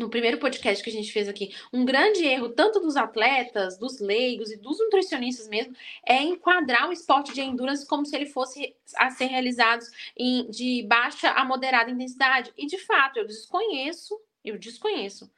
no 0.00 0.08
primeiro 0.08 0.38
podcast 0.38 0.82
que 0.82 0.88
a 0.88 0.92
gente 0.92 1.12
fez 1.12 1.28
aqui, 1.28 1.54
um 1.70 1.84
grande 1.84 2.24
erro, 2.24 2.48
tanto 2.48 2.80
dos 2.80 2.96
atletas, 2.96 3.76
dos 3.76 4.00
leigos 4.00 4.50
e 4.50 4.56
dos 4.56 4.78
nutricionistas 4.78 5.46
mesmo, 5.46 5.76
é 6.06 6.22
enquadrar 6.22 6.88
o 6.88 6.92
esporte 6.92 7.34
de 7.34 7.42
endurance 7.42 7.86
como 7.86 8.06
se 8.06 8.16
ele 8.16 8.24
fosse 8.24 8.74
a 8.96 9.10
ser 9.10 9.26
realizado 9.26 9.84
em, 10.16 10.50
de 10.50 10.82
baixa 10.88 11.30
a 11.32 11.44
moderada 11.44 11.90
intensidade. 11.90 12.50
E 12.56 12.66
de 12.66 12.78
fato, 12.78 13.18
eu 13.18 13.26
desconheço, 13.26 14.18
eu 14.42 14.58
desconheço 14.58 15.30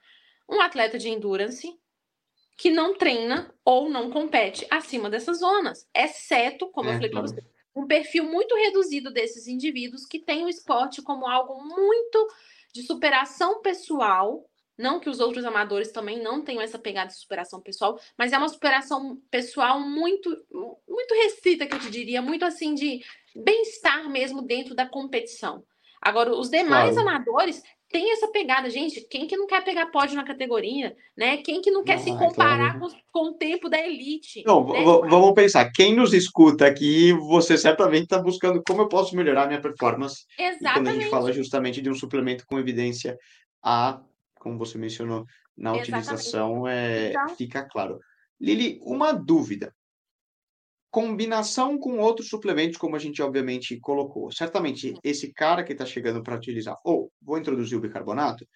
um 0.48 0.60
atleta 0.60 0.96
de 0.96 1.08
endurance 1.08 1.76
que 2.56 2.70
não 2.70 2.94
treina 2.94 3.52
ou 3.64 3.90
não 3.90 4.12
compete 4.12 4.64
acima 4.70 5.10
dessas 5.10 5.40
zonas, 5.40 5.88
exceto, 5.92 6.68
como 6.68 6.88
é, 6.88 6.92
eu 6.92 6.96
falei 6.96 7.10
para 7.10 7.22
você, 7.22 7.42
um 7.74 7.84
perfil 7.84 8.24
muito 8.26 8.54
reduzido 8.54 9.10
desses 9.10 9.48
indivíduos 9.48 10.06
que 10.06 10.20
tem 10.20 10.44
o 10.44 10.48
esporte 10.48 11.02
como 11.02 11.26
algo 11.26 11.64
muito 11.64 12.28
de 12.72 12.82
superação 12.82 13.60
pessoal 13.60 14.48
não 14.82 15.00
que 15.00 15.08
os 15.08 15.20
outros 15.20 15.44
amadores 15.44 15.92
também 15.92 16.20
não 16.20 16.42
tenham 16.42 16.60
essa 16.60 16.78
pegada 16.78 17.08
de 17.08 17.18
superação 17.18 17.60
pessoal, 17.60 17.98
mas 18.18 18.32
é 18.32 18.38
uma 18.38 18.48
superação 18.48 19.18
pessoal 19.30 19.80
muito, 19.80 20.28
muito 20.88 21.14
restrita, 21.14 21.66
que 21.66 21.74
eu 21.74 21.80
te 21.80 21.90
diria, 21.90 22.20
muito 22.20 22.44
assim 22.44 22.74
de 22.74 23.00
bem-estar 23.34 24.10
mesmo 24.10 24.42
dentro 24.42 24.74
da 24.74 24.86
competição. 24.86 25.64
Agora, 26.02 26.34
os 26.34 26.50
demais 26.50 26.94
claro. 26.94 27.08
amadores 27.08 27.62
têm 27.88 28.12
essa 28.12 28.26
pegada, 28.28 28.68
gente. 28.68 29.06
Quem 29.08 29.26
que 29.26 29.36
não 29.36 29.46
quer 29.46 29.62
pegar 29.62 29.86
pódio 29.86 30.16
na 30.16 30.24
categoria, 30.24 30.96
né? 31.16 31.36
Quem 31.36 31.60
que 31.60 31.70
não 31.70 31.84
quer 31.84 31.98
não, 31.98 32.02
se 32.02 32.10
comparar 32.16 32.78
claro. 32.78 32.92
com, 33.12 33.20
com, 33.20 33.28
o 33.28 33.34
tempo 33.34 33.68
da 33.68 33.78
elite? 33.78 34.42
Não, 34.44 34.66
né? 34.66 34.82
vamos 34.82 35.32
pensar. 35.34 35.70
Quem 35.70 35.94
nos 35.94 36.12
escuta 36.12 36.66
aqui, 36.66 37.12
você 37.12 37.56
certamente 37.56 38.04
está 38.04 38.18
buscando 38.18 38.60
como 38.66 38.82
eu 38.82 38.88
posso 38.88 39.14
melhorar 39.14 39.46
minha 39.46 39.60
performance. 39.60 40.24
Exatamente. 40.36 40.66
E 40.66 40.72
quando 40.72 40.88
a 40.88 40.92
gente 40.94 41.10
fala 41.10 41.32
justamente 41.32 41.80
de 41.80 41.88
um 41.88 41.94
suplemento 41.94 42.44
com 42.46 42.58
evidência 42.58 43.16
a 43.62 44.00
como 44.42 44.58
você 44.58 44.76
mencionou, 44.76 45.24
na 45.56 45.72
utilização, 45.72 46.66
é, 46.66 47.10
então... 47.10 47.28
fica 47.36 47.62
claro. 47.62 48.00
Lili, 48.40 48.80
uma 48.82 49.12
dúvida. 49.12 49.72
Combinação 50.90 51.78
com 51.78 51.98
outros 51.98 52.28
suplementos, 52.28 52.76
como 52.76 52.96
a 52.96 52.98
gente 52.98 53.22
obviamente 53.22 53.78
colocou. 53.78 54.32
Certamente, 54.32 54.94
esse 55.04 55.32
cara 55.32 55.62
que 55.62 55.72
está 55.72 55.86
chegando 55.86 56.22
para 56.22 56.34
utilizar, 56.34 56.76
ou 56.84 57.10
vou 57.22 57.38
introduzir 57.38 57.78
o 57.78 57.80
bicarbonato, 57.80 58.46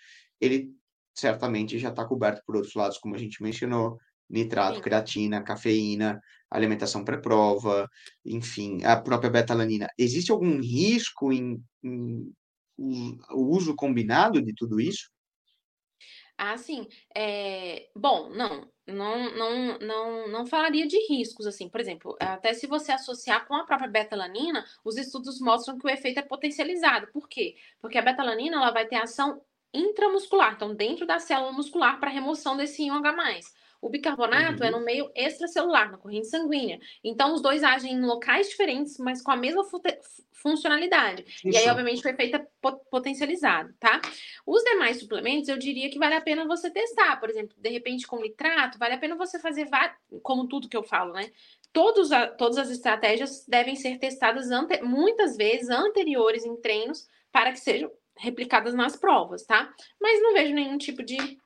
ele 0.40 0.75
certamente 1.14 1.79
já 1.79 1.90
está 1.90 2.05
coberto 2.05 2.43
por 2.45 2.57
outros 2.57 2.74
lados, 2.74 2.99
como 2.99 3.14
a 3.14 3.18
gente 3.18 3.41
mencionou, 3.41 3.97
nitrato, 4.28 4.76
Sim. 4.76 4.82
creatina, 4.82 5.43
cafeína, 5.43 6.20
alimentação 6.51 7.05
pré-prova, 7.05 7.89
enfim, 8.24 8.82
a 8.84 8.97
própria 9.01 9.30
betalanina. 9.30 9.89
Existe 9.97 10.32
algum 10.32 10.61
risco 10.61 11.32
em, 11.32 11.62
em 11.82 12.34
o 13.30 13.57
uso 13.57 13.74
combinado 13.74 14.43
de 14.43 14.53
tudo 14.53 14.80
isso? 14.80 15.11
Ah, 16.39 16.57
sim. 16.59 16.87
É... 17.14 17.89
Bom, 17.95 18.28
não, 18.30 18.70
não, 18.87 19.30
não, 19.34 19.78
não, 19.78 20.28
não 20.28 20.47
falaria 20.47 20.87
de 20.87 20.99
riscos, 21.09 21.47
assim. 21.47 21.68
Por 21.68 21.80
exemplo, 21.80 22.16
até 22.20 22.53
se 22.53 22.66
você 22.66 22.93
associar 22.93 23.47
com 23.47 23.55
a 23.55 23.64
própria 23.64 23.89
betalanina, 23.89 24.64
os 24.84 24.97
estudos 24.99 25.41
mostram 25.41 25.78
que 25.78 25.87
o 25.87 25.91
efeito 25.91 26.18
é 26.18 26.22
potencializado. 26.22 27.09
Por 27.12 27.28
quê? 27.28 27.57
Porque 27.80 27.97
a 27.99 28.03
betalanina 28.03 28.57
ela 28.57 28.70
vai 28.70 28.87
ter 28.87 28.97
ação 28.97 29.41
intramuscular, 29.72 30.55
então 30.55 30.74
dentro 30.74 31.07
da 31.07 31.18
célula 31.18 31.53
muscular 31.53 32.01
para 32.01 32.11
remoção 32.11 32.57
desse 32.57 32.82
íon 32.84 32.95
H+. 32.95 33.41
O 33.87 33.89
bicarbonato 33.89 34.64
é 34.64 34.68
uhum. 34.68 34.74
é 34.74 34.78
no 34.78 34.84
meio 34.84 35.11
extracelular, 35.14 35.93
na 35.93 35.97
corrente 35.97 36.26
sanguínea. 36.26 36.80
Então, 37.05 37.32
os 37.32 37.41
dois 37.41 37.62
agem 37.62 37.93
em 37.93 38.05
locais 38.05 38.49
diferentes, 38.49 38.99
mas 38.99 39.22
com 39.22 39.30
a 39.30 39.37
mesma 39.37 39.62
funcionalidade. 40.32 41.22
Isso. 41.22 41.47
E 41.47 41.57
aí, 41.57 41.68
obviamente, 41.68 42.03
foi 42.03 42.12
feita 42.14 42.45
potencializado, 42.91 43.72
tá? 43.78 44.01
Os 44.45 44.61
demais 44.64 44.99
suplementos, 44.99 45.49
eu 45.49 45.57
diria 45.57 45.89
que 45.89 46.01
vale 46.01 46.16
a 46.16 46.20
pena 46.20 46.45
você 46.49 46.68
testar. 46.68 47.20
Por 47.20 47.30
exemplo, 47.30 47.57
de 47.57 47.70
repente, 47.70 48.09
com 48.09 48.20
nitrato, 48.20 48.76
vale 48.76 48.95
a 48.95 48.99
pena 48.99 49.14
você 49.14 49.39
fazer, 49.39 49.68
como 50.20 50.49
tudo 50.49 50.68
que 50.68 50.76
eu 50.76 50.82
falo, 50.82 51.12
né? 51.12 51.30
Todos 51.72 52.11
a, 52.11 52.26
todas 52.26 52.59
as 52.59 52.70
estratégias 52.70 53.47
devem 53.47 53.76
ser 53.76 53.99
testadas 53.99 54.49
muitas 54.82 55.37
vezes 55.37 55.70
anteriores 55.70 56.45
em 56.45 56.57
treinos 56.57 57.07
para 57.30 57.53
que 57.53 57.61
sejam 57.61 57.89
replicadas 58.16 58.74
nas 58.74 58.97
provas, 58.97 59.45
tá? 59.45 59.72
Mas 60.01 60.20
não 60.20 60.32
vejo 60.32 60.55
nenhum 60.55 60.76
tipo 60.76 61.05
de, 61.05 61.39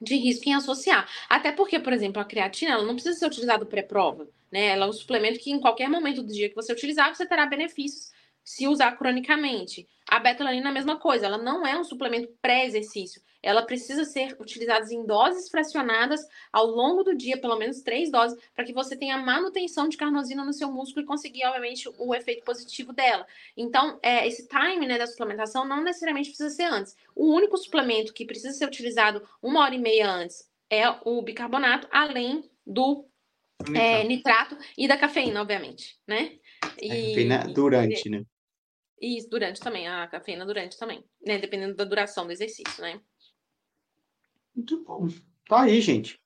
de 0.00 0.16
risco 0.16 0.48
em 0.48 0.54
associar. 0.54 1.08
Até 1.28 1.52
porque, 1.52 1.78
por 1.78 1.92
exemplo, 1.92 2.20
a 2.20 2.24
creatina 2.24 2.72
ela 2.72 2.84
não 2.84 2.94
precisa 2.94 3.18
ser 3.18 3.26
utilizada 3.26 3.66
pré-prova, 3.66 4.28
né? 4.50 4.68
Ela 4.68 4.86
é 4.86 4.88
um 4.88 4.92
suplemento 4.92 5.38
que 5.38 5.50
em 5.50 5.60
qualquer 5.60 5.88
momento 5.88 6.22
do 6.22 6.32
dia 6.32 6.48
que 6.48 6.54
você 6.54 6.72
utilizar, 6.72 7.14
você 7.14 7.26
terá 7.26 7.46
benefícios 7.46 8.10
se 8.42 8.66
usar 8.66 8.92
cronicamente. 8.92 9.86
A 10.08 10.18
betalanina 10.18 10.68
é 10.68 10.70
a 10.70 10.74
mesma 10.74 10.98
coisa, 10.98 11.26
ela 11.26 11.38
não 11.38 11.66
é 11.66 11.78
um 11.78 11.84
suplemento 11.84 12.32
pré-exercício. 12.40 13.22
Ela 13.42 13.62
precisa 13.62 14.04
ser 14.04 14.36
utilizada 14.40 14.92
em 14.92 15.04
doses 15.04 15.48
fracionadas 15.48 16.20
ao 16.52 16.66
longo 16.66 17.02
do 17.02 17.14
dia, 17.14 17.40
pelo 17.40 17.56
menos 17.56 17.80
três 17.82 18.10
doses, 18.10 18.38
para 18.54 18.64
que 18.64 18.72
você 18.72 18.96
tenha 18.96 19.16
manutenção 19.18 19.88
de 19.88 19.96
carnosina 19.96 20.44
no 20.44 20.52
seu 20.52 20.70
músculo 20.70 21.04
e 21.04 21.08
conseguir, 21.08 21.44
obviamente, 21.46 21.88
o 21.98 22.14
efeito 22.14 22.44
positivo 22.44 22.92
dela. 22.92 23.26
Então, 23.56 23.98
é, 24.02 24.26
esse 24.26 24.46
time 24.46 24.86
né, 24.86 24.98
da 24.98 25.06
suplementação 25.06 25.64
não 25.64 25.82
necessariamente 25.82 26.30
precisa 26.30 26.50
ser 26.50 26.64
antes. 26.64 26.96
O 27.14 27.32
único 27.32 27.56
suplemento 27.56 28.12
que 28.12 28.24
precisa 28.24 28.52
ser 28.52 28.66
utilizado 28.66 29.26
uma 29.42 29.60
hora 29.60 29.74
e 29.74 29.78
meia 29.78 30.10
antes 30.10 30.48
é 30.68 30.88
o 31.04 31.20
bicarbonato, 31.22 31.88
além 31.90 32.48
do 32.66 33.08
é, 33.74 34.04
nitrato 34.04 34.56
e 34.76 34.86
da 34.86 34.96
cafeína, 34.96 35.42
obviamente, 35.42 35.98
né? 36.06 36.38
E, 36.80 36.90
a 36.90 37.06
cafeína 37.08 37.52
durante, 37.52 38.08
né? 38.08 38.22
Isso, 39.00 39.28
durante 39.28 39.60
também, 39.60 39.88
a 39.88 40.06
cafeína 40.06 40.46
durante 40.46 40.78
também, 40.78 41.04
né? 41.26 41.38
Dependendo 41.38 41.74
da 41.74 41.84
duração 41.84 42.26
do 42.26 42.32
exercício, 42.32 42.82
né? 42.82 43.00
Muito 44.60 44.84
bom. 44.84 45.08
Tá 45.48 45.62
aí, 45.62 45.80
gente. 45.80 46.20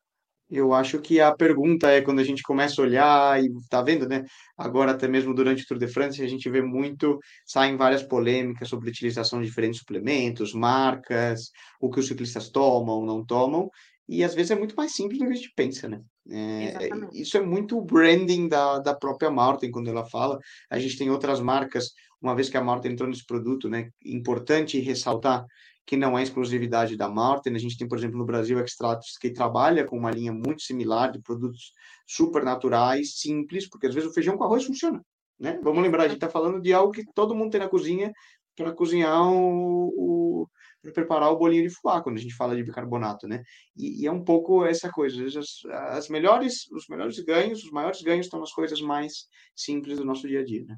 Eu 0.51 0.75
acho 0.75 1.01
que 1.01 1.21
a 1.21 1.33
pergunta 1.33 1.89
é 1.89 2.03
quando 2.03 2.19
a 2.19 2.25
gente 2.25 2.43
começa 2.43 2.81
a 2.81 2.85
olhar 2.85 3.43
e 3.43 3.49
tá 3.71 3.81
vendo, 3.81 4.09
né? 4.09 4.25
Agora, 4.59 4.91
até 4.91 5.07
mesmo 5.07 5.33
durante 5.33 5.63
o 5.63 5.67
Tour 5.67 5.79
de 5.79 5.87
France, 5.87 6.21
a 6.21 6.27
gente 6.27 6.51
vê 6.51 6.61
muito, 6.61 7.19
saem 7.47 7.77
várias 7.77 8.03
polêmicas 8.03 8.69
sobre 8.69 8.89
a 8.89 8.91
utilização 8.91 9.41
de 9.41 9.47
diferentes 9.47 9.79
suplementos, 9.79 10.53
marcas, 10.53 11.51
o 11.81 11.89
que 11.89 12.01
os 12.01 12.09
ciclistas 12.09 12.51
tomam, 12.51 13.07
não 13.07 13.25
tomam, 13.25 13.71
e 14.09 14.23
às 14.23 14.35
vezes 14.35 14.51
é 14.51 14.57
muito 14.57 14.75
mais 14.75 14.93
simples 14.93 15.19
do 15.19 15.27
que 15.27 15.33
a 15.33 15.37
gente 15.37 15.53
pensa, 15.57 15.89
né? 15.89 16.01
É, 16.29 16.89
isso 17.13 17.37
é 17.37 17.41
muito 17.41 17.79
o 17.79 17.85
branding 17.85 18.49
da, 18.49 18.81
da 18.81 18.95
própria 18.95 19.31
Martin, 19.31 19.71
quando 19.71 19.89
ela 19.89 20.05
fala. 20.05 20.39
A 20.69 20.79
gente 20.79 20.99
tem 20.99 21.09
outras 21.09 21.41
marcas, 21.41 21.91
uma 22.21 22.35
vez 22.35 22.49
que 22.49 22.57
a 22.57 22.65
Martin 22.65 22.89
entrou 22.89 23.09
nesse 23.09 23.25
produto, 23.25 23.69
né? 23.69 23.89
Importante 24.05 24.79
ressaltar 24.81 25.45
que 25.87 25.97
não 25.97 26.19
é 26.19 26.23
exclusividade 26.23 26.97
da 26.97 27.09
Martin. 27.09 27.51
A 27.51 27.59
gente 27.59 27.77
tem, 27.77 27.87
por 27.87 27.99
exemplo, 27.99 28.19
no 28.19 28.25
Brasil, 28.25 28.59
Extratos, 28.59 29.17
que 29.21 29.31
trabalha 29.31 29.85
com 29.85 29.97
uma 29.97 30.11
linha 30.11 30.33
muito 30.33 30.63
similar 30.63 31.13
de 31.13 31.21
produtos 31.21 31.73
super 32.07 32.43
naturais, 32.43 33.19
simples, 33.19 33.69
porque 33.69 33.87
às 33.87 33.95
vezes 33.95 34.11
o 34.11 34.15
feijão 34.15 34.37
com 34.37 34.45
arroz 34.45 34.65
funciona. 34.65 35.05
Né? 35.39 35.59
Vamos 35.63 35.83
lembrar, 35.83 36.05
a 36.05 36.09
gente 36.09 36.17
está 36.17 36.29
falando 36.29 36.61
de 36.61 36.73
algo 36.73 36.93
que 36.93 37.05
todo 37.15 37.35
mundo 37.35 37.51
tem 37.51 37.61
na 37.61 37.69
cozinha 37.69 38.13
para 38.57 38.73
cozinhar 38.73 39.21
o, 39.31 39.89
o 39.97 40.49
para 40.85 40.93
preparar 40.93 41.31
o 41.31 41.37
bolinho 41.39 41.63
de 41.63 41.75
fubá, 41.75 42.03
quando 42.03 42.19
a 42.19 42.21
gente 42.21 42.35
fala 42.35 42.55
de 42.55 42.63
bicarbonato, 42.63 43.27
né? 43.27 43.43
E, 43.75 44.03
e 44.03 44.07
é 44.07 44.13
um 44.13 44.23
pouco 44.23 44.65
essa 44.67 44.91
coisa, 44.91 45.27
as, 45.27 45.65
as, 45.97 46.09
melhores, 46.11 46.71
os 46.71 46.87
melhores 46.89 47.19
ganhos, 47.21 47.65
os 47.65 47.71
maiores 47.71 48.03
ganhos 48.03 48.27
estão 48.27 48.39
nas 48.39 48.53
coisas 48.53 48.81
mais 48.83 49.27
simples 49.57 49.97
do 49.97 50.05
nosso 50.05 50.29
dia 50.29 50.41
a 50.41 50.45
dia, 50.45 50.63
né? 50.67 50.77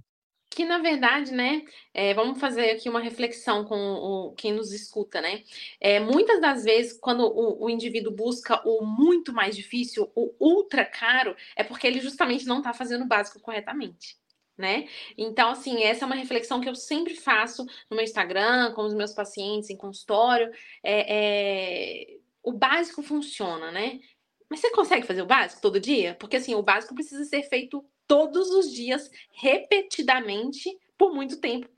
Que 0.57 0.65
na 0.65 0.79
verdade, 0.79 1.33
né, 1.33 1.63
é, 1.93 2.15
vamos 2.15 2.41
fazer 2.41 2.71
aqui 2.71 2.89
uma 2.89 2.99
reflexão 2.99 3.63
com 3.67 3.77
o, 3.77 4.33
quem 4.33 4.55
nos 4.55 4.73
escuta, 4.73 5.21
né? 5.21 5.45
É, 5.79 6.01
muitas 6.01 6.41
das 6.41 6.65
vezes, 6.65 6.99
quando 6.99 7.27
o, 7.27 7.65
o, 7.67 7.69
indivíduo 7.69 8.11
busca 8.11 8.67
o 8.67 8.83
muito 8.87 9.35
mais 9.35 9.55
difícil, 9.55 10.11
o 10.15 10.35
ultra 10.41 10.83
caro, 10.87 11.37
é 11.55 11.63
porque 11.63 11.87
ele 11.87 12.01
justamente 12.01 12.47
não 12.47 12.59
está 12.59 12.73
fazendo 12.73 13.05
o 13.05 13.07
básico 13.07 13.39
corretamente. 13.39 14.17
Né? 14.57 14.89
Então, 15.19 15.51
assim, 15.51 15.83
essa 15.83 16.05
é 16.05 16.07
uma 16.07 16.15
reflexão 16.15 16.59
que 16.63 16.69
eu 16.71 16.75
sempre 16.75 17.15
faço 17.15 17.67
no 17.91 17.95
meu 17.95 18.05
Instagram, 18.05 18.73
com 18.73 18.81
os 18.87 18.95
meus 18.95 19.13
pacientes 19.13 19.69
em 19.69 19.77
consultório. 19.77 20.51
É, 20.83 22.15
é... 22.15 22.17
O 22.43 22.53
básico 22.53 23.03
funciona, 23.03 23.71
né? 23.71 24.01
Mas 24.49 24.61
você 24.61 24.71
consegue 24.71 25.07
fazer 25.07 25.21
o 25.21 25.27
básico 25.27 25.61
todo 25.61 25.79
dia? 25.79 26.15
Porque, 26.19 26.37
assim, 26.37 26.55
o 26.55 26.63
básico 26.63 26.95
precisa 26.95 27.25
ser 27.25 27.43
feito 27.43 27.85
todos 28.07 28.51
os 28.51 28.73
dias, 28.73 29.11
repetidamente, 29.33 30.77
por 30.97 31.15
muito 31.15 31.41
tempo. 31.41 31.69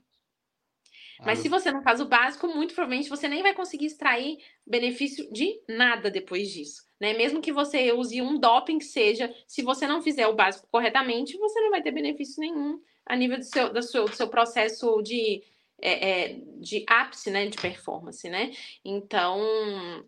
Mas 1.25 1.39
se 1.39 1.49
você 1.49 1.71
não 1.71 1.83
faz 1.83 1.99
o 1.99 2.05
básico, 2.05 2.47
muito 2.47 2.73
provavelmente 2.73 3.09
você 3.09 3.27
nem 3.27 3.43
vai 3.43 3.53
conseguir 3.53 3.87
extrair 3.87 4.37
benefício 4.65 5.29
de 5.31 5.61
nada 5.67 6.09
depois 6.09 6.49
disso. 6.49 6.83
Né? 6.99 7.13
Mesmo 7.13 7.41
que 7.41 7.51
você 7.51 7.91
use 7.91 8.21
um 8.21 8.39
doping 8.39 8.77
que 8.77 8.85
seja, 8.85 9.33
se 9.45 9.61
você 9.61 9.85
não 9.85 10.01
fizer 10.01 10.27
o 10.27 10.35
básico 10.35 10.67
corretamente, 10.71 11.37
você 11.37 11.59
não 11.59 11.71
vai 11.71 11.81
ter 11.81 11.91
benefício 11.91 12.39
nenhum 12.39 12.81
a 13.05 13.15
nível 13.15 13.37
do 13.37 13.43
seu, 13.43 13.73
do 13.73 13.81
seu, 13.81 14.05
do 14.05 14.15
seu 14.15 14.29
processo 14.29 15.01
de, 15.01 15.43
é, 15.81 16.09
é, 16.09 16.39
de 16.57 16.85
ápice 16.87 17.29
né? 17.29 17.47
de 17.47 17.57
performance. 17.57 18.29
Né? 18.29 18.51
Então, 18.83 20.05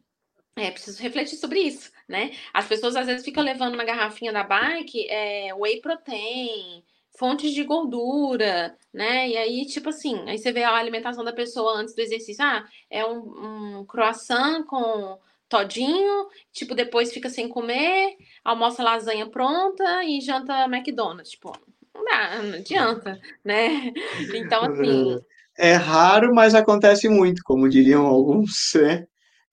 é 0.56 0.72
preciso 0.72 1.02
refletir 1.02 1.38
sobre 1.38 1.60
isso, 1.60 1.91
né? 2.08 2.32
As 2.54 2.68
pessoas 2.68 2.95
às 2.95 3.06
vezes 3.06 3.24
ficam 3.24 3.43
levando 3.43 3.76
na 3.78 3.84
garrafinha 3.84 4.34
da 4.34 4.43
bike 4.43 5.08
é, 5.10 5.54
whey 5.56 5.80
protein, 5.80 6.84
fontes 7.18 7.54
de 7.54 7.64
gordura, 7.64 8.76
né? 8.93 9.30
E 9.30 9.38
aí, 9.38 9.66
tipo 9.66 9.89
assim, 9.89 10.22
aí 10.28 10.38
você 10.38 10.52
vê 10.52 10.64
a 10.64 10.76
alimentação 10.76 11.24
da 11.24 11.34
pessoa 11.34 11.76
antes 11.76 11.95
do 11.95 12.02
exercício. 12.02 12.43
Ah, 12.43 12.66
é 12.89 13.06
um, 13.06 13.80
um 13.80 13.86
croissant 13.86 14.64
com 14.66 15.18
todinho, 15.47 16.28
tipo, 16.52 16.74
depois 16.74 17.14
fica 17.14 17.30
sem 17.30 17.47
comer, 17.47 18.16
almoça 18.43 18.84
lasanha 18.84 19.28
pronta 19.28 20.04
e 20.04 20.22
janta 20.22 20.64
McDonald's. 20.66 21.32
Tipo, 21.32 21.52
não 21.93 22.06
dá, 22.06 22.41
não 22.41 22.56
adianta, 22.56 23.20
né? 23.43 23.91
Então, 24.34 24.64
assim. 24.64 25.20
É 25.58 25.74
raro, 25.74 26.34
mas 26.34 26.56
acontece 26.56 27.10
muito, 27.10 27.43
como 27.43 27.70
diriam 27.70 28.06
alguns, 28.06 28.72
né? 28.76 29.06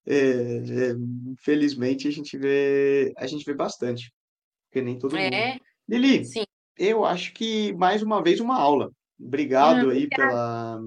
É, 0.05 0.15
é, 0.15 0.95
infelizmente 1.27 2.07
a 2.07 2.11
gente 2.11 2.37
vê 2.37 3.13
a 3.17 3.27
gente 3.27 3.45
vê 3.45 3.53
bastante, 3.53 4.11
porque 4.67 4.81
nem 4.81 4.97
todo 4.97 5.15
mundo. 5.15 5.33
É, 5.33 5.59
Lili, 5.87 6.25
sim. 6.25 6.43
eu 6.77 7.05
acho 7.05 7.33
que 7.33 7.73
mais 7.73 8.01
uma 8.01 8.21
vez 8.23 8.39
uma 8.39 8.57
aula. 8.57 8.91
Obrigado 9.19 9.89
aí 9.89 10.07
pela, 10.07 10.79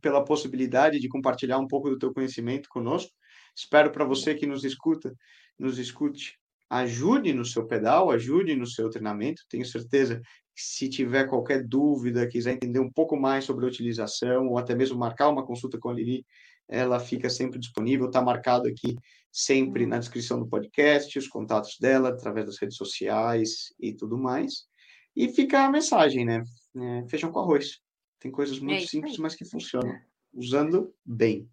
pela 0.00 0.24
possibilidade 0.24 1.00
de 1.00 1.08
compartilhar 1.08 1.58
um 1.58 1.66
pouco 1.66 1.90
do 1.90 1.98
teu 1.98 2.14
conhecimento 2.14 2.68
conosco. 2.68 3.10
Espero 3.56 3.90
para 3.90 4.04
você 4.04 4.34
que 4.34 4.46
nos 4.46 4.64
escuta, 4.64 5.12
nos 5.58 5.78
escute, 5.78 6.38
ajude 6.70 7.32
no 7.32 7.44
seu 7.44 7.66
pedal, 7.66 8.10
ajude 8.10 8.54
no 8.54 8.66
seu 8.66 8.88
treinamento. 8.88 9.42
Tenho 9.48 9.64
certeza 9.64 10.20
que 10.54 10.62
se 10.62 10.88
tiver 10.88 11.26
qualquer 11.26 11.66
dúvida, 11.66 12.28
quiser 12.28 12.52
entender 12.52 12.80
um 12.80 12.90
pouco 12.90 13.16
mais 13.16 13.44
sobre 13.44 13.64
a 13.64 13.68
utilização 13.68 14.48
ou 14.48 14.58
até 14.58 14.74
mesmo 14.74 14.98
marcar 14.98 15.28
uma 15.28 15.44
consulta 15.44 15.78
com 15.78 15.88
a 15.88 15.94
Lili, 15.94 16.24
ela 16.68 16.98
fica 16.98 17.30
sempre 17.30 17.58
disponível, 17.58 18.06
está 18.06 18.20
marcado 18.20 18.68
aqui 18.68 18.96
sempre 19.30 19.84
na 19.84 19.98
descrição 19.98 20.38
do 20.38 20.48
podcast, 20.48 21.18
os 21.18 21.28
contatos 21.28 21.78
dela, 21.78 22.08
através 22.08 22.46
das 22.46 22.58
redes 22.58 22.76
sociais 22.76 23.72
e 23.78 23.92
tudo 23.92 24.16
mais. 24.16 24.66
E 25.14 25.28
fica 25.28 25.64
a 25.64 25.70
mensagem, 25.70 26.24
né? 26.24 26.42
É, 26.74 27.08
feijão 27.08 27.30
com 27.30 27.40
arroz. 27.40 27.80
Tem 28.18 28.30
coisas 28.30 28.58
muito 28.58 28.84
é 28.84 28.86
simples, 28.86 29.18
mas 29.18 29.34
que 29.34 29.44
funcionam, 29.44 29.94
usando 30.32 30.94
bem. 31.04 31.48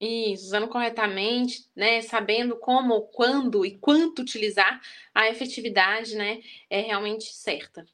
Isso, 0.00 0.44
usando 0.44 0.68
corretamente, 0.68 1.66
né? 1.74 2.00
Sabendo 2.02 2.56
como, 2.56 3.02
quando 3.08 3.66
e 3.66 3.76
quanto 3.78 4.22
utilizar, 4.22 4.80
a 5.12 5.28
efetividade, 5.28 6.14
né? 6.14 6.40
É 6.70 6.80
realmente 6.80 7.32
certa. 7.32 7.84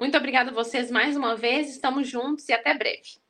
Muito 0.00 0.16
obrigada 0.16 0.50
a 0.50 0.54
vocês 0.54 0.90
mais 0.90 1.16
uma 1.16 1.36
vez, 1.36 1.70
estamos 1.70 2.08
juntos 2.08 2.48
e 2.48 2.52
até 2.52 2.76
breve. 2.76 3.20